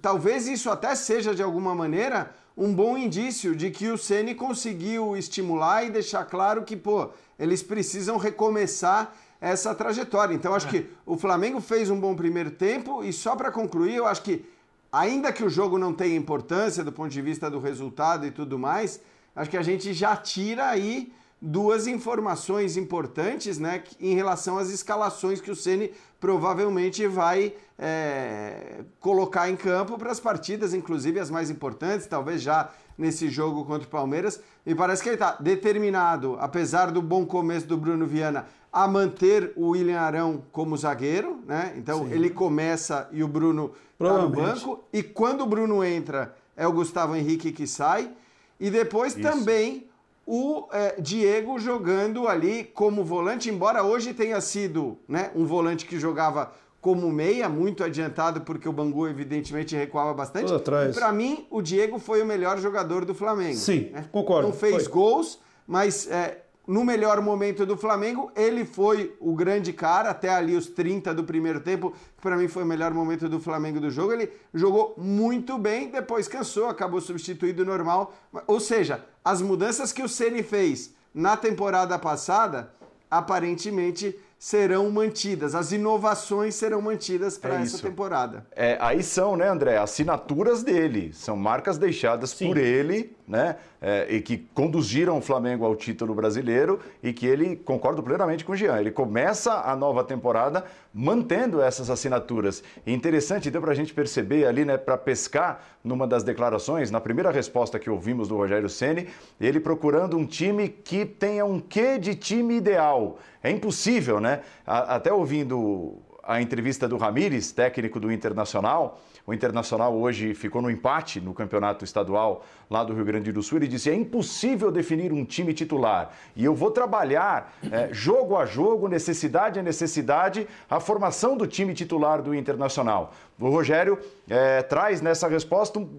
talvez 0.02 0.47
isso 0.47 0.69
até 0.69 0.95
seja, 0.95 1.36
de 1.36 1.43
alguma 1.43 1.76
maneira, 1.76 2.32
um 2.58 2.73
bom 2.73 2.97
indício 2.97 3.56
de 3.56 3.69
que 3.69 3.89
o 3.89 3.97
Ceni 3.97 4.34
conseguiu 4.34 5.15
estimular 5.15 5.84
e 5.84 5.91
deixar 5.91 6.26
claro 6.26 6.63
que, 6.63 6.76
pô, 6.76 7.12
eles 7.38 7.62
precisam 7.62 8.17
recomeçar 8.17 9.13
essa 9.39 9.76
trajetória. 9.76 10.34
Então, 10.34 10.56
acho 10.56 10.67
que 10.67 10.89
o 11.06 11.15
Flamengo 11.15 11.62
fez 11.62 11.91
um 11.91 12.00
bom 12.00 12.15
primeiro 12.15 12.50
tempo 12.50 13.04
e 13.04 13.13
só 13.13 13.36
para 13.36 13.52
concluir, 13.52 13.95
eu 13.95 14.08
acho 14.08 14.23
que 14.23 14.43
ainda 14.91 15.32
que 15.32 15.43
o 15.43 15.50
jogo 15.50 15.78
não 15.78 15.93
tenha 15.93 16.15
importância 16.15 16.84
do 16.84 16.91
ponto 16.91 17.10
de 17.10 17.21
vista 17.21 17.52
do 17.52 17.60
resultado 17.60 18.26
e 18.26 18.32
tudo 18.32 18.58
mais, 18.58 19.00
acho 19.36 19.52
que 19.52 19.58
a 19.58 19.62
gente 19.62 19.93
já 19.93 20.15
tira 20.15 20.67
aí 20.67 21.13
duas 21.41 21.88
informações 21.88 22.78
importantes, 22.78 23.60
né, 23.60 23.84
em 24.00 24.15
relação 24.15 24.58
às 24.58 24.69
escalações 24.69 25.39
que 25.39 25.52
o 25.52 25.56
Ceni 25.56 25.91
provavelmente 26.19 27.06
vai 27.06 27.54
é, 27.78 28.84
colocar 29.00 29.50
em 29.50 29.56
campo 29.56 29.97
para 29.97 30.12
as 30.12 30.19
partidas, 30.19 30.73
inclusive 30.73 31.19
as 31.19 31.30
mais 31.30 31.50
importantes, 31.50 32.08
talvez 32.08 32.41
já 32.41 32.71
nesse 32.97 33.30
jogo 33.30 33.63
contra 33.65 33.88
o 33.88 33.91
Palmeiras. 33.91 34.41
E 34.65 34.73
parece 34.73 35.04
que 35.04 35.10
ele 35.10 35.15
está 35.15 35.38
determinado, 35.39 36.36
apesar 36.39 36.91
do 36.91 37.02
bom 37.02 37.26
começo 37.26 37.67
do 37.67 37.78
Bruno 37.78 38.08
Viana, 38.08 38.47
a 38.73 38.88
manter 38.88 39.54
o 39.56 39.69
William 39.69 40.00
Arão 40.00 40.43
como 40.52 40.76
zagueiro, 40.76 41.39
né? 41.45 41.73
Então 41.78 42.08
ele 42.08 42.30
começa 42.30 43.08
e 43.12 43.23
o 43.23 43.28
Bruno 43.28 43.71
está 44.00 44.17
no 44.17 44.30
banco. 44.30 44.84
E 44.91 45.02
quando 45.02 45.41
o 45.41 45.45
Bruno 45.45 45.84
entra, 45.84 46.36
é 46.56 46.67
o 46.67 46.71
Gustavo 46.71 47.15
Henrique 47.15 47.52
que 47.52 47.67
sai. 47.67 48.12
E 48.60 48.69
depois 48.71 49.13
também 49.13 49.87
o 50.28 50.68
eh, 50.74 50.96
Diego 51.00 51.58
jogando 51.58 52.28
ali 52.28 52.66
como 52.66 53.02
volante, 53.02 53.50
embora 53.50 53.82
hoje 53.82 54.13
tenha 54.13 54.42
sido 54.42 55.00
né, 55.08 55.32
um 55.34 55.46
volante 55.46 55.86
que 55.86 55.98
jogava 55.98 56.52
como 56.82 57.10
meia, 57.10 57.48
muito 57.48 57.82
adiantado, 57.84 58.42
porque 58.42 58.68
o 58.68 58.74
Bangu 58.74 59.08
evidentemente 59.08 59.76
recuava 59.76 60.13
bastante. 60.13 60.52
Para 60.94 61.12
mim, 61.13 61.48
o 61.50 61.62
Diego 61.62 61.98
foi 61.98 62.22
o 62.22 62.26
melhor 62.26 62.60
jogador 62.60 63.06
do 63.06 63.16
Flamengo. 63.16 63.56
Sim, 63.56 63.90
né? 63.92 64.06
concordo, 64.12 64.50
Não 64.50 64.54
fez 64.54 64.84
foi. 64.84 64.94
gols, 64.94 65.40
mas 65.66 66.10
é, 66.12 66.44
no 66.67 66.84
melhor 66.84 67.21
momento 67.21 67.65
do 67.65 67.77
Flamengo, 67.77 68.30
ele 68.36 68.65
foi 68.65 69.15
o 69.21 69.34
grande 69.34 69.71
cara, 69.71 70.10
até 70.10 70.30
ali 70.30 70.53
os 70.53 70.67
30 70.67 71.13
do 71.13 71.23
primeiro 71.23 71.62
tempo, 71.62 71.91
que 71.91 72.21
para 72.21 72.36
mim 72.36 72.49
foi 72.49 72.63
o 72.63 72.65
melhor 72.65 72.93
momento 72.93 73.30
do 73.30 73.39
Flamengo 73.39 73.80
do 73.80 73.89
jogo. 73.89 74.12
Ele 74.12 74.30
jogou 74.53 74.93
muito 74.97 75.58
bem, 75.58 75.89
depois 75.89 76.27
cansou, 76.27 76.67
acabou 76.67 76.99
substituído 76.99 77.65
normal. 77.65 78.13
Ou 78.45 78.60
seja, 78.60 79.06
as 79.23 79.41
mudanças 79.41 79.93
que 79.93 80.03
o 80.03 80.10
Ceni 80.10 80.43
fez 80.43 80.93
na 81.13 81.38
temporada 81.38 81.97
passada, 81.97 82.71
aparentemente 83.10 84.19
serão 84.38 84.91
mantidas, 84.91 85.56
as 85.56 85.71
inovações 85.71 86.53
serão 86.53 86.82
mantidas 86.82 87.38
para 87.38 87.56
É 87.56 87.63
essa 87.63 87.80
temporada. 87.80 88.45
É, 88.51 88.77
aí 88.80 89.01
são, 89.01 89.36
né, 89.36 89.49
André, 89.49 89.77
assinaturas 89.77 90.62
dele, 90.62 91.12
são 91.13 91.36
marcas 91.36 91.77
deixadas 91.77 92.34
por 92.34 92.58
ele, 92.58 93.16
né, 93.28 93.58
é, 93.82 94.08
e 94.10 94.22
que 94.22 94.38
conduziram 94.54 95.18
o 95.18 95.22
Flamengo 95.22 95.66
ao 95.66 95.76
título 95.76 96.16
brasileiro 96.16 96.80
e 97.04 97.12
que 97.12 97.26
ele, 97.26 97.58
concordo 97.58 98.02
plenamente 98.02 98.46
com 98.46 98.54
o 98.54 98.56
Jean, 98.56 98.80
ele 98.80 98.90
começa 98.90 99.54
a 99.54 99.76
nova 99.76 100.04
temporada 100.04 100.63
mantendo 100.94 101.62
essas 101.62 101.90
assinaturas. 101.90 102.63
E 102.86 102.94
interessante, 102.94 103.52
deu 103.52 103.62
para 103.62 103.72
a 103.72 103.76
gente 103.76 103.94
perceber 103.94 104.46
ali, 104.48 104.63
né, 104.63 104.78
para 104.78 104.98
pescar 104.98 105.62
numa 105.84 106.08
das 106.08 106.24
declarações, 106.24 106.90
na 106.90 107.02
primeira 107.02 107.30
resposta 107.30 107.78
que 107.78 107.90
ouvimos 107.90 108.30
do 108.30 108.38
Rogério 108.38 108.70
Ceni, 108.70 109.08
ele 109.40 109.60
procurando 109.60 110.18
um 110.18 110.26
time 110.26 110.70
que 110.70 111.06
tenha 111.06 111.46
um 111.46 111.60
quê 111.60 111.98
de 111.98 112.16
time 112.16 112.56
ideal. 112.56 113.20
É 113.44 113.52
impossível, 113.52 114.20
né? 114.20 114.42
A- 114.66 114.96
até 114.96 115.12
ouvindo 115.12 115.98
a 116.24 116.42
entrevista 116.42 116.88
do 116.88 116.98
Ramires, 116.98 117.52
técnico 117.52 118.00
do 118.00 118.12
Internacional. 118.12 119.00
O 119.28 119.34
Internacional 119.34 119.94
hoje 119.94 120.34
ficou 120.34 120.62
no 120.62 120.72
empate 120.72 121.20
no 121.20 121.34
campeonato 121.34 121.84
estadual 121.84 122.46
lá 122.70 122.82
do 122.82 122.94
Rio 122.94 123.04
Grande 123.04 123.30
do 123.30 123.44
Sul. 123.44 123.58
Ele 123.58 123.68
disse: 123.68 123.90
é 123.90 123.94
impossível 123.94 124.72
definir 124.72 125.12
um 125.12 125.26
time 125.26 125.54
titular. 125.54 126.13
E 126.34 126.46
eu 126.46 126.56
vou 126.56 126.72
trabalhar 126.72 127.54
eh, 127.70 127.90
jogo 127.92 128.38
a 128.38 128.46
jogo, 128.46 128.88
necessidade 128.88 129.60
a 129.60 129.62
necessidade, 129.62 130.48
a 130.70 130.80
formação 130.80 131.36
do 131.36 131.46
time 131.46 131.74
titular 131.74 132.22
do 132.22 132.34
Internacional. 132.34 133.12
O 133.38 133.50
Rogério 133.50 134.00
eh, 134.30 134.62
traz 134.63 135.02
nessa 135.02 135.28
resposta 135.28 135.78
um- 135.78 135.90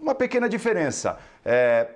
uma 0.00 0.14
pequena 0.14 0.48
diferença. 0.48 1.18
Eh, 1.44 1.86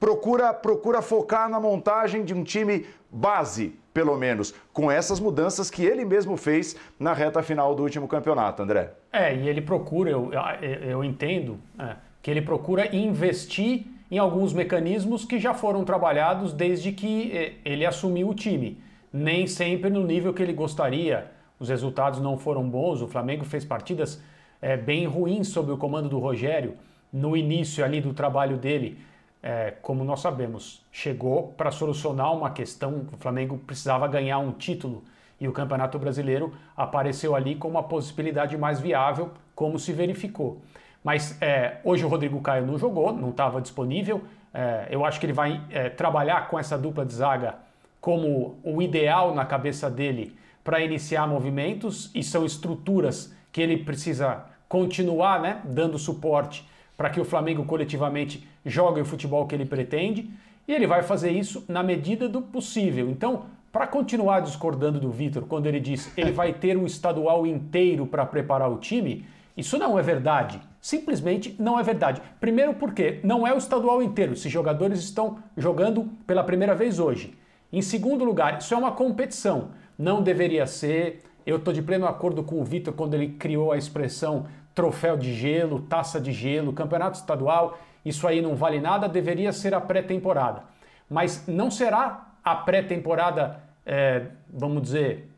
procura, 0.00 0.52
procura 0.52 1.00
focar 1.02 1.48
na 1.48 1.60
montagem 1.60 2.24
de 2.24 2.34
um 2.34 2.42
time 2.42 2.84
base, 3.08 3.78
pelo 3.92 4.16
menos, 4.16 4.54
com 4.72 4.90
essas 4.90 5.18
mudanças 5.18 5.70
que 5.70 5.84
ele 5.84 6.04
mesmo 6.04 6.36
fez 6.36 6.76
na 6.98 7.12
reta 7.12 7.42
final 7.42 7.74
do 7.74 7.82
último 7.82 8.06
campeonato, 8.06 8.62
André. 8.62 8.92
É, 9.12 9.34
e 9.34 9.48
ele 9.48 9.60
procura, 9.60 10.10
eu, 10.10 10.30
eu, 10.62 11.02
entendo, 11.02 11.58
é, 11.78 11.96
que 12.22 12.30
ele 12.30 12.42
procura 12.42 12.94
investir 12.94 13.86
em 14.10 14.18
alguns 14.18 14.52
mecanismos 14.52 15.24
que 15.24 15.38
já 15.38 15.54
foram 15.54 15.84
trabalhados 15.84 16.52
desde 16.52 16.90
que 16.90 17.30
eh, 17.32 17.52
ele 17.64 17.86
assumiu 17.86 18.28
o 18.28 18.34
time. 18.34 18.82
Nem 19.12 19.46
sempre 19.46 19.88
no 19.88 20.04
nível 20.04 20.34
que 20.34 20.42
ele 20.42 20.52
gostaria. 20.52 21.30
Os 21.60 21.68
resultados 21.68 22.20
não 22.20 22.36
foram 22.36 22.68
bons. 22.68 23.00
O 23.02 23.06
Flamengo 23.06 23.44
fez 23.44 23.64
partidas 23.64 24.20
eh, 24.60 24.76
bem 24.76 25.06
ruins 25.06 25.48
sob 25.48 25.70
o 25.70 25.76
comando 25.76 26.08
do 26.08 26.18
Rogério 26.18 26.74
no 27.12 27.36
início 27.36 27.84
ali 27.84 28.00
do 28.00 28.12
trabalho 28.12 28.56
dele. 28.56 28.98
É, 29.42 29.72
como 29.82 30.04
nós 30.04 30.20
sabemos, 30.20 30.84
chegou 30.92 31.54
para 31.56 31.70
solucionar 31.70 32.32
uma 32.34 32.50
questão. 32.50 33.06
O 33.12 33.16
Flamengo 33.16 33.58
precisava 33.58 34.06
ganhar 34.06 34.38
um 34.38 34.52
título 34.52 35.02
e 35.40 35.48
o 35.48 35.52
Campeonato 35.52 35.98
Brasileiro 35.98 36.52
apareceu 36.76 37.34
ali 37.34 37.54
como 37.54 37.78
a 37.78 37.82
possibilidade 37.82 38.56
mais 38.58 38.80
viável, 38.80 39.30
como 39.54 39.78
se 39.78 39.92
verificou. 39.92 40.60
Mas 41.02 41.40
é, 41.40 41.78
hoje 41.82 42.04
o 42.04 42.08
Rodrigo 42.08 42.40
Caio 42.42 42.66
não 42.66 42.76
jogou, 42.76 43.12
não 43.12 43.30
estava 43.30 43.60
disponível. 43.60 44.22
É, 44.52 44.88
eu 44.90 45.04
acho 45.04 45.18
que 45.18 45.26
ele 45.26 45.32
vai 45.32 45.60
é, 45.70 45.88
trabalhar 45.88 46.48
com 46.48 46.58
essa 46.58 46.76
dupla 46.76 47.06
de 47.06 47.14
zaga 47.14 47.54
como 48.00 48.58
o 48.62 48.82
ideal 48.82 49.34
na 49.34 49.44
cabeça 49.44 49.90
dele 49.90 50.36
para 50.62 50.80
iniciar 50.80 51.26
movimentos 51.26 52.10
e 52.14 52.22
são 52.22 52.44
estruturas 52.44 53.34
que 53.52 53.60
ele 53.60 53.78
precisa 53.78 54.44
continuar 54.68 55.40
né, 55.40 55.60
dando 55.64 55.98
suporte 55.98 56.68
para 57.00 57.08
que 57.08 57.18
o 57.18 57.24
Flamengo 57.24 57.64
coletivamente 57.64 58.46
jogue 58.62 59.00
o 59.00 59.06
futebol 59.06 59.46
que 59.46 59.54
ele 59.54 59.64
pretende. 59.64 60.30
E 60.68 60.74
ele 60.74 60.86
vai 60.86 61.02
fazer 61.02 61.30
isso 61.30 61.64
na 61.66 61.82
medida 61.82 62.28
do 62.28 62.42
possível. 62.42 63.08
Então, 63.08 63.46
para 63.72 63.86
continuar 63.86 64.40
discordando 64.40 65.00
do 65.00 65.10
Vitor 65.10 65.46
quando 65.46 65.64
ele 65.64 65.80
diz 65.80 66.12
ele 66.14 66.30
vai 66.30 66.52
ter 66.52 66.76
um 66.76 66.84
estadual 66.84 67.46
inteiro 67.46 68.06
para 68.06 68.26
preparar 68.26 68.70
o 68.70 68.76
time, 68.76 69.24
isso 69.56 69.78
não 69.78 69.98
é 69.98 70.02
verdade. 70.02 70.60
Simplesmente 70.78 71.56
não 71.58 71.80
é 71.80 71.82
verdade. 71.82 72.20
Primeiro 72.38 72.74
porque 72.74 73.18
não 73.24 73.46
é 73.46 73.54
o 73.54 73.56
estadual 73.56 74.02
inteiro, 74.02 74.34
esses 74.34 74.52
jogadores 74.52 74.98
estão 75.00 75.38
jogando 75.56 76.06
pela 76.26 76.44
primeira 76.44 76.74
vez 76.74 76.98
hoje. 76.98 77.32
Em 77.72 77.80
segundo 77.80 78.26
lugar, 78.26 78.58
isso 78.58 78.74
é 78.74 78.76
uma 78.76 78.92
competição. 78.92 79.70
Não 79.98 80.22
deveria 80.22 80.66
ser. 80.66 81.22
Eu 81.46 81.56
estou 81.56 81.72
de 81.72 81.80
pleno 81.80 82.06
acordo 82.06 82.42
com 82.42 82.60
o 82.60 82.64
Vitor 82.64 82.92
quando 82.92 83.14
ele 83.14 83.28
criou 83.28 83.72
a 83.72 83.78
expressão 83.78 84.44
troféu 84.80 85.14
de 85.14 85.34
gelo, 85.34 85.80
taça 85.80 86.18
de 86.18 86.32
gelo, 86.32 86.72
campeonato 86.72 87.18
estadual. 87.18 87.78
Isso 88.02 88.26
aí 88.26 88.40
não 88.40 88.56
vale 88.56 88.80
nada, 88.80 89.06
deveria 89.06 89.52
ser 89.52 89.74
a 89.74 89.80
pré-temporada. 89.80 90.62
Mas 91.08 91.44
não 91.46 91.70
será 91.70 92.28
a 92.42 92.54
pré-temporada, 92.54 93.60
é, 93.84 94.22
vamos 94.48 94.80
dizer, 94.80 95.28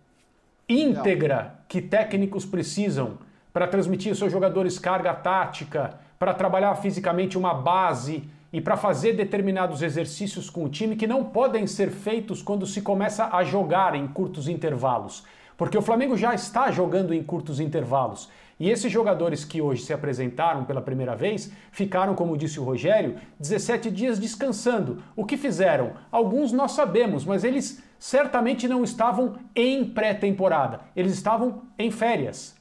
íntegra 0.69 1.55
que 1.67 1.83
técnicos 1.83 2.47
precisam 2.47 3.19
para 3.53 3.67
transmitir 3.67 4.13
aos 4.13 4.19
seus 4.19 4.31
jogadores 4.31 4.79
carga 4.79 5.13
tática, 5.13 5.99
para 6.21 6.33
trabalhar 6.33 6.77
fisicamente 6.77 7.37
uma 7.37 7.53
base 7.53 8.23
e 8.53 8.61
para 8.61 8.77
fazer 8.77 9.15
determinados 9.15 9.83
exercícios 9.83 10.49
com 10.49 10.65
o 10.65 10.69
time 10.69 10.95
que 10.95 11.07
não 11.09 11.25
podem 11.25 11.67
ser 11.67 11.91
feitos 11.91 12.43
quando 12.43 12.65
se 12.65 12.81
começa 12.81 13.29
a 13.33 13.43
jogar 13.43 13.97
em 13.97 14.07
curtos 14.07 14.47
intervalos. 14.47 15.25
Porque 15.57 15.77
o 15.77 15.83
Flamengo 15.83 16.17
já 16.17 16.33
está 16.33 16.71
jogando 16.71 17.13
em 17.13 17.25
curtos 17.25 17.59
intervalos. 17.59 18.29
E 18.59 18.71
esses 18.71 18.93
jogadores 18.93 19.45
que 19.45 19.61
hoje 19.61 19.83
se 19.83 19.93
apresentaram 19.93 20.65
pela 20.65 20.81
primeira 20.81 21.17
vez 21.17 21.53
ficaram, 21.71 22.15
como 22.15 22.37
disse 22.37 22.61
o 22.61 22.65
Rogério, 22.65 23.17
17 23.39 23.91
dias 23.91 24.19
descansando. 24.19 25.03
O 25.17 25.25
que 25.25 25.37
fizeram? 25.37 25.93
Alguns 26.11 26.53
nós 26.53 26.73
sabemos, 26.73 27.25
mas 27.25 27.45
eles 27.45 27.83
certamente 27.99 28.69
não 28.69 28.85
estavam 28.85 29.37
em 29.55 29.85
pré-temporada. 29.85 30.81
Eles 30.95 31.13
estavam 31.13 31.63
em 31.79 31.91
férias. 31.91 32.57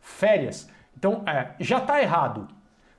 Férias. 0.00 0.68
Então, 0.96 1.22
é, 1.26 1.50
já 1.60 1.78
está 1.78 2.00
errado. 2.00 2.48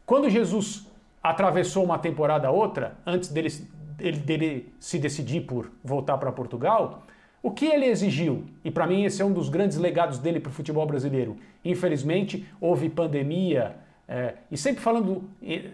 Quando 0.05 0.29
Jesus 0.29 0.88
atravessou 1.21 1.83
uma 1.83 1.97
temporada 1.97 2.47
a 2.47 2.51
outra, 2.51 2.97
antes 3.05 3.29
dele, 3.29 3.49
dele, 3.97 4.19
dele 4.19 4.73
se 4.79 4.99
decidir 4.99 5.41
por 5.41 5.71
voltar 5.83 6.17
para 6.17 6.31
Portugal, 6.31 7.03
o 7.41 7.51
que 7.51 7.65
ele 7.65 7.85
exigiu? 7.85 8.43
E 8.63 8.71
para 8.71 8.88
mim 8.88 9.05
esse 9.05 9.21
é 9.21 9.25
um 9.25 9.31
dos 9.31 9.49
grandes 9.49 9.77
legados 9.77 10.17
dele 10.17 10.39
para 10.39 10.49
o 10.49 10.53
futebol 10.53 10.85
brasileiro. 10.85 11.38
Infelizmente 11.63 12.45
houve 12.59 12.89
pandemia, 12.89 13.75
é, 14.07 14.35
e 14.49 14.57
sempre 14.57 14.81
falando 14.81 15.23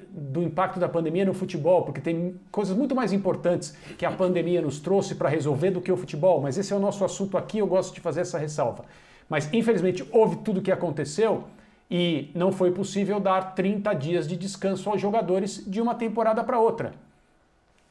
do, 0.10 0.44
impacto 0.44 0.80
da 0.80 0.90
pandemia 0.90 1.24
no 1.24 1.34
futebol, 1.34 1.84
porque 1.84 2.02
tem 2.02 2.36
coisas 2.52 2.76
muito 2.76 2.96
mais 2.96 3.14
importantes 3.14 3.76
que 3.98 4.06
a 4.06 4.12
pandemia 4.12 4.62
nos 4.62 4.80
trouxe 4.80 5.16
para 5.16 5.30
resolver 5.30 5.72
do 5.72 5.80
que 5.80 5.92
o 5.92 5.98
futebol, 5.98 6.42
mas 6.42 6.58
esse 6.58 6.74
é 6.74 6.76
o 6.76 6.80
nosso 6.80 7.06
assunto 7.06 7.38
aqui, 7.38 7.60
eu 7.60 7.68
gosto 7.68 7.94
de 7.94 8.02
fazer 8.02 8.22
essa 8.22 8.38
ressalva. 8.38 8.86
Mas 9.30 9.52
infelizmente 9.54 10.06
houve 10.12 10.38
tudo 10.38 10.60
o 10.60 10.64
que 10.64 10.72
aconteceu 10.72 11.46
e 11.90 12.30
não 12.34 12.52
foi 12.52 12.72
possível 12.72 13.20
dar 13.20 13.56
30 13.56 13.94
dias 13.94 14.28
de 14.28 14.36
descanso 14.36 14.90
aos 14.90 15.00
jogadores 15.00 15.64
de 15.66 15.80
uma 15.80 15.96
temporada 15.96 16.44
para 16.44 16.60
outra, 16.60 16.94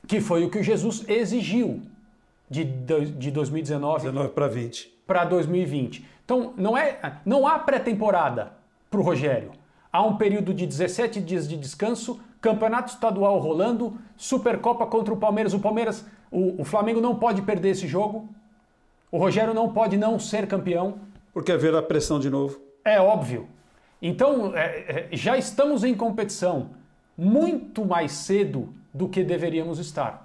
que 0.06 0.20
foi 0.20 0.44
o 0.44 0.50
que 0.50 0.58
o 0.58 0.62
Jesus 0.62 1.04
exigiu 1.08 1.82
de, 2.52 2.64
de 3.06 3.30
2019 3.30 4.28
para 4.28 4.46
20 4.46 4.92
para 5.06 5.24
2020. 5.24 6.06
Então 6.24 6.52
não 6.56 6.76
é 6.76 7.18
não 7.24 7.46
há 7.46 7.58
pré-temporada 7.58 8.52
para 8.90 9.00
o 9.00 9.02
Rogério. 9.02 9.50
Há 9.92 10.02
um 10.02 10.16
período 10.16 10.54
de 10.54 10.66
17 10.66 11.20
dias 11.20 11.48
de 11.48 11.56
descanso, 11.56 12.20
campeonato 12.40 12.92
estadual 12.92 13.38
rolando, 13.38 13.98
Supercopa 14.16 14.86
contra 14.86 15.12
o 15.12 15.16
Palmeiras. 15.16 15.52
O 15.52 15.60
Palmeiras, 15.60 16.04
o, 16.30 16.62
o 16.62 16.64
Flamengo 16.64 17.00
não 17.00 17.14
pode 17.14 17.42
perder 17.42 17.70
esse 17.70 17.86
jogo. 17.86 18.28
O 19.10 19.18
Rogério 19.18 19.52
não 19.52 19.70
pode 19.70 19.96
não 19.98 20.18
ser 20.18 20.46
campeão. 20.46 21.00
Porque 21.34 21.52
haverá 21.52 21.82
pressão 21.82 22.18
de 22.18 22.30
novo. 22.30 22.58
É 22.84 23.00
óbvio. 23.00 23.48
Então 24.00 24.56
é, 24.56 25.08
é, 25.12 25.16
já 25.16 25.36
estamos 25.36 25.84
em 25.84 25.94
competição 25.94 26.70
muito 27.16 27.84
mais 27.84 28.12
cedo 28.12 28.72
do 28.94 29.08
que 29.08 29.22
deveríamos 29.22 29.78
estar. 29.78 30.21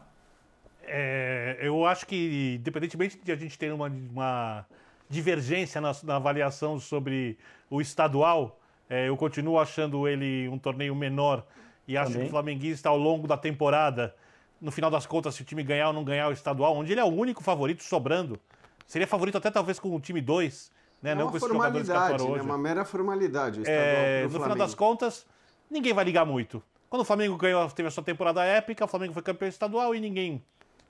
É, 0.87 1.57
eu 1.61 1.85
acho 1.85 2.07
que, 2.07 2.55
independentemente 2.59 3.19
de 3.21 3.31
a 3.31 3.35
gente 3.35 3.57
ter 3.57 3.73
uma, 3.73 3.87
uma 3.87 4.65
divergência 5.09 5.81
na, 5.81 5.91
na, 6.03 6.15
avaliação 6.15 6.79
sobre 6.79 7.37
o 7.69 7.81
estadual, 7.81 8.59
é, 8.89 9.09
eu 9.09 9.17
continuo 9.17 9.59
achando 9.59 10.07
ele 10.07 10.47
um 10.47 10.57
torneio 10.57 10.95
menor 10.95 11.45
e 11.87 11.97
acho 11.97 12.11
Também. 12.11 12.23
que 12.23 12.27
o 12.27 12.31
flamenguista, 12.31 12.89
ao 12.89 12.97
longo 12.97 13.27
da 13.27 13.37
temporada, 13.37 14.15
no 14.61 14.71
final 14.71 14.89
das 14.89 15.05
contas, 15.05 15.35
se 15.35 15.41
o 15.41 15.45
time 15.45 15.61
ganhar 15.61 15.87
ou 15.87 15.93
não 15.93 16.03
ganhar 16.03 16.29
o 16.29 16.31
estadual, 16.31 16.75
onde 16.75 16.91
ele 16.91 17.01
é 17.01 17.03
o 17.03 17.07
único 17.07 17.43
favorito 17.43 17.83
sobrando, 17.83 18.39
seria 18.85 19.07
favorito 19.07 19.37
até 19.37 19.51
talvez 19.51 19.79
com 19.79 19.93
o 19.93 19.99
time 19.99 20.21
2, 20.21 20.71
né? 21.01 21.11
É 21.11 21.15
não 21.15 21.29
com 21.29 21.37
esses 21.37 21.47
jogadores 21.47 21.87
que 21.87 21.93
atuaram 21.93 22.25
né? 22.25 22.31
hoje. 22.31 22.39
É 22.39 22.43
uma 22.43 22.57
mera 22.57 22.85
formalidade. 22.85 23.61
É, 23.65 24.23
no 24.23 24.41
final 24.41 24.55
das 24.55 24.73
contas, 24.73 25.25
ninguém 25.69 25.93
vai 25.93 26.05
ligar 26.05 26.25
muito. 26.25 26.63
Quando 26.89 27.01
o 27.01 27.05
Flamengo 27.05 27.35
ganhou, 27.35 27.69
teve 27.71 27.87
a 27.87 27.91
sua 27.91 28.03
temporada 28.03 28.43
épica, 28.43 28.85
o 28.85 28.87
Flamengo 28.87 29.13
foi 29.13 29.21
campeão 29.21 29.49
estadual 29.49 29.93
e 29.93 29.99
ninguém 29.99 30.41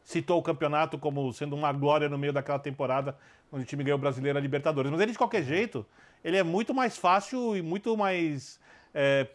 citou 0.08 0.40
o 0.40 0.42
campeonato 0.42 0.98
como 0.98 1.34
sendo 1.34 1.54
uma 1.54 1.74
glória 1.74 2.08
no 2.08 2.18
meio 2.18 2.32
daquela 2.32 2.58
temporada 2.58 3.18
onde 3.52 3.64
o 3.64 3.68
time 3.68 3.84
ganhou 3.84 3.98
o 3.98 4.00
Brasileiro 4.00 4.38
a 4.38 4.42
Libertadores. 4.42 4.90
Mas 4.90 5.02
ele, 5.02 5.12
de 5.12 5.18
qualquer 5.18 5.44
jeito, 5.44 5.86
ele 6.24 6.38
é 6.38 6.44
muito 6.44 6.74
mais 6.74 6.98
fácil 6.98 7.58
e 7.58 7.62
muito 7.62 7.96
mais. 7.98 8.58
É, 8.94 9.28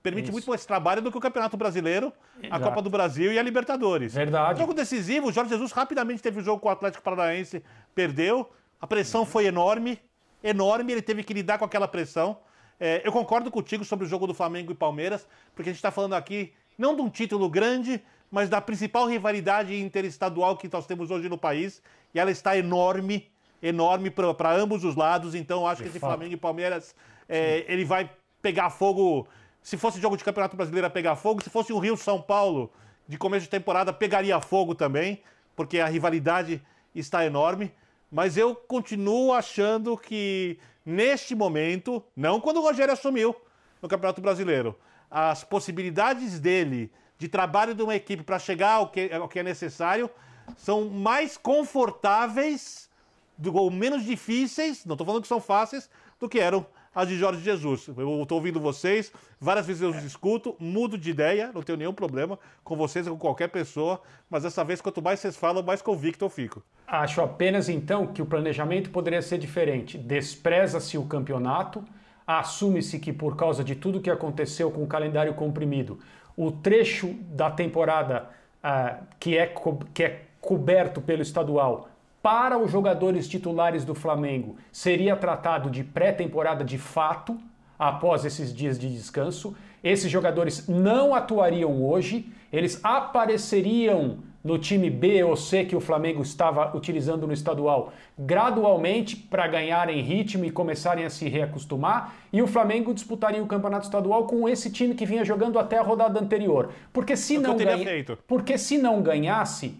permite 0.00 0.26
Isso. 0.26 0.32
muito 0.32 0.48
mais 0.48 0.64
trabalho 0.64 1.02
do 1.02 1.10
que 1.10 1.18
o 1.18 1.20
Campeonato 1.20 1.56
Brasileiro, 1.56 2.12
Exato. 2.40 2.54
a 2.54 2.60
Copa 2.60 2.80
do 2.80 2.88
Brasil 2.88 3.32
e 3.32 3.40
a 3.40 3.42
Libertadores. 3.42 4.14
Verdade. 4.14 4.60
Jogo 4.60 4.72
decisivo, 4.72 5.26
o 5.26 5.32
Jorge 5.32 5.50
Jesus 5.50 5.72
rapidamente 5.72 6.22
teve 6.22 6.38
o 6.38 6.44
jogo 6.44 6.60
com 6.60 6.68
o 6.68 6.70
Atlético 6.70 7.02
Paranaense, 7.02 7.60
perdeu. 7.92 8.48
A 8.80 8.86
pressão 8.86 9.26
foi 9.26 9.46
enorme, 9.46 10.00
enorme, 10.44 10.92
ele 10.92 11.02
teve 11.02 11.24
que 11.24 11.34
lidar 11.34 11.58
com 11.58 11.64
aquela 11.64 11.88
pressão. 11.88 12.38
É, 12.78 13.02
eu 13.04 13.10
concordo 13.10 13.50
contigo 13.50 13.84
sobre 13.84 14.06
o 14.06 14.08
jogo 14.08 14.28
do 14.28 14.32
Flamengo 14.32 14.70
e 14.70 14.76
Palmeiras, 14.76 15.26
porque 15.56 15.70
a 15.70 15.72
gente 15.72 15.78
está 15.78 15.90
falando 15.90 16.14
aqui 16.14 16.52
não 16.78 16.94
de 16.94 17.02
um 17.02 17.10
título 17.10 17.50
grande, 17.50 18.00
mas 18.30 18.48
da 18.48 18.60
principal 18.60 19.06
rivalidade 19.06 19.74
interestadual 19.74 20.56
que 20.56 20.68
nós 20.72 20.86
temos 20.86 21.10
hoje 21.10 21.28
no 21.28 21.36
país, 21.36 21.82
e 22.14 22.18
ela 22.18 22.30
está 22.30 22.56
enorme, 22.56 23.28
enorme 23.62 24.10
para 24.10 24.52
ambos 24.52 24.84
os 24.84 24.94
lados, 24.94 25.34
então 25.34 25.66
acho 25.66 25.78
de 25.78 25.84
que 25.84 25.88
esse 25.90 25.98
fato. 25.98 26.10
Flamengo 26.10 26.34
e 26.34 26.36
Palmeiras, 26.36 26.94
é, 27.28 27.64
ele 27.68 27.84
vai 27.84 28.10
pegar 28.40 28.70
fogo, 28.70 29.26
se 29.62 29.76
fosse 29.76 30.00
jogo 30.00 30.16
de 30.16 30.24
Campeonato 30.24 30.56
Brasileiro, 30.56 30.88
pegar 30.90 31.16
fogo, 31.16 31.42
se 31.42 31.50
fosse 31.50 31.72
o 31.72 31.78
Rio-São 31.78 32.20
Paulo, 32.22 32.70
de 33.06 33.18
começo 33.18 33.44
de 33.44 33.50
temporada, 33.50 33.92
pegaria 33.92 34.40
fogo 34.40 34.74
também, 34.74 35.20
porque 35.56 35.80
a 35.80 35.86
rivalidade 35.86 36.62
está 36.94 37.24
enorme, 37.24 37.72
mas 38.10 38.36
eu 38.36 38.54
continuo 38.54 39.32
achando 39.32 39.96
que 39.96 40.58
neste 40.86 41.34
momento, 41.34 42.02
não 42.16 42.40
quando 42.40 42.58
o 42.58 42.62
Rogério 42.62 42.92
assumiu 42.92 43.34
no 43.82 43.88
Campeonato 43.88 44.20
Brasileiro, 44.20 44.78
as 45.10 45.42
possibilidades 45.42 46.38
dele 46.38 46.90
de 47.20 47.28
trabalho 47.28 47.74
de 47.74 47.82
uma 47.82 47.94
equipe 47.94 48.22
para 48.22 48.38
chegar 48.38 48.72
ao 48.72 48.88
que, 48.88 49.12
ao 49.12 49.28
que 49.28 49.38
é 49.38 49.42
necessário 49.42 50.10
são 50.56 50.88
mais 50.88 51.36
confortáveis 51.36 52.88
do, 53.36 53.54
ou 53.54 53.70
menos 53.70 54.04
difíceis, 54.04 54.86
não 54.86 54.94
estou 54.94 55.06
falando 55.06 55.22
que 55.22 55.28
são 55.28 55.40
fáceis, 55.40 55.88
do 56.18 56.28
que 56.30 56.40
eram 56.40 56.66
as 56.94 57.06
de 57.06 57.18
Jorge 57.18 57.42
Jesus. 57.42 57.86
Eu 57.88 58.22
estou 58.22 58.38
ouvindo 58.38 58.58
vocês, 58.58 59.12
várias 59.38 59.66
vezes 59.66 59.82
eu 59.82 59.90
os 59.90 60.02
escuto, 60.02 60.56
mudo 60.58 60.96
de 60.96 61.10
ideia, 61.10 61.50
não 61.54 61.62
tenho 61.62 61.76
nenhum 61.78 61.92
problema 61.92 62.38
com 62.64 62.74
vocês 62.74 63.06
ou 63.06 63.12
com 63.12 63.20
qualquer 63.20 63.48
pessoa, 63.48 64.00
mas 64.30 64.42
dessa 64.42 64.64
vez, 64.64 64.80
quanto 64.80 65.02
mais 65.02 65.20
vocês 65.20 65.36
falam, 65.36 65.62
mais 65.62 65.82
convicto 65.82 66.24
eu 66.24 66.30
fico. 66.30 66.62
Acho 66.86 67.20
apenas 67.20 67.68
então 67.68 68.06
que 68.06 68.22
o 68.22 68.26
planejamento 68.26 68.90
poderia 68.90 69.20
ser 69.20 69.36
diferente. 69.36 69.98
Despreza-se 69.98 70.96
o 70.96 71.04
campeonato, 71.04 71.84
assume-se 72.26 72.98
que 72.98 73.12
por 73.12 73.36
causa 73.36 73.62
de 73.62 73.74
tudo 73.74 74.00
que 74.00 74.10
aconteceu 74.10 74.70
com 74.70 74.82
o 74.82 74.86
calendário 74.86 75.34
comprimido, 75.34 75.98
o 76.36 76.50
trecho 76.50 77.14
da 77.30 77.50
temporada 77.50 78.28
uh, 78.64 79.04
que, 79.18 79.36
é 79.36 79.52
que 79.92 80.02
é 80.04 80.22
coberto 80.40 81.00
pelo 81.00 81.22
estadual 81.22 81.88
para 82.22 82.58
os 82.58 82.70
jogadores 82.70 83.26
titulares 83.28 83.84
do 83.84 83.94
Flamengo 83.94 84.56
seria 84.70 85.16
tratado 85.16 85.70
de 85.70 85.82
pré-temporada 85.82 86.64
de 86.64 86.76
fato 86.76 87.38
após 87.78 88.24
esses 88.24 88.54
dias 88.54 88.78
de 88.78 88.92
descanso. 88.92 89.56
Esses 89.82 90.10
jogadores 90.10 90.68
não 90.68 91.14
atuariam 91.14 91.82
hoje, 91.82 92.30
eles 92.52 92.78
apareceriam 92.84 94.18
no 94.42 94.58
time 94.58 94.88
B 94.88 95.22
ou 95.22 95.36
C 95.36 95.64
que 95.64 95.76
o 95.76 95.80
Flamengo 95.80 96.22
estava 96.22 96.76
utilizando 96.76 97.26
no 97.26 97.32
estadual 97.32 97.92
gradualmente 98.18 99.16
para 99.16 99.46
ganharem 99.46 100.02
ritmo 100.02 100.44
e 100.44 100.50
começarem 100.50 101.04
a 101.04 101.10
se 101.10 101.28
reacostumar, 101.28 102.14
e 102.32 102.42
o 102.42 102.46
Flamengo 102.46 102.92
disputaria 102.92 103.42
o 103.42 103.46
campeonato 103.46 103.86
estadual 103.86 104.26
com 104.26 104.48
esse 104.48 104.70
time 104.70 104.94
que 104.94 105.06
vinha 105.06 105.24
jogando 105.24 105.58
até 105.58 105.78
a 105.78 105.82
rodada 105.82 106.20
anterior. 106.20 106.70
Porque 106.92 107.16
se 107.16 107.38
não 107.38 107.56
ganha... 107.56 108.04
porque 108.26 108.58
se 108.58 108.76
não 108.76 109.00
ganhasse, 109.00 109.74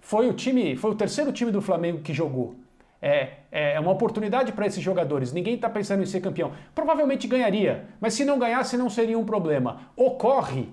foi 0.00 0.28
o 0.28 0.32
time, 0.32 0.74
foi 0.76 0.90
o 0.90 0.94
terceiro 0.94 1.32
time 1.32 1.50
do 1.50 1.60
Flamengo 1.60 2.00
que 2.00 2.14
jogou. 2.14 2.54
É, 3.02 3.30
é 3.50 3.80
uma 3.80 3.92
oportunidade 3.92 4.52
para 4.52 4.66
esses 4.66 4.82
jogadores. 4.82 5.32
Ninguém 5.32 5.54
está 5.54 5.70
pensando 5.70 6.02
em 6.02 6.06
ser 6.06 6.20
campeão. 6.20 6.52
Provavelmente 6.74 7.26
ganharia, 7.26 7.86
mas 8.00 8.14
se 8.14 8.24
não 8.24 8.38
ganhasse 8.38 8.76
não 8.76 8.90
seria 8.90 9.18
um 9.18 9.24
problema. 9.24 9.82
Ocorre 9.96 10.68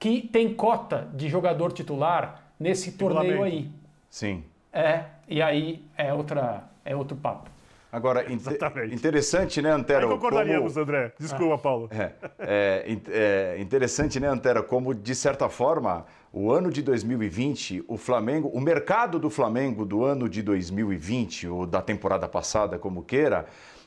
que 0.00 0.22
tem 0.22 0.54
cota 0.54 1.06
de 1.14 1.28
jogador 1.28 1.72
titular 1.72 2.52
nesse 2.58 2.92
torneio 2.92 3.42
aí. 3.42 3.70
Sim. 4.08 4.42
É, 4.72 5.04
e 5.28 5.42
aí 5.42 5.84
é, 5.96 6.12
outra, 6.14 6.64
é 6.84 6.96
outro 6.96 7.16
papo. 7.16 7.50
Agora, 7.92 8.32
Exatamente. 8.32 8.94
interessante, 8.94 9.60
né, 9.60 9.70
Antero? 9.70 10.06
Aí 10.06 10.14
concordaríamos, 10.14 10.72
como... 10.72 10.84
André. 10.84 11.12
Desculpa, 11.18 11.58
Paulo. 11.58 11.90
É, 11.90 12.12
é, 12.38 12.98
é, 13.08 13.60
interessante, 13.60 14.18
né, 14.18 14.28
Antero, 14.28 14.62
como, 14.64 14.94
de 14.94 15.14
certa 15.14 15.48
forma, 15.48 16.06
o 16.32 16.50
ano 16.50 16.70
de 16.70 16.82
2020, 16.82 17.84
o 17.86 17.98
Flamengo, 17.98 18.48
o 18.48 18.60
mercado 18.60 19.18
do 19.18 19.28
Flamengo 19.28 19.84
do 19.84 20.04
ano 20.04 20.28
de 20.28 20.40
2020, 20.40 21.48
ou 21.48 21.66
da 21.66 21.82
temporada 21.82 22.28
passada, 22.28 22.78
como 22.78 23.02
queira, 23.02 23.44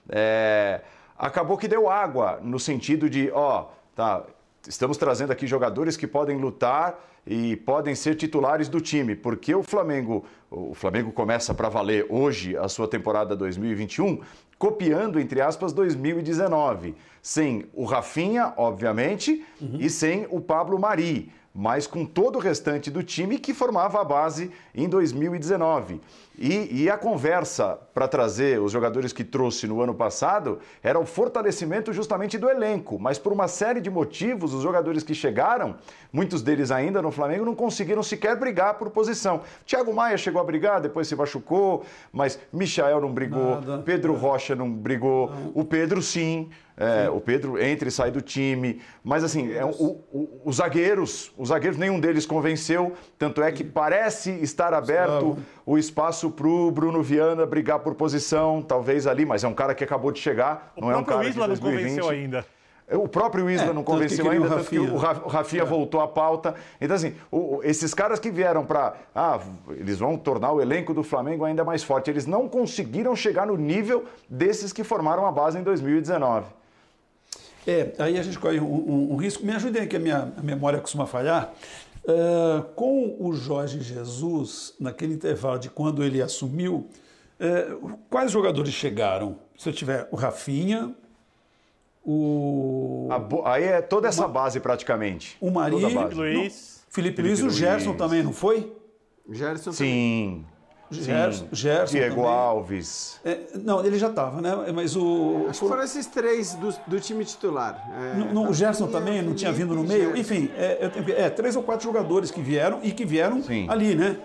é, 0.10 0.82
acabou 1.18 1.58
que 1.58 1.68
deu 1.68 1.90
água, 1.90 2.40
no 2.44 2.60
sentido 2.60 3.10
de, 3.10 3.32
ó, 3.32 3.70
tá, 3.96 4.24
estamos 4.68 4.98
trazendo 4.98 5.32
aqui 5.32 5.46
jogadores 5.48 5.98
que 5.98 6.08
podem 6.08 6.38
lutar 6.38 7.00
e 7.26 7.56
podem 7.58 7.96
ser 7.96 8.16
titulares 8.16 8.68
do 8.68 8.82
time, 8.82 9.16
porque 9.16 9.56
o 9.56 9.64
Flamengo, 9.64 10.26
o 10.52 10.74
Flamengo 10.74 11.12
começa 11.12 11.54
para 11.54 11.70
valer 11.70 12.06
hoje 12.10 12.58
a 12.58 12.68
sua 12.68 12.88
temporada 12.88 13.36
2021, 13.36 14.22
copiando 14.58 15.20
entre 15.20 15.42
aspas 15.42 15.74
2019, 15.74 16.96
sem 17.22 17.66
o 17.74 17.86
Rafinha, 17.86 18.54
obviamente, 18.58 19.46
uhum. 19.62 19.78
e 19.80 19.90
sem 19.90 20.28
o 20.30 20.42
Pablo 20.42 20.80
Mari 20.80 21.32
mas 21.54 21.86
com 21.86 22.04
todo 22.04 22.38
o 22.38 22.40
restante 22.40 22.90
do 22.90 23.04
time 23.04 23.38
que 23.38 23.54
formava 23.54 24.02
a 24.02 24.04
base 24.04 24.52
em 24.74 24.90
2019. 24.90 26.02
E, 26.38 26.84
e 26.84 26.90
a 26.90 26.98
conversa 26.98 27.78
para 27.94 28.08
trazer 28.08 28.60
os 28.60 28.72
jogadores 28.72 29.14
que 29.14 29.24
trouxe 29.24 29.68
no 29.68 29.82
ano 29.82 29.94
passado 29.94 30.58
era 30.82 31.00
o 31.00 31.06
fortalecimento 31.06 31.94
justamente 31.94 32.40
do 32.40 32.50
elenco, 32.50 32.98
mas 33.00 33.20
por 33.20 33.32
uma 33.32 33.48
série 33.48 33.80
de 33.80 33.92
motivos, 33.92 34.52
os 34.52 34.64
jogadores 34.64 35.04
que 35.04 35.14
chegaram, 35.14 35.76
muitos 36.12 36.42
deles 36.42 36.72
ainda 36.72 37.04
no 37.04 37.12
Flamengo, 37.12 37.46
não 37.46 37.54
conseguiram 37.54 38.02
sequer 38.02 38.36
brigar 38.36 38.80
por 38.80 38.90
posição. 38.90 39.42
Thiago 39.64 39.94
Maia 39.94 40.18
chegou 40.18 40.42
a 40.42 40.44
brigar, 40.44 40.82
depois 40.82 41.08
se 41.08 41.16
machucou, 41.16 41.86
mas 42.12 42.40
Michael 42.52 43.00
não 43.00 43.14
brigou, 43.14 43.62
Nada. 43.62 43.84
Pedro 43.84 44.16
Rocha 44.16 44.56
não 44.56 44.72
brigou, 44.72 45.30
não. 45.30 45.52
o 45.54 45.64
Pedro 45.64 46.02
sim. 46.02 46.50
É, 46.76 47.10
o 47.10 47.22
Pedro 47.22 47.62
entra 47.62 47.88
e 47.88 47.92
sai 47.92 48.10
do 48.10 48.20
time, 48.20 48.82
mas 49.04 49.24
assim, 49.24 49.54
é, 49.54 49.64
o, 49.64 49.70
o, 49.70 50.42
os 50.44 50.56
zagueiros, 50.56 51.32
os 51.38 51.50
zagueiros, 51.50 51.78
nenhum 51.78 52.00
deles 52.00 52.26
convenceu, 52.26 52.94
tanto 53.18 53.44
é 53.44 53.52
que 53.52 53.64
parece 53.64 54.32
estar 54.42 54.74
aberto 54.74 55.38
o 55.66 55.78
espaço 55.78 56.32
para 56.32 56.48
o 56.48 56.72
Bruno 56.72 57.04
Viana 57.04 57.46
brigar 57.46 57.80
por 57.80 57.94
posição, 57.94 58.62
talvez 58.62 59.06
ali, 59.06 59.24
mas 59.24 59.44
é 59.44 59.48
um 59.48 59.54
cara 59.54 59.76
que 59.76 59.84
acabou 59.84 60.12
de 60.12 60.20
chegar, 60.20 60.74
o 60.76 60.82
não 60.82 60.92
é 60.92 60.98
um 60.98 61.04
cara 61.04 61.28
Isla 61.28 61.48
de 61.48 61.60
2020. 61.60 61.62
não 61.62 61.88
convenceu 61.88 62.10
ainda. 62.10 62.46
O 62.92 63.08
próprio 63.08 63.50
Isla 63.50 63.70
é, 63.70 63.74
não 63.74 63.84
convenceu 63.84 64.30
ainda, 64.30 64.50
tanto 64.50 64.70
que 64.70 64.78
o 64.78 64.98
Rafinha 64.98 65.64
é. 65.64 65.66
voltou 65.66 66.02
à 66.02 66.08
pauta. 66.08 66.54
Então, 66.82 66.96
assim, 66.96 67.16
o, 67.32 67.62
esses 67.64 67.94
caras 67.94 68.20
que 68.20 68.30
vieram 68.30 68.66
para. 68.66 68.96
Ah, 69.16 69.40
eles 69.70 70.00
vão 70.00 70.18
tornar 70.18 70.52
o 70.52 70.62
elenco 70.62 70.94
do 70.94 71.02
Flamengo 71.02 71.46
ainda 71.46 71.64
mais 71.64 71.82
forte. 71.82 72.10
Eles 72.10 72.26
não 72.26 72.50
conseguiram 72.50 73.16
chegar 73.16 73.48
no 73.48 73.56
nível 73.56 74.04
desses 74.30 74.74
que 74.74 74.84
formaram 74.84 75.26
a 75.26 75.32
base 75.32 75.58
em 75.58 75.64
2019. 75.64 76.46
É, 77.66 77.94
aí 78.00 78.18
a 78.20 78.24
gente 78.24 78.38
corre 78.38 78.60
um, 78.60 78.66
um, 78.66 79.14
um 79.14 79.16
risco. 79.16 79.46
Me 79.46 79.54
ajudem 79.54 79.88
que 79.88 79.96
a 79.96 80.00
minha 80.00 80.34
a 80.38 80.42
memória 80.42 80.80
costuma 80.80 81.06
falhar. 81.06 81.54
Uh, 82.04 82.64
com 82.76 83.16
o 83.18 83.34
Jorge 83.34 83.80
Jesus, 83.80 84.74
naquele 84.78 85.14
intervalo 85.14 85.58
de 85.58 85.70
quando 85.70 86.04
ele 86.04 86.22
assumiu, 86.22 86.90
uh, 87.40 87.98
quais 88.10 88.30
jogadores 88.30 88.74
chegaram? 88.74 89.38
Se 89.58 89.70
eu 89.70 89.74
tiver 89.74 90.10
o 90.12 90.18
Rafinha, 90.18 90.94
o. 92.04 93.08
aí 93.46 93.64
é 93.64 93.82
toda 93.82 94.10
essa 94.10 94.28
base 94.28 94.60
praticamente. 94.60 95.38
O 95.40 95.50
Marinho, 95.50 95.90
Felipe 95.90 96.16
Luiz. 96.16 96.84
Felipe, 96.90 97.16
Felipe 97.16 97.22
Luiz, 97.22 97.42
o 97.42 97.50
Gerson 97.50 97.94
também, 97.96 98.22
não 98.22 98.34
foi? 98.34 98.76
Gerson 99.32 99.72
Sim. 99.72 100.46
Gerson, 100.92 101.48
Gerson 101.52 101.98
Diego 101.98 102.16
também. 102.16 102.32
Alves. 102.32 103.20
É, 103.26 103.40
não, 103.64 103.84
ele 103.84 103.98
já 103.98 104.10
estava, 104.10 104.42
né? 104.42 104.52
Mas 104.74 104.96
o. 104.96 105.48
Acho 105.50 105.62
que 105.62 105.68
foram 105.68 105.84
esses 105.84 106.06
três 106.06 106.54
do, 106.56 106.74
do 106.86 107.00
time 107.00 107.26
titular. 107.26 107.82
É, 107.98 108.18
no, 108.18 108.34
no, 108.34 108.50
o 108.50 108.54
Gerson 108.54 108.88
também 108.88 109.22
não 109.22 109.34
tinha 109.34 109.52
vindo 109.52 109.74
no 109.74 109.84
meio. 109.84 110.16
Enfim, 110.16 110.50
é, 110.56 110.92
é, 111.18 111.30
três 111.30 111.56
ou 111.56 111.64
quatro 111.64 111.84
jogadores 111.84 112.30
que 112.32 112.42
vieram 112.42 112.80
e 112.84 112.92
que 112.92 113.06
vieram 113.06 113.42
Sim. 113.42 113.66
ali, 113.70 113.96
né? 113.96 114.18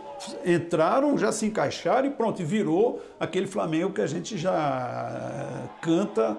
Entraram, 0.45 1.17
já 1.17 1.31
se 1.31 1.47
encaixaram 1.47 2.09
e 2.09 2.11
pronto, 2.11 2.43
e 2.43 2.45
virou 2.45 3.01
aquele 3.21 3.47
Flamengo 3.47 3.93
que 3.93 4.01
a 4.01 4.07
gente 4.07 4.37
já 4.37 5.69
canta 5.81 6.37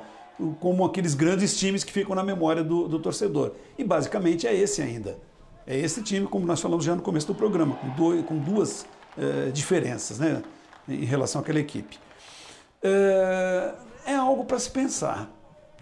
como 0.60 0.86
aqueles 0.86 1.16
grandes 1.16 1.58
times 1.58 1.84
que 1.84 1.92
ficam 1.92 2.16
na 2.16 2.24
memória 2.24 2.64
do, 2.64 2.88
do 2.88 3.00
torcedor. 3.00 3.54
E 3.78 3.84
basicamente 3.84 4.48
é 4.48 4.54
esse 4.54 4.82
ainda. 4.82 5.18
É 5.66 5.78
esse 5.78 6.02
time, 6.02 6.26
como 6.26 6.46
nós 6.46 6.60
falamos 6.62 6.84
já 6.84 6.96
no 6.96 7.02
começo 7.02 7.28
do 7.28 7.36
programa, 7.36 7.76
com, 7.76 7.90
dois, 7.90 8.26
com 8.26 8.38
duas 8.38 8.86
eh, 9.18 9.52
diferenças 9.52 10.20
né, 10.20 10.42
em 10.88 11.06
relação 11.06 11.42
àquela 11.42 11.60
equipe. 11.60 12.00
É, 12.82 13.74
é 14.06 14.16
algo 14.16 14.46
para 14.46 14.60
se 14.60 14.70
pensar. 14.70 15.30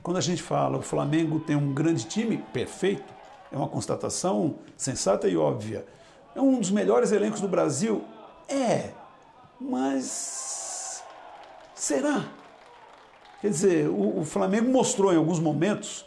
Quando 0.02 0.18
a 0.18 0.22
gente 0.22 0.42
fala 0.42 0.78
o 0.78 0.82
Flamengo 0.82 1.40
tem 1.40 1.56
um 1.56 1.74
grande 1.74 2.06
time, 2.06 2.38
perfeito, 2.54 3.14
é 3.52 3.58
uma 3.58 3.68
constatação 3.68 4.56
sensata 4.76 5.28
e 5.28 5.38
óbvia. 5.38 5.86
É 6.36 6.42
um 6.42 6.60
dos 6.60 6.72
melhores 6.72 7.12
elencos 7.12 7.42
do 7.42 7.48
Brasil? 7.48 8.04
É, 8.48 8.92
mas 9.60 11.04
será? 11.76 12.26
Quer 13.42 13.50
dizer, 13.50 13.88
o, 13.88 14.20
o 14.20 14.26
Flamengo 14.26 14.72
mostrou 14.72 15.14
em 15.14 15.18
alguns 15.18 15.40
momentos, 15.40 16.06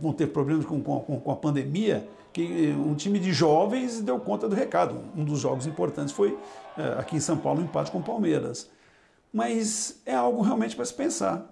vão 0.00 0.12
ter 0.12 0.28
problemas 0.28 0.64
com, 0.64 0.80
com, 0.80 1.00
com 1.00 1.30
a 1.30 1.36
pandemia, 1.36 2.08
que 2.36 2.70
um 2.72 2.94
time 2.94 3.18
de 3.18 3.32
jovens 3.32 4.02
deu 4.02 4.20
conta 4.20 4.46
do 4.46 4.54
recado. 4.54 5.00
Um 5.16 5.24
dos 5.24 5.40
jogos 5.40 5.66
importantes 5.66 6.12
foi 6.12 6.36
é, 6.76 6.98
aqui 6.98 7.16
em 7.16 7.20
São 7.20 7.38
Paulo, 7.38 7.62
um 7.62 7.64
empate 7.64 7.90
com 7.90 7.96
o 7.96 8.02
Palmeiras. 8.02 8.68
Mas 9.32 10.02
é 10.04 10.14
algo 10.14 10.42
realmente 10.42 10.76
para 10.76 10.84
se 10.84 10.92
pensar. 10.92 11.50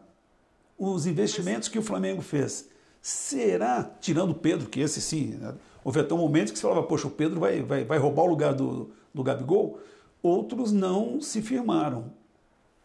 Os 0.78 1.07
investimentos 1.07 1.70
que 1.70 1.78
o 1.78 1.82
Flamengo 1.82 2.20
fez, 2.20 2.68
será, 3.01 3.93
tirando 3.99 4.32
o 4.32 4.35
Pedro, 4.35 4.68
que 4.68 4.78
esse 4.78 5.01
sim, 5.01 5.39
né? 5.41 5.55
houve 5.82 6.01
até 6.01 6.12
um 6.12 6.18
momento 6.18 6.53
que 6.53 6.59
se 6.59 6.62
falava, 6.62 6.82
poxa, 6.82 7.07
o 7.07 7.11
Pedro 7.11 7.41
vai, 7.41 7.62
vai, 7.62 7.82
vai 7.87 7.97
roubar 7.97 8.24
o 8.24 8.26
lugar 8.26 8.53
do, 8.53 8.91
do 9.14 9.22
Gabigol, 9.22 9.80
outros 10.22 10.70
não 10.70 11.18
se 11.18 11.41
firmaram. 11.41 12.12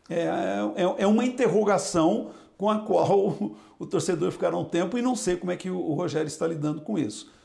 É, 0.10 0.22
é, 0.24 0.96
é 1.00 1.06
uma 1.06 1.26
interrogação 1.26 2.32
com 2.58 2.70
a 2.70 2.80
qual 2.80 3.36
o, 3.78 3.86
torcedor 3.86 4.32
ficará 4.32 4.56
um 4.56 4.64
tempo 4.64 4.98
e 4.98 5.02
não 5.02 5.18
sei 5.18 5.36
como 5.36 5.52
é 5.52 5.58
que 5.58 5.70
o 5.70 5.94
Rogério 5.94 6.30
está 6.30 6.48
lidando 6.48 6.80
com 6.80 6.98
isso. 6.98 7.38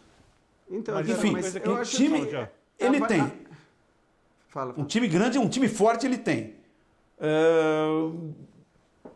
Então, 0.70 0.94
mas, 0.94 1.08
enfim, 1.08 1.32
mas 1.32 1.56
eu 1.56 1.76
acho 1.76 1.96
time, 1.96 2.26
que... 2.26 2.48
ele 2.78 3.00
tem. 3.06 3.20
Fala, 3.20 3.32
fala, 4.48 4.74
Um 4.76 4.84
time 4.84 5.08
grande, 5.08 5.38
um 5.38 5.48
time 5.48 5.68
forte 5.68 6.06
ele 6.06 6.18
tem. 6.18 6.54
Uh, 7.18 8.32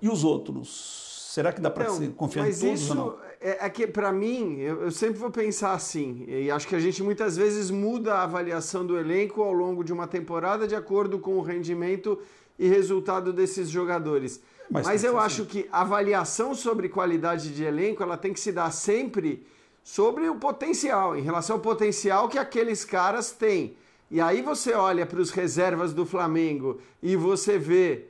e 0.00 0.08
os 0.08 0.24
outros? 0.24 1.28
Será 1.32 1.52
que 1.52 1.60
dá 1.60 1.70
para 1.70 1.84
então, 1.84 2.12
confiar 2.12 2.48
em 2.48 2.52
todos 2.52 2.80
isso 2.80 2.90
ou 2.90 2.96
não? 2.96 3.28
É, 3.40 3.66
é 3.66 3.70
que, 3.70 3.86
para 3.86 4.12
mim, 4.12 4.58
eu, 4.58 4.82
eu, 4.82 4.90
sempre 4.90 5.18
vou 5.18 5.30
pensar 5.30 5.72
assim, 5.72 6.24
e 6.26 6.50
acho 6.50 6.66
que 6.66 6.74
a 6.74 6.80
gente 6.80 7.02
muitas 7.02 7.36
vezes 7.36 7.70
muda 7.70 8.14
a 8.14 8.24
avaliação 8.24 8.84
do 8.84 8.98
elenco 8.98 9.42
ao 9.42 9.52
longo 9.52 9.84
de 9.84 9.92
uma 9.92 10.08
temporada 10.08 10.66
de 10.66 10.74
acordo 10.74 11.18
com 11.18 11.36
o 11.36 11.42
rendimento 11.42 12.18
e 12.58 12.66
resultado 12.66 13.32
desses 13.32 13.70
jogadores. 13.70 14.40
Mas, 14.68 14.86
Mas 14.86 15.04
eu 15.04 15.18
acho 15.18 15.42
assim. 15.42 15.50
que 15.50 15.68
a 15.70 15.82
avaliação 15.82 16.54
sobre 16.54 16.88
qualidade 16.88 17.54
de 17.54 17.62
elenco 17.62 18.02
ela 18.02 18.16
tem 18.16 18.32
que 18.32 18.40
se 18.40 18.50
dar 18.50 18.70
sempre 18.72 19.46
sobre 19.88 20.28
o 20.28 20.34
potencial, 20.34 21.16
em 21.16 21.22
relação 21.22 21.56
ao 21.56 21.62
potencial 21.62 22.28
que 22.28 22.38
aqueles 22.38 22.84
caras 22.84 23.30
têm. 23.32 23.74
E 24.10 24.20
aí 24.20 24.42
você 24.42 24.74
olha 24.74 25.06
para 25.06 25.18
os 25.18 25.30
reservas 25.30 25.94
do 25.94 26.04
Flamengo 26.04 26.78
e 27.02 27.16
você 27.16 27.56
vê 27.56 28.04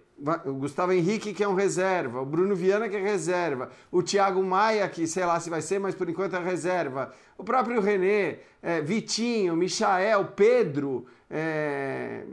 o 0.45 0.55
Gustavo 0.55 0.91
Henrique, 0.91 1.33
que 1.33 1.45
é 1.45 1.49
um 1.49 1.55
reserva, 1.55 2.21
o 2.21 2.27
Bruno 2.27 2.57
Viana, 2.57 2.89
que 2.89 2.97
é 2.97 3.01
reserva, 3.01 3.71
o 3.93 4.03
Thiago 4.03 4.43
Maia, 4.43 4.89
que 4.89 5.07
sei 5.07 5.25
lá 5.25 5.39
se 5.39 5.49
vai 5.49 5.63
ser, 5.63 5.79
mas 5.79 5.95
por 5.95 6.11
enquanto 6.11 6.35
é 6.35 6.41
reserva, 6.41 7.15
o 7.39 7.45
próprio 7.45 7.81
René, 7.81 8.41
é, 8.61 8.81
Vitinho, 8.81 9.55
Michael, 9.55 10.33
Pedro. 10.35 11.07
É, 11.31 12.25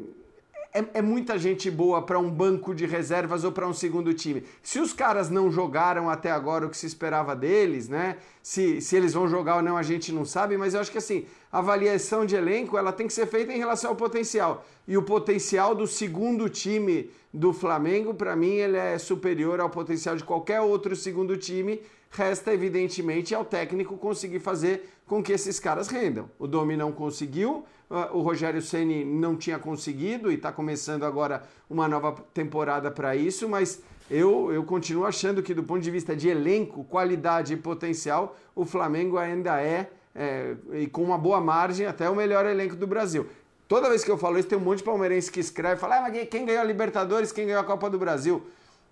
é, 0.75 0.99
é 0.99 1.01
muita 1.01 1.39
gente 1.39 1.71
boa 1.71 2.01
para 2.01 2.19
um 2.19 2.29
banco 2.29 2.75
de 2.75 2.85
reservas 2.85 3.45
ou 3.45 3.51
para 3.51 3.65
um 3.65 3.73
segundo 3.73 4.13
time. 4.13 4.43
Se 4.61 4.77
os 4.77 4.91
caras 4.91 5.29
não 5.29 5.49
jogaram 5.49 6.09
até 6.09 6.29
agora 6.29 6.65
o 6.65 6.69
que 6.69 6.75
se 6.75 6.85
esperava 6.85 7.33
deles, 7.33 7.87
né? 7.87 8.17
Se, 8.43 8.81
se 8.81 8.93
eles 8.93 9.13
vão 9.13 9.25
jogar 9.25 9.55
ou 9.55 9.61
não, 9.61 9.77
a 9.77 9.83
gente 9.83 10.11
não 10.11 10.25
sabe, 10.25 10.57
mas 10.57 10.73
eu 10.73 10.81
acho 10.81 10.91
que 10.91 10.97
assim, 10.97 11.25
a 11.49 11.59
avaliação 11.59 12.25
de 12.25 12.35
elenco 12.35 12.77
ela 12.77 12.91
tem 12.91 13.07
que 13.07 13.13
ser 13.13 13.25
feita 13.25 13.53
em 13.53 13.57
relação 13.57 13.91
ao 13.91 13.95
potencial. 13.95 14.65
E 14.85 14.97
o 14.97 15.01
potencial 15.01 15.73
do 15.73 15.87
segundo 15.87 16.49
time 16.49 17.09
do 17.33 17.53
Flamengo, 17.53 18.13
para 18.13 18.35
mim, 18.35 18.55
ele 18.55 18.77
é 18.77 18.97
superior 18.97 19.61
ao 19.61 19.69
potencial 19.69 20.17
de 20.17 20.25
qualquer 20.25 20.59
outro 20.59 20.93
segundo 20.95 21.37
time. 21.37 21.81
Resta, 22.09 22.53
evidentemente, 22.53 23.33
ao 23.33 23.45
técnico 23.45 23.97
conseguir 23.97 24.39
fazer 24.39 24.89
com 25.05 25.23
que 25.23 25.31
esses 25.31 25.59
caras 25.59 25.87
rendam. 25.87 26.29
O 26.39 26.47
Domi 26.47 26.75
não 26.77 26.91
conseguiu, 26.91 27.65
o 27.89 28.21
Rogério 28.21 28.61
Ceni 28.61 29.03
não 29.03 29.35
tinha 29.35 29.59
conseguido 29.59 30.31
e 30.31 30.35
está 30.35 30.51
começando 30.51 31.03
agora 31.03 31.43
uma 31.69 31.87
nova 31.87 32.13
temporada 32.33 32.89
para 32.89 33.15
isso, 33.15 33.47
mas 33.47 33.81
eu, 34.09 34.51
eu 34.51 34.63
continuo 34.63 35.05
achando 35.05 35.41
que 35.41 35.53
do 35.53 35.63
ponto 35.63 35.81
de 35.81 35.91
vista 35.91 36.15
de 36.15 36.29
elenco, 36.29 36.83
qualidade 36.83 37.53
e 37.53 37.57
potencial, 37.57 38.35
o 38.55 38.65
Flamengo 38.65 39.17
ainda 39.17 39.61
é, 39.61 39.89
é 40.13 40.55
e 40.73 40.87
com 40.87 41.03
uma 41.03 41.17
boa 41.17 41.41
margem, 41.41 41.85
até 41.85 42.09
o 42.09 42.15
melhor 42.15 42.45
elenco 42.45 42.75
do 42.75 42.87
Brasil. 42.87 43.27
Toda 43.67 43.89
vez 43.89 44.03
que 44.03 44.11
eu 44.11 44.17
falo 44.17 44.37
isso, 44.37 44.47
tem 44.47 44.57
um 44.57 44.61
monte 44.61 44.79
de 44.79 44.83
palmeirense 44.83 45.31
que 45.31 45.39
escreve 45.39 45.75
e 45.75 45.79
fala: 45.79 45.97
ah, 45.97 46.01
mas 46.01 46.27
quem 46.29 46.45
ganhou 46.45 46.61
a 46.61 46.65
Libertadores, 46.65 47.31
quem 47.31 47.47
ganhou 47.47 47.61
a 47.61 47.63
Copa 47.63 47.89
do 47.89 47.97
Brasil? 47.97 48.45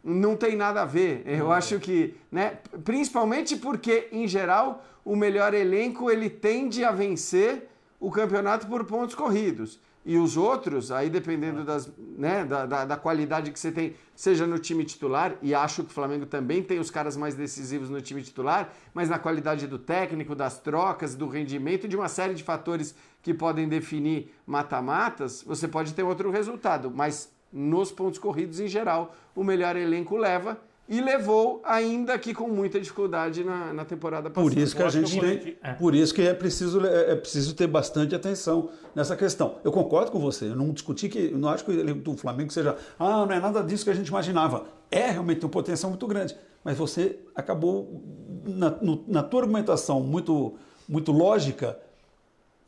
Não 0.04 0.36
tem 0.36 0.56
nada 0.56 0.82
a 0.82 0.86
ver. 0.86 1.24
Eu 1.26 1.52
acho 1.52 1.80
que, 1.80 2.16
né? 2.32 2.58
Principalmente 2.84 3.56
porque, 3.56 4.10
em 4.12 4.28
geral, 4.28 4.84
o 5.06 5.16
melhor 5.16 5.54
elenco 5.54 6.10
ele 6.10 6.30
tende 6.30 6.84
a 6.84 6.92
vencer 6.92 7.70
o 8.04 8.12
campeonato 8.12 8.68
por 8.68 8.84
pontos 8.84 9.16
corridos. 9.16 9.80
E 10.06 10.18
os 10.18 10.36
outros, 10.36 10.92
aí 10.92 11.10
dependendo 11.10 11.64
das, 11.64 11.90
né, 11.98 12.44
da, 12.44 12.66
da, 12.66 12.84
da, 12.84 12.98
qualidade 12.98 13.50
que 13.50 13.58
você 13.58 13.72
tem, 13.72 13.96
seja 14.14 14.46
no 14.46 14.60
time 14.60 14.84
titular, 14.84 15.38
e 15.42 15.56
acho 15.56 15.84
que 15.86 15.90
o 15.90 15.94
Flamengo 15.94 16.26
também 16.26 16.62
tem 16.62 16.78
os 16.80 16.92
caras 16.92 17.16
mais 17.16 17.34
decisivos 17.34 17.90
no 17.90 18.02
time 18.02 18.22
titular, 18.22 18.74
mas 18.94 19.10
na 19.10 19.18
qualidade 19.18 19.68
do 19.68 19.80
técnico, 19.80 20.36
das 20.36 20.60
trocas, 20.60 21.16
do 21.16 21.30
rendimento, 21.30 21.88
de 21.88 21.96
uma 21.96 22.10
série 22.10 22.34
de 22.34 22.44
fatores 22.44 22.94
que 23.22 23.34
podem 23.34 23.70
definir 23.70 24.36
mata-matas, 24.46 25.42
você 25.42 25.66
pode 25.66 25.94
ter 25.94 26.04
outro 26.04 26.30
resultado. 26.30 26.92
Mas 26.94 27.32
nos 27.54 27.90
pontos 27.90 28.20
corridos, 28.20 28.60
em 28.60 28.68
geral, 28.68 29.16
o 29.34 29.46
melhor 29.46 29.78
elenco 29.78 30.18
leva 30.18 30.60
e 30.88 31.00
levou, 31.00 31.62
ainda 31.64 32.18
que 32.20 32.34
com 32.34 32.48
muita 32.50 32.80
dificuldade 32.80 33.44
na, 33.44 33.74
na 33.74 33.86
temporada 33.86 34.30
passada. 34.30 34.54
Por 34.54 34.62
isso 34.62 34.76
que 34.76 34.84
a 34.84 34.90
gente 34.90 35.18
tem, 35.18 35.58
é. 35.64 35.74
por 35.74 35.96
isso 35.96 36.14
que 36.14 36.22
é 36.22 36.34
preciso, 36.34 36.86
é, 36.86 37.12
é 37.12 37.16
preciso 37.16 37.56
ter 37.56 37.68
bastante 37.68 38.14
atenção 38.14 38.70
nessa 38.94 39.16
questão. 39.16 39.56
Eu 39.64 39.72
concordo 39.72 40.12
com 40.12 40.20
você, 40.20 40.46
eu 40.46 40.56
não 40.56 40.72
discuti 40.72 41.08
que, 41.08 41.32
eu 41.32 41.38
não 41.38 41.48
acho 41.50 41.64
que 41.64 41.72
o 41.72 42.18
Flamengo 42.18 42.52
seja, 42.52 42.78
ah, 43.00 43.26
não 43.26 43.32
é 43.32 43.40
nada 43.40 43.64
disso 43.64 43.86
que 43.86 43.90
a 43.90 43.94
gente 43.94 44.10
imaginava. 44.10 44.66
É 44.92 45.10
realmente 45.10 45.46
um 45.46 45.50
potencial 45.50 45.90
muito 45.90 46.06
grande, 46.06 46.36
mas 46.64 46.78
você 46.78 47.18
acabou, 47.34 48.04
na, 48.46 48.70
no, 48.70 49.06
na 49.08 49.24
tua 49.24 49.42
argumentação 49.42 50.02
muito, 50.02 50.56
muito 50.88 51.14
lógica, 51.14 51.80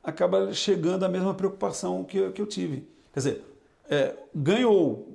acaba 0.02 0.54
chegando 0.54 1.04
à 1.04 1.10
mesma 1.10 1.34
preocupação 1.34 2.04
que, 2.06 2.30
que 2.32 2.42
eu 2.42 2.46
tive. 2.46 2.88
Quer 3.12 3.20
dizer, 3.20 3.44
é, 3.90 4.16
ganhou, 4.34 5.06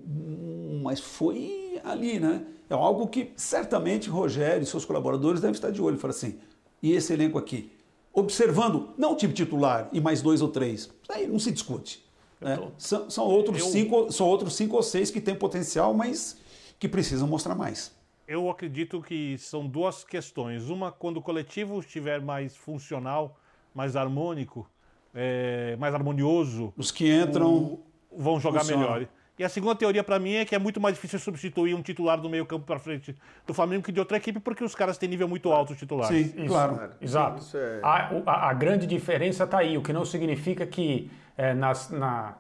mas 0.83 1.01
foi 1.01 1.81
ali, 1.83 2.21
né? 2.21 2.45
É 2.71 2.75
algo 2.75 3.09
que 3.09 3.33
certamente 3.35 4.09
Rogério 4.09 4.63
e 4.63 4.67
seus 4.67 4.85
colaboradores 4.85 5.41
devem 5.41 5.55
estar 5.55 5.73
de 5.73 5.83
olho. 5.83 5.99
Fala 5.99 6.13
assim, 6.13 6.39
e 6.81 6.93
esse 6.93 7.13
elenco 7.13 7.37
aqui? 7.37 7.73
Observando, 8.13 8.91
não 8.97 9.13
o 9.13 9.17
time 9.17 9.33
titular 9.33 9.89
e 9.93 10.01
mais 10.01 10.23
dois 10.23 10.41
ou 10.41 10.49
três. 10.49 10.89
Aí 11.09 11.27
não 11.27 11.41
se 11.41 11.51
discute. 11.51 12.05
Né? 12.41 12.57
Tô... 12.57 12.69
São, 12.79 13.11
são, 13.11 13.27
outros 13.27 13.59
eu... 13.59 13.67
cinco, 13.67 14.13
são 14.13 14.27
outros 14.29 14.55
cinco 14.55 14.77
ou 14.77 14.83
seis 14.85 15.11
que 15.11 15.21
têm 15.21 15.35
potencial, 15.35 15.93
mas 15.93 16.39
que 16.79 16.89
precisam 16.89 17.27
mostrar 17.27 17.57
mais. 17.57 17.93
Eu 18.27 18.49
acredito 18.49 19.03
que 19.03 19.37
são 19.39 19.67
duas 19.67 20.05
questões. 20.05 20.71
Uma, 20.71 20.93
quando 20.93 21.17
o 21.17 21.23
coletivo 21.23 21.81
estiver 21.81 22.21
mais 22.21 22.57
funcional, 22.57 23.37
mais 23.75 23.97
harmônico, 23.97 24.71
é, 25.13 25.77
mais 25.77 25.93
harmonioso. 25.93 26.73
Os 26.77 26.93
que 26.93 27.13
entram. 27.13 27.53
O, 27.53 27.81
vão 28.17 28.39
jogar 28.39 28.65
melhor. 28.65 29.09
E 29.41 29.43
a 29.43 29.49
segunda 29.49 29.75
teoria 29.75 30.05
para 30.05 30.19
mim 30.19 30.35
é 30.35 30.45
que 30.45 30.55
é 30.55 30.59
muito 30.59 30.79
mais 30.79 30.97
difícil 30.97 31.19
substituir 31.19 31.73
um 31.73 31.81
titular 31.81 32.21
do 32.21 32.29
meio 32.29 32.45
campo 32.45 32.67
para 32.67 32.79
frente 32.79 33.17
do 33.47 33.55
Flamengo 33.55 33.83
que 33.83 33.91
de 33.91 33.99
outra 33.99 34.19
equipe, 34.19 34.39
porque 34.39 34.63
os 34.63 34.75
caras 34.75 34.99
têm 34.99 35.09
nível 35.09 35.27
muito 35.27 35.51
alto 35.51 35.75
titular. 35.75 36.09
Sim, 36.09 36.31
Isso, 36.37 36.47
claro. 36.47 36.91
Exato. 37.01 37.41
Isso 37.41 37.57
é... 37.57 37.81
a, 37.83 38.11
a, 38.27 38.51
a, 38.51 38.53
grande 38.53 38.87
diferença 38.87 39.45
está 39.45 39.61
aí, 39.61 39.79
o 39.79 39.83
que 39.83 39.95
não 39.95 40.05
significa 40.05 40.67
que 40.67 41.11
é, 41.39 41.55
nas, 41.55 41.89
na, 41.89 42.35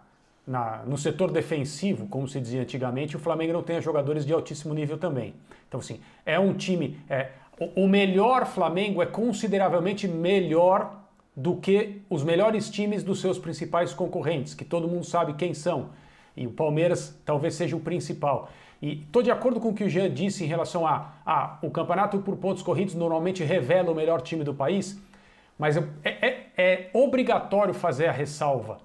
na, 0.46 0.82
no 0.84 0.98
setor 0.98 1.30
defensivo, 1.30 2.06
como 2.06 2.28
se 2.28 2.38
dizia 2.38 2.60
antigamente, 2.60 3.16
o 3.16 3.18
Flamengo 3.18 3.54
não 3.54 3.62
tenha 3.62 3.80
jogadores 3.80 4.26
de 4.26 4.34
altíssimo 4.34 4.74
nível 4.74 4.98
também. 4.98 5.32
Então, 5.68 5.80
assim, 5.80 6.02
é 6.26 6.38
um 6.38 6.52
time. 6.52 7.00
É, 7.08 7.30
o, 7.58 7.84
o 7.84 7.88
melhor 7.88 8.44
Flamengo 8.44 9.00
é 9.00 9.06
consideravelmente 9.06 10.06
melhor 10.06 11.00
do 11.34 11.56
que 11.56 12.02
os 12.10 12.22
melhores 12.22 12.68
times 12.68 13.02
dos 13.02 13.22
seus 13.22 13.38
principais 13.38 13.94
concorrentes, 13.94 14.52
que 14.52 14.66
todo 14.66 14.86
mundo 14.86 15.06
sabe 15.06 15.32
quem 15.32 15.54
são. 15.54 15.98
E 16.36 16.46
o 16.46 16.50
Palmeiras 16.50 17.20
talvez 17.24 17.54
seja 17.54 17.76
o 17.76 17.80
principal. 17.80 18.50
E 18.82 19.02
estou 19.02 19.22
de 19.22 19.30
acordo 19.30 19.60
com 19.60 19.68
o 19.68 19.74
que 19.74 19.84
o 19.84 19.88
Jean 19.88 20.10
disse 20.10 20.44
em 20.44 20.46
relação 20.46 20.86
a, 20.86 21.12
a 21.24 21.58
o 21.62 21.70
campeonato 21.70 22.18
por 22.18 22.36
pontos 22.36 22.62
corridos 22.62 22.94
normalmente 22.94 23.44
revela 23.44 23.90
o 23.90 23.94
melhor 23.94 24.22
time 24.22 24.42
do 24.42 24.54
país, 24.54 25.00
mas 25.58 25.76
é, 25.76 25.82
é, 26.04 26.46
é 26.56 26.90
obrigatório 26.94 27.74
fazer 27.74 28.06
a 28.06 28.12
ressalva 28.12 28.78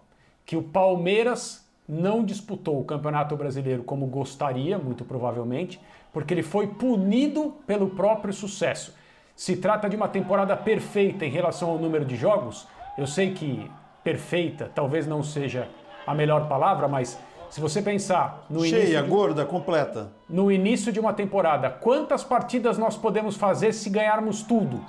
que 0.45 0.57
o 0.57 0.61
Palmeiras 0.61 1.65
não 1.87 2.23
disputou 2.23 2.79
o 2.79 2.83
Campeonato 2.83 3.35
Brasileiro 3.37 3.83
como 3.83 4.05
gostaria, 4.07 4.77
muito 4.77 5.05
provavelmente, 5.05 5.79
porque 6.11 6.33
ele 6.33 6.43
foi 6.43 6.67
punido 6.67 7.55
pelo 7.65 7.89
próprio 7.91 8.33
sucesso. 8.33 8.95
Se 9.35 9.57
trata 9.57 9.89
de 9.89 9.95
uma 9.95 10.07
temporada 10.07 10.55
perfeita 10.55 11.25
em 11.25 11.29
relação 11.29 11.69
ao 11.69 11.77
número 11.77 12.05
de 12.05 12.15
jogos. 12.15 12.67
Eu 12.97 13.05
sei 13.05 13.33
que 13.33 13.69
perfeita 14.03 14.71
talvez 14.73 15.05
não 15.05 15.21
seja 15.21 15.67
a 16.07 16.13
melhor 16.13 16.47
palavra, 16.47 16.87
mas 16.87 17.19
se 17.55 17.61
você 17.61 17.81
pensar 17.81 18.45
no 18.49 18.65
Cheia, 18.65 18.71
início. 18.71 18.87
Cheia, 18.87 19.01
gorda, 19.01 19.45
completa. 19.45 20.11
No 20.27 20.51
início 20.51 20.91
de 20.91 20.99
uma 20.99 21.13
temporada, 21.13 21.69
quantas 21.69 22.21
partidas 22.21 22.77
nós 22.77 22.97
podemos 22.97 23.37
fazer 23.37 23.71
se 23.71 23.89
ganharmos 23.89 24.41
tudo? 24.41 24.83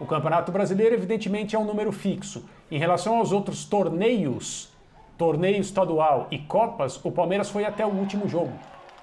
O 0.00 0.04
Campeonato 0.04 0.50
Brasileiro, 0.50 0.96
evidentemente, 0.96 1.54
é 1.54 1.58
um 1.60 1.64
número 1.64 1.92
fixo. 1.92 2.44
Em 2.68 2.76
relação 2.76 3.18
aos 3.18 3.30
outros 3.30 3.64
torneios, 3.64 4.68
torneio 5.16 5.60
estadual 5.60 6.26
e 6.28 6.40
Copas, 6.40 6.98
o 7.04 7.12
Palmeiras 7.12 7.50
foi 7.50 7.64
até 7.64 7.86
o 7.86 7.90
último 7.90 8.28
jogo 8.28 8.52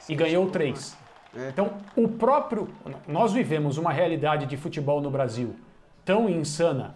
e 0.10 0.14
ganhou 0.14 0.50
três. 0.50 0.98
É. 1.34 1.48
Então, 1.48 1.76
o 1.96 2.06
próprio. 2.06 2.68
Nós 3.08 3.32
vivemos 3.32 3.78
uma 3.78 3.94
realidade 3.94 4.46
de 4.46 4.58
futebol 4.58 5.00
no 5.00 5.10
Brasil 5.10 5.56
tão 6.04 6.28
insana, 6.28 6.96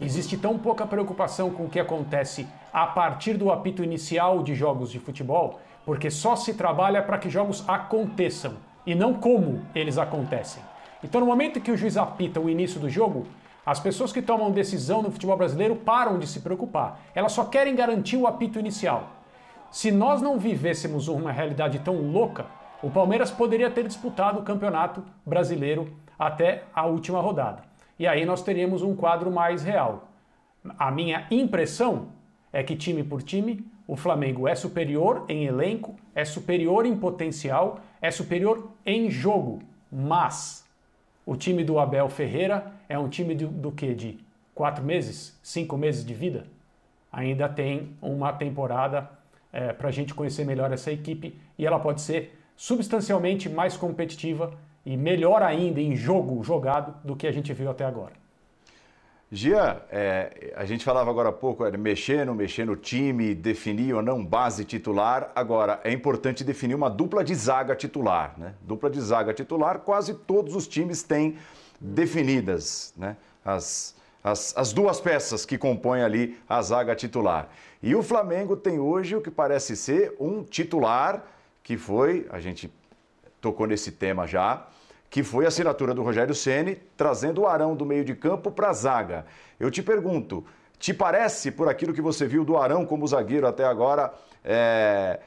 existe 0.00 0.38
tão 0.38 0.58
pouca 0.58 0.86
preocupação 0.86 1.50
com 1.50 1.64
o 1.66 1.68
que 1.68 1.78
acontece 1.78 2.48
a 2.74 2.88
partir 2.88 3.34
do 3.34 3.52
apito 3.52 3.84
inicial 3.84 4.42
de 4.42 4.52
jogos 4.52 4.90
de 4.90 4.98
futebol, 4.98 5.60
porque 5.86 6.10
só 6.10 6.34
se 6.34 6.54
trabalha 6.54 7.00
para 7.00 7.18
que 7.18 7.30
jogos 7.30 7.62
aconteçam 7.68 8.56
e 8.84 8.96
não 8.96 9.14
como 9.14 9.64
eles 9.76 9.96
acontecem. 9.96 10.60
Então, 11.00 11.20
no 11.20 11.26
momento 11.26 11.60
que 11.60 11.70
o 11.70 11.76
juiz 11.76 11.96
apita 11.96 12.40
o 12.40 12.50
início 12.50 12.80
do 12.80 12.90
jogo, 12.90 13.28
as 13.64 13.78
pessoas 13.78 14.12
que 14.12 14.20
tomam 14.20 14.50
decisão 14.50 15.02
no 15.02 15.12
futebol 15.12 15.36
brasileiro 15.36 15.76
param 15.76 16.18
de 16.18 16.26
se 16.26 16.40
preocupar. 16.40 17.00
Elas 17.14 17.30
só 17.30 17.44
querem 17.44 17.76
garantir 17.76 18.16
o 18.16 18.26
apito 18.26 18.58
inicial. 18.58 19.08
Se 19.70 19.92
nós 19.92 20.20
não 20.20 20.36
vivêssemos 20.36 21.06
uma 21.06 21.30
realidade 21.30 21.78
tão 21.78 21.96
louca, 22.10 22.46
o 22.82 22.90
Palmeiras 22.90 23.30
poderia 23.30 23.70
ter 23.70 23.86
disputado 23.86 24.40
o 24.40 24.42
Campeonato 24.42 25.04
Brasileiro 25.24 25.96
até 26.18 26.64
a 26.74 26.84
última 26.86 27.20
rodada. 27.20 27.62
E 27.98 28.06
aí 28.06 28.24
nós 28.24 28.42
teríamos 28.42 28.82
um 28.82 28.96
quadro 28.96 29.30
mais 29.30 29.62
real. 29.62 30.08
A 30.76 30.90
minha 30.90 31.26
impressão 31.30 32.08
é 32.54 32.62
que, 32.62 32.76
time 32.76 33.02
por 33.02 33.20
time, 33.20 33.66
o 33.86 33.96
Flamengo 33.96 34.46
é 34.46 34.54
superior 34.54 35.24
em 35.28 35.44
elenco, 35.44 35.96
é 36.14 36.24
superior 36.24 36.86
em 36.86 36.96
potencial, 36.96 37.80
é 38.00 38.12
superior 38.12 38.70
em 38.86 39.10
jogo. 39.10 39.60
Mas 39.90 40.64
o 41.26 41.34
time 41.34 41.64
do 41.64 41.80
Abel 41.80 42.08
Ferreira 42.08 42.72
é 42.88 42.96
um 42.96 43.08
time 43.08 43.34
do, 43.34 43.48
do 43.48 43.72
que? 43.72 43.92
De 43.92 44.20
quatro 44.54 44.84
meses, 44.84 45.36
cinco 45.42 45.76
meses 45.76 46.06
de 46.06 46.14
vida? 46.14 46.46
Ainda 47.12 47.48
tem 47.48 47.96
uma 48.00 48.32
temporada 48.32 49.10
é, 49.52 49.72
para 49.72 49.88
a 49.88 49.92
gente 49.92 50.14
conhecer 50.14 50.46
melhor 50.46 50.72
essa 50.72 50.92
equipe 50.92 51.36
e 51.58 51.66
ela 51.66 51.80
pode 51.80 52.00
ser 52.00 52.38
substancialmente 52.56 53.48
mais 53.48 53.76
competitiva 53.76 54.56
e 54.86 54.96
melhor 54.96 55.42
ainda 55.42 55.80
em 55.80 55.96
jogo 55.96 56.42
jogado 56.44 56.94
do 57.04 57.16
que 57.16 57.26
a 57.26 57.32
gente 57.32 57.52
viu 57.52 57.68
até 57.68 57.84
agora. 57.84 58.23
Gia, 59.34 59.84
é, 59.90 60.52
a 60.54 60.64
gente 60.64 60.84
falava 60.84 61.10
agora 61.10 61.30
há 61.30 61.32
pouco, 61.32 61.64
era 61.64 61.76
mexer, 61.76 62.24
não 62.24 62.36
mexer 62.36 62.64
no 62.64 62.76
time, 62.76 63.34
definir 63.34 63.92
ou 63.92 64.00
não 64.00 64.24
base 64.24 64.64
titular. 64.64 65.32
Agora, 65.34 65.80
é 65.82 65.92
importante 65.92 66.44
definir 66.44 66.76
uma 66.76 66.88
dupla 66.88 67.24
de 67.24 67.34
zaga 67.34 67.74
titular. 67.74 68.34
Né? 68.38 68.54
Dupla 68.60 68.88
de 68.88 69.00
zaga 69.00 69.34
titular, 69.34 69.80
quase 69.80 70.14
todos 70.14 70.54
os 70.54 70.68
times 70.68 71.02
têm 71.02 71.36
definidas 71.80 72.94
né? 72.96 73.16
as, 73.44 73.96
as, 74.22 74.56
as 74.56 74.72
duas 74.72 75.00
peças 75.00 75.44
que 75.44 75.58
compõem 75.58 76.02
ali 76.02 76.38
a 76.48 76.62
zaga 76.62 76.94
titular. 76.94 77.48
E 77.82 77.92
o 77.96 78.04
Flamengo 78.04 78.56
tem 78.56 78.78
hoje 78.78 79.16
o 79.16 79.20
que 79.20 79.32
parece 79.32 79.76
ser 79.76 80.14
um 80.20 80.44
titular 80.44 81.26
que 81.60 81.76
foi, 81.76 82.24
a 82.30 82.38
gente 82.38 82.72
tocou 83.40 83.66
nesse 83.66 83.90
tema 83.90 84.28
já, 84.28 84.64
que 85.14 85.22
foi 85.22 85.44
a 85.44 85.48
assinatura 85.48 85.94
do 85.94 86.02
Rogério 86.02 86.34
Ceni 86.34 86.74
trazendo 86.96 87.42
o 87.42 87.46
Arão 87.46 87.76
do 87.76 87.86
meio 87.86 88.04
de 88.04 88.16
campo 88.16 88.50
para 88.50 88.70
a 88.70 88.72
zaga. 88.72 89.24
Eu 89.60 89.70
te 89.70 89.80
pergunto, 89.80 90.44
te 90.76 90.92
parece, 90.92 91.52
por 91.52 91.68
aquilo 91.68 91.94
que 91.94 92.02
você 92.02 92.26
viu 92.26 92.44
do 92.44 92.56
Arão 92.56 92.84
como 92.84 93.06
zagueiro 93.06 93.46
até 93.46 93.64
agora, 93.64 94.12
é, 94.44 95.20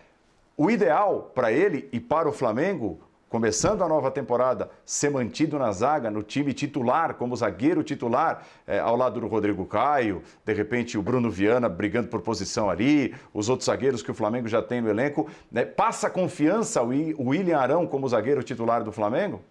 o 0.58 0.70
ideal 0.70 1.32
para 1.34 1.54
ele 1.54 1.88
e 1.94 2.02
para 2.02 2.28
o 2.28 2.34
Flamengo 2.34 3.00
começando 3.30 3.82
a 3.82 3.88
nova 3.88 4.12
temporada, 4.12 4.70
ser 4.86 5.10
mantido 5.10 5.58
na 5.58 5.72
zaga, 5.72 6.12
no 6.12 6.22
time 6.22 6.54
titular, 6.54 7.14
como 7.14 7.34
zagueiro 7.34 7.82
titular, 7.82 8.46
é, 8.68 8.80
ao 8.80 8.98
lado 8.98 9.22
do 9.22 9.28
Rodrigo 9.28 9.66
Caio, 9.66 10.22
de 10.44 10.54
repente 10.54 10.98
o 10.98 11.02
Bruno 11.02 11.32
Viana 11.32 11.70
brigando 11.70 12.10
por 12.10 12.20
posição 12.20 12.70
ali, 12.70 13.16
os 13.34 13.48
outros 13.48 13.68
zagueiros 13.68 14.04
que 14.04 14.12
o 14.12 14.14
Flamengo 14.14 14.50
já 14.50 14.62
tem 14.62 14.82
no 14.82 14.90
elenco. 14.90 15.30
Né? 15.50 15.64
Passa 15.64 16.10
confiança 16.10 16.84
o 16.84 17.30
William 17.30 17.58
Arão 17.58 17.88
como 17.88 18.06
zagueiro 18.10 18.44
titular 18.44 18.84
do 18.84 18.92
Flamengo? 18.92 19.42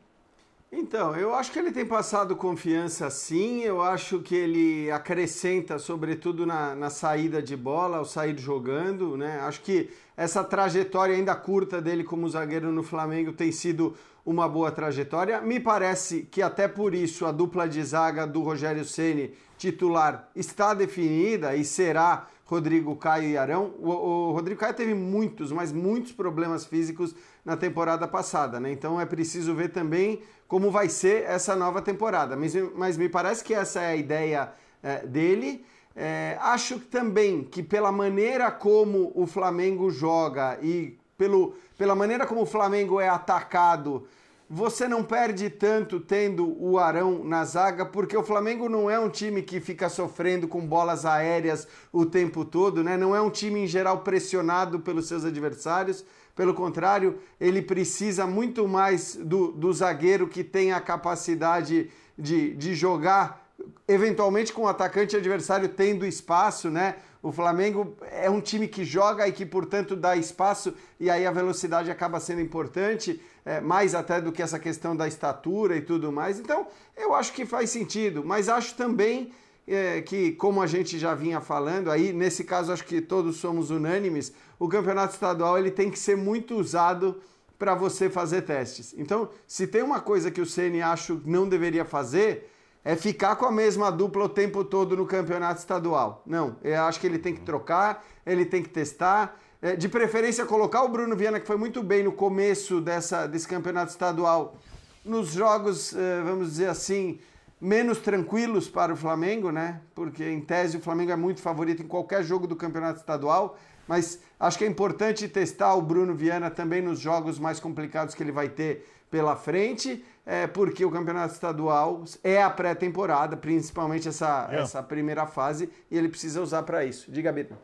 Então, 0.79 1.17
eu 1.17 1.35
acho 1.35 1.51
que 1.53 1.59
ele 1.59 1.73
tem 1.73 1.87
passado 1.87 2.37
confiança 2.37 3.09
sim, 3.09 3.63
eu 3.63 3.81
acho 3.81 4.21
que 4.21 4.35
ele 4.35 4.91
acrescenta, 4.91 5.79
sobretudo 5.79 6.45
na, 6.45 6.75
na 6.75 6.91
saída 6.91 7.43
de 7.43 7.57
bola, 7.57 7.97
ao 7.97 8.05
sair 8.05 8.39
jogando, 8.39 9.17
né? 9.17 9.41
Acho 9.41 9.63
que 9.63 9.89
essa 10.15 10.45
trajetória 10.45 11.17
ainda 11.17 11.35
curta 11.35 11.81
dele 11.81 12.05
como 12.05 12.29
zagueiro 12.29 12.71
no 12.71 12.83
Flamengo 12.83 13.33
tem 13.33 13.51
sido 13.51 13.97
uma 14.25 14.47
boa 14.47 14.71
trajetória. 14.71 15.41
Me 15.41 15.59
parece 15.59 16.25
que 16.31 16.43
até 16.43 16.69
por 16.69 16.95
isso 16.95 17.25
a 17.25 17.33
dupla 17.33 17.67
de 17.67 17.83
zaga 17.83 18.27
do 18.27 18.43
Rogério 18.43 18.85
Ceni 18.85 19.33
titular 19.57 20.29
está 20.37 20.75
definida 20.75 21.57
e 21.57 21.65
será 21.65 22.29
Rodrigo 22.47 22.95
Caio 22.97 23.31
e 23.31 23.37
Arão. 23.37 23.75
O, 23.79 23.91
o, 23.91 24.33
Rodrigo 24.33 24.61
Caio 24.61 24.75
teve 24.75 24.95
muitos, 24.95 25.51
mas 25.51 25.73
muitos 25.73 26.13
problemas 26.13 26.65
físicos 26.65 27.15
na 27.47 27.57
temporada 27.57 28.09
passada, 28.09 28.59
né? 28.59 28.73
Então 28.73 29.01
é 29.01 29.07
preciso 29.07 29.55
ver 29.55 29.69
também 29.69 30.21
como 30.49 30.69
vai 30.69 30.89
ser 30.89 31.23
essa 31.23 31.55
nova 31.55 31.81
temporada. 31.81 32.37
Mas, 32.37 32.55
mas 32.75 32.97
me 32.97 33.09
parece 33.09 33.45
que 33.45 33.55
essa 33.55 33.81
é 33.81 33.93
a 33.93 33.97
ideia 33.97 34.53
é, 34.83 35.07
dele. 35.07 35.65
É, 35.95 36.37
acho 36.41 36.81
também 36.81 37.45
que 37.45 37.63
pela 37.63 37.93
maneira 37.93 38.51
como 38.51 39.13
o 39.15 39.29
Flamengo 39.29 39.91
joga 39.91 40.59
e 40.61 40.99
pelo, 41.17 41.55
pela 41.79 41.95
maneira 41.95 42.27
como 42.27 42.43
o 42.43 42.47
Flamengo 42.47 43.01
é 43.01 43.09
atacado 43.09 44.07
você 44.49 44.87
não 44.87 45.03
perde 45.03 45.51
tanto 45.51 45.99
tendo 45.99 46.57
o 46.63 46.79
Arão 46.79 47.25
na 47.25 47.45
zaga, 47.45 47.85
porque 47.85 48.17
o 48.17 48.23
Flamengo 48.23 48.69
não 48.69 48.89
é 48.89 48.99
um 48.99 49.09
time 49.09 49.43
que 49.43 49.61
fica 49.61 49.89
sofrendo 49.89 50.47
com 50.47 50.65
bolas 50.65 51.05
aéreas 51.05 51.67
o 51.93 52.07
tempo 52.07 52.45
todo, 52.45 52.85
né? 52.85 52.97
Não 52.97 53.15
é 53.15 53.21
um 53.21 53.31
time 53.31 53.61
em 53.61 53.67
geral 53.67 54.01
pressionado 54.01 54.79
pelos 54.79 55.09
seus 55.09 55.25
adversários. 55.25 56.05
Pelo 56.37 56.53
contrário, 56.53 57.19
ele 57.41 57.63
precisa 57.63 58.27
muito 58.27 58.69
mais 58.69 59.17
do, 59.17 59.53
do 59.53 59.73
zagueiro 59.73 60.29
que 60.29 60.45
tem 60.45 60.71
a 60.71 60.81
capacidade 60.81 61.91
de, 62.17 62.55
de 62.55 62.75
jogar, 62.75 63.51
eventualmente 63.89 64.53
com 64.53 64.63
o 64.63 64.69
atacante 64.69 65.17
adversário 65.17 65.71
tendo 65.71 66.05
espaço, 66.05 66.71
né? 66.71 66.97
O 67.23 67.33
Flamengo 67.33 67.97
é 68.13 68.29
um 68.29 68.41
time 68.41 68.69
que 68.69 68.85
joga 68.85 69.27
e 69.27 69.33
que, 69.33 69.47
portanto, 69.47 69.97
dá 69.97 70.15
espaço 70.15 70.75
e 71.01 71.09
aí 71.09 71.27
a 71.27 71.33
velocidade 71.33 71.91
acaba 71.91 72.21
sendo 72.21 72.43
importante 72.43 73.21
é, 73.45 73.59
mais 73.59 73.95
até 73.95 74.21
do 74.21 74.31
que 74.31 74.43
essa 74.43 74.59
questão 74.59 74.95
da 74.95 75.09
estatura 75.09 75.75
e 75.75 75.81
tudo 75.81 76.13
mais. 76.13 76.39
Então, 76.39 76.67
eu 76.95 77.15
acho 77.15 77.33
que 77.33 77.47
faz 77.47 77.71
sentido, 77.71 78.23
mas 78.23 78.51
acho 78.51 78.75
também 78.75 79.33
é, 79.67 80.01
que, 80.01 80.33
como 80.33 80.63
a 80.63 80.67
gente 80.67 80.99
já 80.99 81.15
vinha 81.15 81.41
falando, 81.41 81.91
aí 81.91 82.13
nesse 82.13 82.45
caso 82.45 82.73
acho 82.73 82.85
que 82.85 83.01
todos 83.01 83.37
somos 83.37 83.71
unânimes, 83.71 84.33
o 84.59 84.69
campeonato 84.69 85.15
estadual 85.15 85.59
ele 85.59 85.71
tem 85.71 85.91
que 85.91 85.99
ser 85.99 86.17
muito 86.17 86.55
usado 86.55 87.21
para 87.59 87.75
você 87.75 88.09
fazer 88.09 88.43
testes. 88.43 88.95
Então, 88.97 89.31
se 89.47 89.67
tem 89.67 89.83
uma 89.83 90.01
coisa 90.01 90.31
que 90.31 90.41
o 90.41 90.47
Ceni 90.47 90.83
acho 90.83 91.21
não 91.25 91.49
deveria 91.49 91.85
fazer, 91.85 92.53
é 92.85 92.95
ficar 92.95 93.35
com 93.35 93.47
a 93.47 93.51
mesma 93.51 93.91
dupla 93.91 94.25
o 94.25 94.29
tempo 94.29 94.63
todo 94.63 94.97
no 94.97 95.07
campeonato 95.07 95.59
estadual. 95.59 96.23
Não, 96.25 96.57
eu 96.63 96.83
acho 96.83 97.01
que 97.01 97.07
ele 97.07 97.19
tem 97.19 97.35
que 97.35 97.41
trocar, 97.41 98.07
ele 98.25 98.45
tem 98.45 98.63
que 98.63 98.69
testar. 98.69 99.41
É, 99.61 99.75
de 99.75 99.89
preferência, 99.89 100.45
colocar 100.45 100.85
o 100.85 100.89
Bruno 100.89 101.17
Viana, 101.17 101.41
que 101.41 101.47
foi 101.47 101.57
muito 101.57 101.83
bem 101.83 102.05
no 102.05 102.13
começo 102.13 102.81
dessa, 102.81 103.27
desse 103.27 103.49
campeonato 103.49 103.91
estadual, 103.91 104.57
nos 105.05 105.33
jogos, 105.33 105.97
é, 105.97 106.23
vamos 106.23 106.51
dizer 106.51 106.69
assim, 106.69 107.19
menos 107.61 107.99
tranquilos 107.99 108.69
para 108.69 108.93
o 108.93 108.97
Flamengo, 108.97 109.51
né? 109.51 109.81
Porque, 109.95 110.25
em 110.29 110.41
tese, 110.41 110.77
o 110.77 110.81
Flamengo 110.81 111.13
é 111.13 111.17
muito 111.17 111.41
favorito 111.41 111.83
em 111.83 111.87
qualquer 111.87 112.23
jogo 112.23 112.47
do 112.47 112.57
campeonato 112.57 112.99
estadual. 112.99 113.59
Mas 113.89 114.21
acho 114.39 114.59
que 114.59 114.65
é 114.65 114.67
importante 114.67 115.29
testar 115.29 115.75
o 115.75 115.83
Bruno 115.83 116.15
Viana 116.15 116.51
também 116.51 116.83
nos 116.83 116.99
jogos 116.99 117.39
mais 117.39 117.61
complicados 117.61 118.15
que 118.15 118.23
ele 118.23 118.33
vai 118.33 118.49
ter 118.49 118.85
pela 119.11 119.37
frente, 119.37 120.05
é, 120.25 120.47
porque 120.47 120.85
o 120.85 120.91
campeonato 120.91 121.33
estadual 121.33 122.03
é 122.25 122.43
a 122.43 122.51
pré-temporada, 122.51 123.37
principalmente 123.37 124.09
essa, 124.09 124.49
é. 124.51 124.61
essa 124.61 124.83
primeira 124.83 125.27
fase, 125.27 125.71
e 125.91 125.97
ele 125.97 126.09
precisa 126.09 126.43
usar 126.43 126.65
para 126.65 126.85
isso. 126.85 127.11
Diga, 127.11 127.33
Bita. 127.33 127.57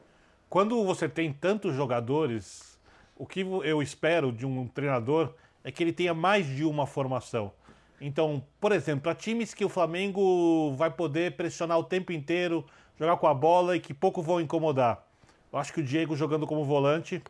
Quando 0.49 0.85
você 0.85 1.09
tem 1.09 1.33
tantos 1.33 1.75
jogadores, 1.75 2.79
o 3.17 3.27
que 3.27 3.41
eu 3.41 3.83
espero 3.83 4.31
de 4.31 4.47
um 4.47 4.69
treinador 4.69 5.35
é 5.65 5.73
que 5.73 5.83
ele 5.83 5.93
tenha 5.93 6.15
mais 6.15 6.47
de 6.47 6.65
uma 6.65 6.87
formação. 6.87 7.53
Então, 8.05 8.45
por 8.61 8.73
exemplo, 8.73 9.03
para 9.03 9.15
times 9.15 9.55
que 9.55 9.65
o 9.65 9.69
Flamengo 9.69 10.75
vai 10.77 10.91
poder 10.91 11.37
pressionar 11.37 11.79
o 11.79 11.85
tempo 11.85 12.13
inteiro, 12.13 12.65
jogar 12.99 13.17
com 13.17 13.27
a 13.27 13.35
bola 13.35 13.77
e 13.77 13.81
que 13.81 13.95
pouco 13.95 14.21
vão 14.21 14.41
incomodar. 14.41 15.07
Eu 15.53 15.59
acho 15.59 15.73
que 15.73 15.81
o 15.81 15.85
Diego 15.85 16.17
jogando 16.17 16.47
como 16.47 16.65
volante, 16.65 17.23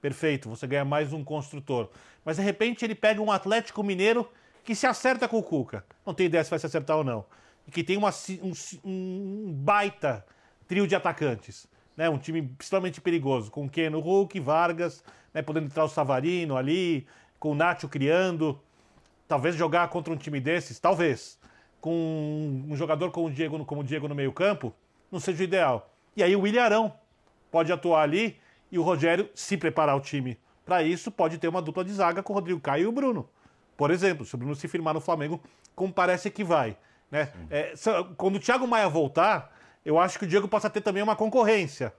perfeito, 0.00 0.48
você 0.48 0.66
ganha 0.66 0.84
mais 0.84 1.12
um 1.12 1.22
construtor. 1.22 1.90
Mas 2.24 2.36
de 2.36 2.42
repente 2.42 2.84
ele 2.84 2.94
pega 2.94 3.20
um 3.20 3.30
Atlético 3.30 3.82
Mineiro 3.82 4.28
que 4.64 4.74
se 4.74 4.86
acerta 4.86 5.28
com 5.28 5.38
o 5.38 5.42
Cuca. 5.42 5.84
Não 6.04 6.14
tem 6.14 6.26
ideia 6.26 6.42
se 6.42 6.50
vai 6.50 6.58
se 6.58 6.66
acertar 6.66 6.96
ou 6.96 7.04
não. 7.04 7.24
E 7.66 7.70
que 7.70 7.84
tem 7.84 7.96
uma, 7.96 8.10
um, 8.42 8.52
um 8.84 9.52
baita 9.52 10.24
trio 10.66 10.86
de 10.86 10.94
atacantes 10.94 11.68
né, 11.96 12.10
um 12.10 12.18
time 12.18 12.54
extremamente 12.60 13.00
perigoso, 13.00 13.50
com 13.50 13.68
Keno 13.68 14.00
Hulk, 14.00 14.38
Vargas, 14.38 15.02
né, 15.32 15.40
podendo 15.40 15.66
entrar 15.66 15.84
o 15.84 15.88
Savarino 15.88 16.56
ali, 16.56 17.06
com 17.38 17.52
o 17.52 17.54
Nacho 17.54 17.88
criando. 17.88 18.60
Talvez 19.28 19.56
jogar 19.56 19.88
contra 19.88 20.12
um 20.12 20.16
time 20.16 20.40
desses, 20.40 20.78
talvez, 20.78 21.38
com 21.80 22.64
um 22.68 22.76
jogador 22.76 23.10
como 23.10 23.26
o 23.26 23.30
Diego, 23.30 23.64
como 23.64 23.80
o 23.80 23.84
Diego 23.84 24.08
no 24.08 24.14
meio-campo, 24.14 24.72
não 25.10 25.20
seja 25.20 25.42
o 25.42 25.44
ideal. 25.44 25.94
E 26.16 26.22
aí 26.22 26.34
o 26.34 26.40
William 26.40 26.62
Arão 26.62 26.92
pode 27.50 27.72
atuar 27.72 28.02
ali 28.02 28.38
e 28.70 28.78
o 28.78 28.82
Rogério, 28.82 29.28
se 29.34 29.56
preparar 29.56 29.96
o 29.96 30.00
time 30.00 30.38
para 30.64 30.82
isso, 30.82 31.10
pode 31.10 31.38
ter 31.38 31.48
uma 31.48 31.62
dupla 31.62 31.84
de 31.84 31.92
zaga 31.92 32.22
com 32.22 32.32
o 32.32 32.36
Rodrigo 32.36 32.60
Caio 32.60 32.84
e 32.84 32.86
o 32.86 32.92
Bruno. 32.92 33.28
Por 33.76 33.90
exemplo, 33.90 34.24
se 34.24 34.34
o 34.34 34.38
Bruno 34.38 34.54
se 34.54 34.66
firmar 34.66 34.94
no 34.94 35.00
Flamengo, 35.00 35.40
como 35.74 35.92
parece 35.92 36.30
que 36.30 36.42
vai. 36.42 36.76
Né? 37.10 37.30
É, 37.50 37.72
quando 38.16 38.36
o 38.36 38.40
Thiago 38.40 38.66
Maia 38.66 38.88
voltar, 38.88 39.54
eu 39.84 39.98
acho 39.98 40.18
que 40.18 40.24
o 40.24 40.28
Diego 40.28 40.48
possa 40.48 40.68
ter 40.68 40.80
também 40.80 41.02
uma 41.02 41.14
concorrência 41.14 41.92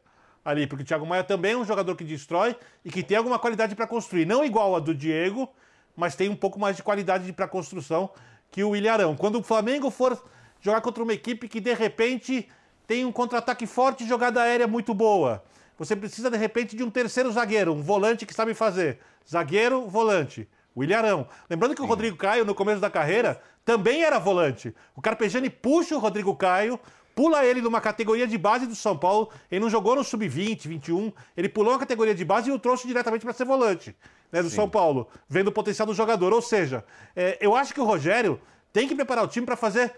ali, 0.43 0.67
porque 0.67 0.83
o 0.83 0.85
Thiago 0.85 1.05
Maia 1.05 1.23
também 1.23 1.53
é 1.53 1.57
um 1.57 1.65
jogador 1.65 1.95
que 1.95 2.03
destrói 2.03 2.55
e 2.83 2.89
que 2.89 3.03
tem 3.03 3.17
alguma 3.17 3.39
qualidade 3.39 3.75
para 3.75 3.87
construir. 3.87 4.25
Não 4.25 4.43
igual 4.43 4.75
a 4.75 4.79
do 4.79 4.93
Diego, 4.93 5.49
mas 5.97 6.15
tem 6.15 6.29
um 6.29 6.35
pouco 6.35 6.59
mais 6.59 6.77
de 6.77 6.83
qualidade 6.83 7.33
para 7.33 7.47
construção 7.47 8.11
que 8.51 8.63
o 8.63 8.75
Ilharão. 8.75 9.17
Quando 9.17 9.39
o 9.39 9.43
Flamengo 9.43 9.89
for 9.89 10.23
jogar 10.61 10.79
contra 10.79 11.03
uma 11.03 11.13
equipe 11.13 11.49
que 11.49 11.59
de 11.59 11.73
repente 11.73 12.47
tem 12.85 13.03
um 13.03 13.11
contra-ataque 13.11 13.65
forte 13.65 14.03
e 14.03 14.07
jogada 14.07 14.41
aérea 14.41 14.67
muito 14.67 14.93
boa, 14.93 15.43
você 15.77 15.95
precisa 15.95 16.29
de 16.29 16.37
repente 16.37 16.75
de 16.75 16.83
um 16.83 16.89
terceiro 16.89 17.31
zagueiro, 17.31 17.73
um 17.73 17.81
volante 17.81 18.25
que 18.25 18.33
sabe 18.33 18.53
fazer. 18.53 18.99
Zagueiro, 19.29 19.87
volante. 19.87 20.47
O 20.73 20.83
Ilharão. 20.83 21.27
Lembrando 21.49 21.73
que 21.73 21.81
o 21.81 21.85
Rodrigo 21.85 22.15
Caio, 22.15 22.45
no 22.45 22.53
começo 22.53 22.79
da 22.79 22.89
carreira, 22.89 23.41
também 23.65 24.03
era 24.03 24.19
volante. 24.19 24.73
O 24.95 25.01
Carpegiani 25.01 25.49
puxa 25.49 25.95
o 25.95 25.99
Rodrigo 25.99 26.35
Caio 26.35 26.79
pula 27.17 27.43
ele 27.43 27.63
numa 27.63 27.81
categoria 27.81 28.27
de 28.27 28.37
base 28.37 28.67
do 28.67 28.75
São 28.75 28.95
Paulo. 28.95 29.31
Ele 29.49 29.59
não 29.59 29.71
jogou 29.71 29.95
no 29.95 30.03
sub-20, 30.03 30.67
21. 30.67 31.11
Ele 31.35 31.49
pulou 31.49 31.73
a 31.73 31.79
categoria 31.79 32.13
de 32.13 32.23
base 32.23 32.51
e 32.51 32.53
o 32.53 32.59
trouxe 32.59 32.85
diretamente 32.85 33.25
para 33.25 33.33
ser 33.33 33.43
volante 33.43 33.95
né, 34.31 34.43
do 34.43 34.51
Sim. 34.51 34.57
São 34.57 34.69
Paulo, 34.69 35.07
vendo 35.27 35.47
o 35.47 35.51
potencial 35.51 35.87
do 35.87 35.95
jogador. 35.95 36.31
Ou 36.31 36.43
seja, 36.43 36.85
é, 37.15 37.35
eu 37.41 37.55
acho 37.55 37.73
que 37.73 37.81
o 37.81 37.85
Rogério 37.85 38.39
tem 38.71 38.87
que 38.87 38.93
preparar 38.93 39.25
o 39.25 39.27
time 39.27 39.47
para 39.47 39.55
fazer 39.55 39.95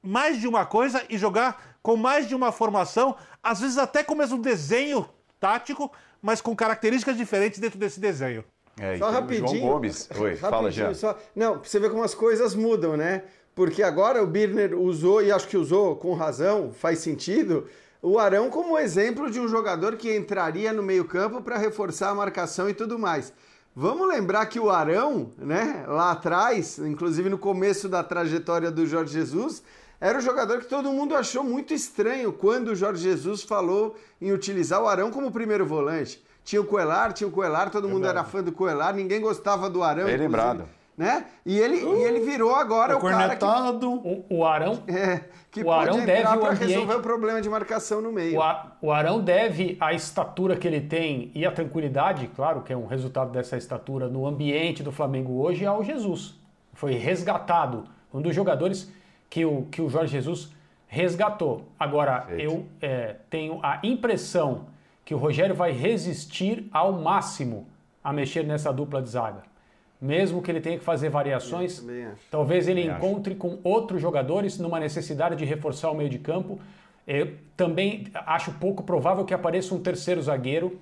mais 0.00 0.40
de 0.40 0.46
uma 0.46 0.64
coisa 0.64 1.04
e 1.10 1.18
jogar 1.18 1.76
com 1.82 1.96
mais 1.96 2.28
de 2.28 2.34
uma 2.36 2.52
formação, 2.52 3.16
às 3.42 3.60
vezes 3.60 3.76
até 3.76 4.04
com 4.04 4.14
o 4.14 4.16
mesmo 4.16 4.38
desenho 4.38 5.08
tático, 5.40 5.90
mas 6.22 6.40
com 6.40 6.54
características 6.54 7.16
diferentes 7.16 7.58
dentro 7.58 7.76
desse 7.76 7.98
desenho. 7.98 8.44
É, 8.78 8.98
só 8.98 9.10
rapidinho. 9.10 9.48
João 9.48 9.72
Gomes. 9.72 10.08
Oi, 10.16 10.36
fala, 10.38 10.70
Jean. 10.70 10.94
Só... 10.94 11.18
Não, 11.34 11.58
você 11.58 11.80
vê 11.80 11.88
como 11.88 12.02
as 12.02 12.14
coisas 12.14 12.54
mudam, 12.54 12.96
né? 12.96 13.24
Porque 13.56 13.82
agora 13.82 14.22
o 14.22 14.26
Birner 14.26 14.78
usou, 14.78 15.22
e 15.22 15.32
acho 15.32 15.48
que 15.48 15.56
usou 15.56 15.96
com 15.96 16.12
razão, 16.12 16.70
faz 16.70 16.98
sentido, 16.98 17.66
o 18.02 18.18
Arão 18.18 18.50
como 18.50 18.78
exemplo 18.78 19.30
de 19.30 19.40
um 19.40 19.48
jogador 19.48 19.96
que 19.96 20.14
entraria 20.14 20.74
no 20.74 20.82
meio-campo 20.82 21.40
para 21.40 21.56
reforçar 21.56 22.10
a 22.10 22.14
marcação 22.14 22.68
e 22.68 22.74
tudo 22.74 22.98
mais. 22.98 23.32
Vamos 23.74 24.06
lembrar 24.08 24.44
que 24.44 24.60
o 24.60 24.70
Arão, 24.70 25.32
né, 25.38 25.86
lá 25.88 26.10
atrás, 26.12 26.78
inclusive 26.78 27.30
no 27.30 27.38
começo 27.38 27.88
da 27.88 28.04
trajetória 28.04 28.70
do 28.70 28.86
Jorge 28.86 29.14
Jesus, 29.14 29.62
era 29.98 30.18
um 30.18 30.22
jogador 30.22 30.58
que 30.58 30.66
todo 30.66 30.92
mundo 30.92 31.16
achou 31.16 31.42
muito 31.42 31.72
estranho 31.72 32.34
quando 32.34 32.68
o 32.68 32.76
Jorge 32.76 33.02
Jesus 33.02 33.42
falou 33.42 33.96
em 34.20 34.32
utilizar 34.32 34.82
o 34.82 34.86
Arão 34.86 35.10
como 35.10 35.32
primeiro 35.32 35.64
volante. 35.64 36.22
Tinha 36.44 36.60
o 36.60 36.66
Coelar, 36.66 37.14
tinha 37.14 37.26
o 37.26 37.30
Coelar, 37.30 37.70
todo 37.70 37.88
mundo 37.88 38.06
era 38.06 38.22
fã 38.22 38.42
do 38.42 38.52
Coelar, 38.52 38.94
ninguém 38.94 39.18
gostava 39.18 39.70
do 39.70 39.82
Arão. 39.82 40.04
Bem 40.04 40.18
lembrado 40.18 40.68
né? 40.96 41.26
E 41.44 41.58
ele, 41.58 41.84
uh, 41.84 41.96
e 41.96 42.02
ele 42.04 42.20
virou 42.20 42.54
agora 42.54 42.94
é 42.94 42.96
o 42.96 43.00
cara 43.00 43.36
que... 43.36 43.44
O, 43.44 44.24
o 44.30 44.44
Arão... 44.44 44.82
É, 44.88 45.24
que 45.50 45.62
o 45.62 45.70
Arão 45.70 46.04
deve 46.04 46.26
o 46.26 46.46
ambiente... 46.46 46.64
resolver 46.66 46.94
o 46.94 47.00
problema 47.00 47.40
de 47.40 47.48
marcação 47.48 48.00
no 48.00 48.12
meio. 48.12 48.38
O, 48.38 48.42
a, 48.42 48.76
o 48.80 48.92
Arão 48.92 49.20
deve 49.20 49.76
a 49.80 49.92
estatura 49.92 50.56
que 50.56 50.66
ele 50.66 50.80
tem 50.80 51.30
e 51.34 51.46
a 51.46 51.52
tranquilidade, 51.52 52.30
claro 52.34 52.62
que 52.62 52.72
é 52.72 52.76
um 52.76 52.86
resultado 52.86 53.30
dessa 53.30 53.56
estatura 53.56 54.08
no 54.08 54.26
ambiente 54.26 54.82
do 54.82 54.92
Flamengo 54.92 55.40
hoje, 55.40 55.64
ao 55.64 55.82
Jesus. 55.82 56.34
Foi 56.72 56.92
resgatado, 56.92 57.84
um 58.12 58.20
dos 58.20 58.34
jogadores 58.34 58.90
que 59.28 59.44
o, 59.44 59.62
que 59.70 59.80
o 59.80 59.88
Jorge 59.88 60.12
Jesus 60.12 60.52
resgatou. 60.86 61.68
Agora, 61.78 62.22
Feito. 62.22 62.42
eu 62.42 62.66
é, 62.80 63.16
tenho 63.28 63.58
a 63.62 63.80
impressão 63.82 64.66
que 65.04 65.14
o 65.14 65.18
Rogério 65.18 65.54
vai 65.54 65.72
resistir 65.72 66.68
ao 66.72 66.92
máximo 66.92 67.66
a 68.04 68.12
mexer 68.12 68.44
nessa 68.44 68.72
dupla 68.72 69.02
de 69.02 69.08
zaga 69.10 69.55
mesmo 70.00 70.42
que 70.42 70.50
ele 70.50 70.60
tenha 70.60 70.78
que 70.78 70.84
fazer 70.84 71.08
variações. 71.08 71.84
Talvez 72.30 72.68
ele 72.68 72.86
encontre 72.86 73.34
com 73.34 73.58
outros 73.64 74.00
jogadores 74.00 74.58
numa 74.58 74.78
necessidade 74.78 75.36
de 75.36 75.44
reforçar 75.44 75.90
o 75.90 75.94
meio 75.94 76.10
de 76.10 76.18
campo. 76.18 76.58
Eu 77.06 77.34
também 77.56 78.08
acho 78.14 78.52
pouco 78.52 78.82
provável 78.82 79.24
que 79.24 79.32
apareça 79.32 79.74
um 79.74 79.80
terceiro 79.80 80.20
zagueiro, 80.20 80.78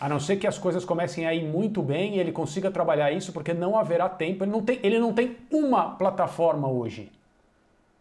a 0.00 0.08
não 0.08 0.18
ser 0.18 0.36
que 0.36 0.46
as 0.46 0.58
coisas 0.58 0.84
comecem 0.84 1.26
a 1.26 1.32
ir 1.32 1.44
muito 1.44 1.80
bem 1.80 2.16
e 2.16 2.18
ele 2.18 2.32
consiga 2.32 2.70
trabalhar 2.70 3.12
isso, 3.12 3.32
porque 3.32 3.54
não 3.54 3.78
haverá 3.78 4.08
tempo. 4.08 4.42
Ele 4.42 4.50
não 4.50 4.60
tem, 4.60 4.80
ele 4.82 4.98
não 4.98 5.12
tem 5.12 5.36
uma 5.50 5.90
plataforma 5.90 6.68
hoje. 6.68 7.10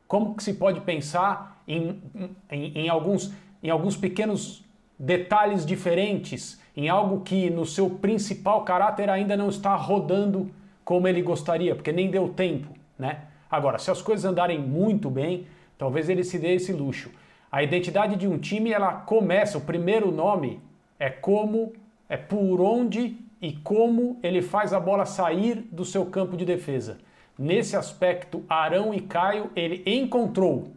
Como 0.07 0.35
que 0.35 0.43
se 0.43 0.55
pode 0.55 0.81
pensar 0.81 1.61
em, 1.67 2.01
em, 2.49 2.79
em 2.79 2.89
alguns, 2.89 3.31
em 3.63 3.69
alguns 3.69 3.95
pequenos 3.95 4.63
detalhes 4.97 5.65
diferentes, 5.65 6.59
em 6.75 6.89
algo 6.89 7.21
que 7.21 7.49
no 7.49 7.65
seu 7.65 7.89
principal 7.89 8.63
caráter 8.63 9.09
ainda 9.09 9.35
não 9.35 9.49
está 9.49 9.75
rodando 9.75 10.49
como 10.83 11.07
ele 11.07 11.21
gostaria, 11.21 11.75
porque 11.75 11.91
nem 11.91 12.09
deu 12.09 12.29
tempo, 12.29 12.69
né? 12.97 13.19
Agora, 13.49 13.77
se 13.77 13.91
as 13.91 14.01
coisas 14.01 14.25
andarem 14.25 14.59
muito 14.59 15.09
bem, 15.09 15.45
talvez 15.77 16.09
ele 16.09 16.23
se 16.23 16.39
dê 16.39 16.55
esse 16.55 16.71
luxo. 16.71 17.11
A 17.51 17.61
identidade 17.61 18.15
de 18.15 18.27
um 18.27 18.37
time, 18.37 18.71
ela 18.71 18.93
começa, 18.93 19.57
o 19.57 19.61
primeiro 19.61 20.09
nome 20.09 20.61
é 20.97 21.09
como, 21.09 21.73
é 22.07 22.15
por 22.15 22.61
onde 22.61 23.17
e 23.41 23.51
como 23.53 24.19
ele 24.23 24.41
faz 24.41 24.71
a 24.71 24.79
bola 24.79 25.05
sair 25.05 25.67
do 25.71 25.83
seu 25.83 26.05
campo 26.05 26.37
de 26.37 26.45
defesa. 26.45 26.99
Nesse 27.37 27.75
aspecto, 27.75 28.45
Arão 28.47 28.93
e 28.93 29.01
Caio, 29.01 29.49
ele 29.55 29.81
encontrou 29.85 30.71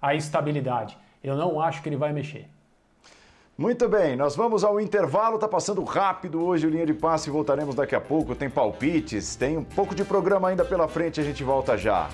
a 0.00 0.14
estabilidade. 0.14 0.96
Eu 1.24 1.36
não 1.36 1.60
acho 1.60 1.82
que 1.82 1.88
ele 1.88 1.96
vai 1.96 2.12
mexer. 2.12 2.46
Muito 3.60 3.86
bem, 3.90 4.16
nós 4.16 4.34
vamos 4.34 4.64
ao 4.64 4.80
intervalo, 4.80 5.38
tá 5.38 5.46
passando 5.46 5.84
rápido 5.84 6.42
hoje 6.42 6.66
o 6.66 6.70
linha 6.70 6.86
de 6.86 6.94
passe, 6.94 7.28
voltaremos 7.28 7.74
daqui 7.74 7.94
a 7.94 8.00
pouco, 8.00 8.34
tem 8.34 8.48
palpites, 8.48 9.36
tem 9.36 9.58
um 9.58 9.62
pouco 9.62 9.94
de 9.94 10.02
programa 10.02 10.48
ainda 10.48 10.64
pela 10.64 10.88
frente, 10.88 11.20
a 11.20 11.22
gente 11.22 11.44
volta 11.44 11.76
já. 11.76 12.08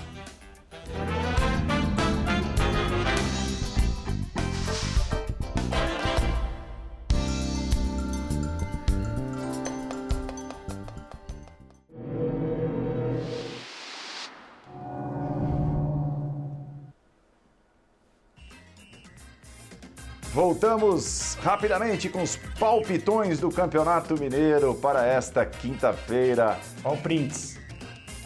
Voltamos 20.57 21.37
rapidamente 21.43 22.09
com 22.09 22.23
os 22.23 22.35
palpitões 22.59 23.39
do 23.39 23.51
Campeonato 23.51 24.19
Mineiro 24.19 24.73
para 24.73 25.05
esta 25.05 25.45
quinta-feira. 25.45 26.57
Olha 26.83 26.95
o 26.95 26.97
Prince. 26.99 27.59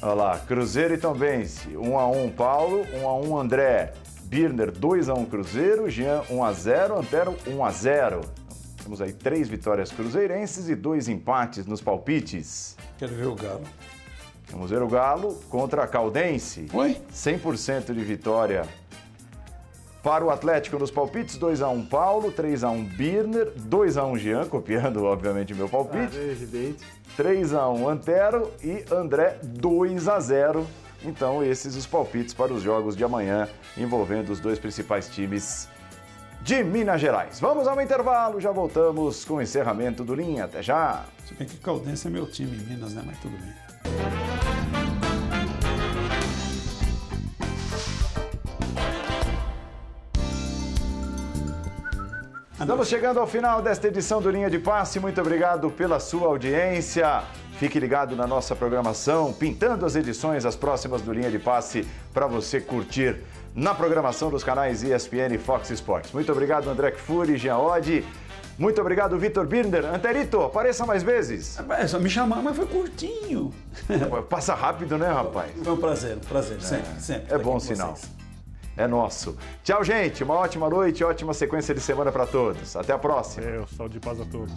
Olha 0.01 0.13
lá, 0.13 0.39
Cruzeiro 0.39 0.93
e 0.93 0.97
Tombense, 0.97 1.75
1 1.75 1.99
a 1.99 2.07
1 2.07 2.31
Paulo, 2.31 2.85
1 2.93 3.05
a 3.05 3.15
1 3.17 3.37
André, 3.37 3.91
Birner 4.23 4.71
2 4.71 5.09
a 5.09 5.13
1 5.13 5.25
Cruzeiro, 5.25 5.89
Jean 5.89 6.21
1 6.29 6.41
a 6.41 6.53
0, 6.53 6.99
Antero 6.99 7.35
1 7.45 7.65
a 7.65 7.69
0. 7.69 8.21
Temos 8.81 9.01
aí 9.01 9.11
três 9.11 9.49
vitórias 9.49 9.91
cruzeirenses 9.91 10.69
e 10.69 10.75
dois 10.75 11.09
empates 11.09 11.65
nos 11.65 11.81
palpites. 11.81 12.77
Quero 12.97 13.13
ver 13.13 13.27
o 13.27 13.35
Galo. 13.35 13.63
Vamos 14.49 14.71
ver 14.71 14.81
o 14.81 14.87
Galo 14.87 15.35
contra 15.49 15.83
a 15.83 15.87
Caldense. 15.87 16.65
Oi? 16.73 16.95
100% 17.13 17.93
de 17.93 18.01
vitória 18.05 18.65
para 20.03 20.25
o 20.25 20.29
Atlético 20.29 20.79
nos 20.79 20.89
palpites, 20.89 21.37
2x1 21.37 21.87
Paulo, 21.87 22.31
3x1 22.31 22.95
Birner, 22.95 23.51
2x1 23.69 24.17
Jean, 24.17 24.47
copiando 24.47 25.03
obviamente 25.05 25.53
o 25.53 25.55
meu 25.55 25.69
palpite. 25.69 26.17
é 26.17 26.31
evidente. 26.31 26.83
3x1 27.17 27.87
Antero 27.87 28.51
e 28.63 28.83
André 28.91 29.39
2x0. 29.43 30.65
Então, 31.03 31.43
esses 31.43 31.75
os 31.75 31.85
palpites 31.85 32.33
para 32.33 32.53
os 32.53 32.61
jogos 32.61 32.95
de 32.95 33.03
amanhã, 33.03 33.47
envolvendo 33.77 34.31
os 34.31 34.39
dois 34.39 34.59
principais 34.59 35.07
times 35.09 35.67
de 36.41 36.63
Minas 36.63 36.99
Gerais. 36.99 37.39
Vamos 37.39 37.67
ao 37.67 37.79
intervalo, 37.81 38.39
já 38.39 38.51
voltamos 38.51 39.23
com 39.25 39.35
o 39.35 39.41
encerramento 39.41 40.03
do 40.03 40.13
Linha. 40.15 40.45
Até 40.45 40.61
já! 40.61 41.05
Se 41.25 41.33
bem 41.33 41.47
que 41.47 41.57
Caldense 41.57 42.07
é 42.07 42.09
meu 42.09 42.25
time 42.29 42.55
em 42.55 42.65
Minas, 42.65 42.93
né? 42.93 43.03
Mas 43.05 43.17
tudo 43.19 43.37
bem. 43.37 44.20
Estamos 52.61 52.87
chegando 52.87 53.19
ao 53.19 53.25
final 53.25 53.59
desta 53.59 53.87
edição 53.87 54.21
do 54.21 54.29
Linha 54.29 54.47
de 54.47 54.59
Passe. 54.59 54.99
Muito 54.99 55.19
obrigado 55.19 55.71
pela 55.71 55.99
sua 55.99 56.27
audiência. 56.27 57.23
Fique 57.53 57.79
ligado 57.79 58.15
na 58.15 58.27
nossa 58.27 58.55
programação, 58.55 59.33
pintando 59.33 59.83
as 59.83 59.95
edições, 59.95 60.45
as 60.45 60.55
próximas 60.55 61.01
do 61.01 61.11
Linha 61.11 61.31
de 61.31 61.39
Passe, 61.39 61.87
para 62.13 62.27
você 62.27 62.61
curtir 62.61 63.17
na 63.55 63.73
programação 63.73 64.29
dos 64.29 64.43
canais 64.43 64.83
ESPN 64.83 65.33
e 65.33 65.39
Fox 65.39 65.71
Sports. 65.71 66.11
Muito 66.11 66.31
obrigado, 66.31 66.69
André 66.69 66.91
Kfouri, 66.91 67.35
Jean 67.35 67.57
Oddi. 67.57 68.05
Muito 68.59 68.79
obrigado, 68.79 69.17
Vitor 69.17 69.47
Birner. 69.47 69.83
Anterito, 69.85 70.39
apareça 70.41 70.85
mais 70.85 71.01
vezes. 71.01 71.57
É 71.79 71.87
só 71.87 71.99
me 71.99 72.11
chamar, 72.11 72.43
mas 72.43 72.55
foi 72.55 72.67
curtinho. 72.67 73.51
Passa 74.29 74.53
rápido, 74.53 74.99
né, 74.99 75.07
rapaz? 75.07 75.51
Foi 75.63 75.73
um 75.73 75.77
prazer, 75.77 76.15
um 76.15 76.19
prazer, 76.19 76.61
sempre, 76.61 77.01
sempre. 77.01 77.33
É 77.33 77.39
bom 77.39 77.59
sinal. 77.59 77.95
vocês. 77.95 78.20
É 78.81 78.87
nosso. 78.87 79.37
Tchau, 79.63 79.83
gente. 79.83 80.23
Uma 80.23 80.33
ótima 80.33 80.67
noite, 80.67 81.03
ótima 81.03 81.35
sequência 81.35 81.71
de 81.71 81.79
semana 81.79 82.11
para 82.11 82.25
todos. 82.25 82.75
Até 82.75 82.91
a 82.93 82.97
próxima. 82.97 83.45
Eu, 83.45 83.67
saúde 83.67 83.97
e 83.97 83.99
paz 83.99 84.19
a 84.19 84.25
todos. 84.25 84.51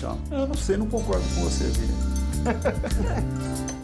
Tchau. 0.00 0.16
Eu 0.30 0.46
não 0.46 0.54
sei, 0.54 0.78
não 0.78 0.86
concordo 0.86 1.22
com 1.34 1.42
você, 1.42 1.64
Vini. 1.64 1.92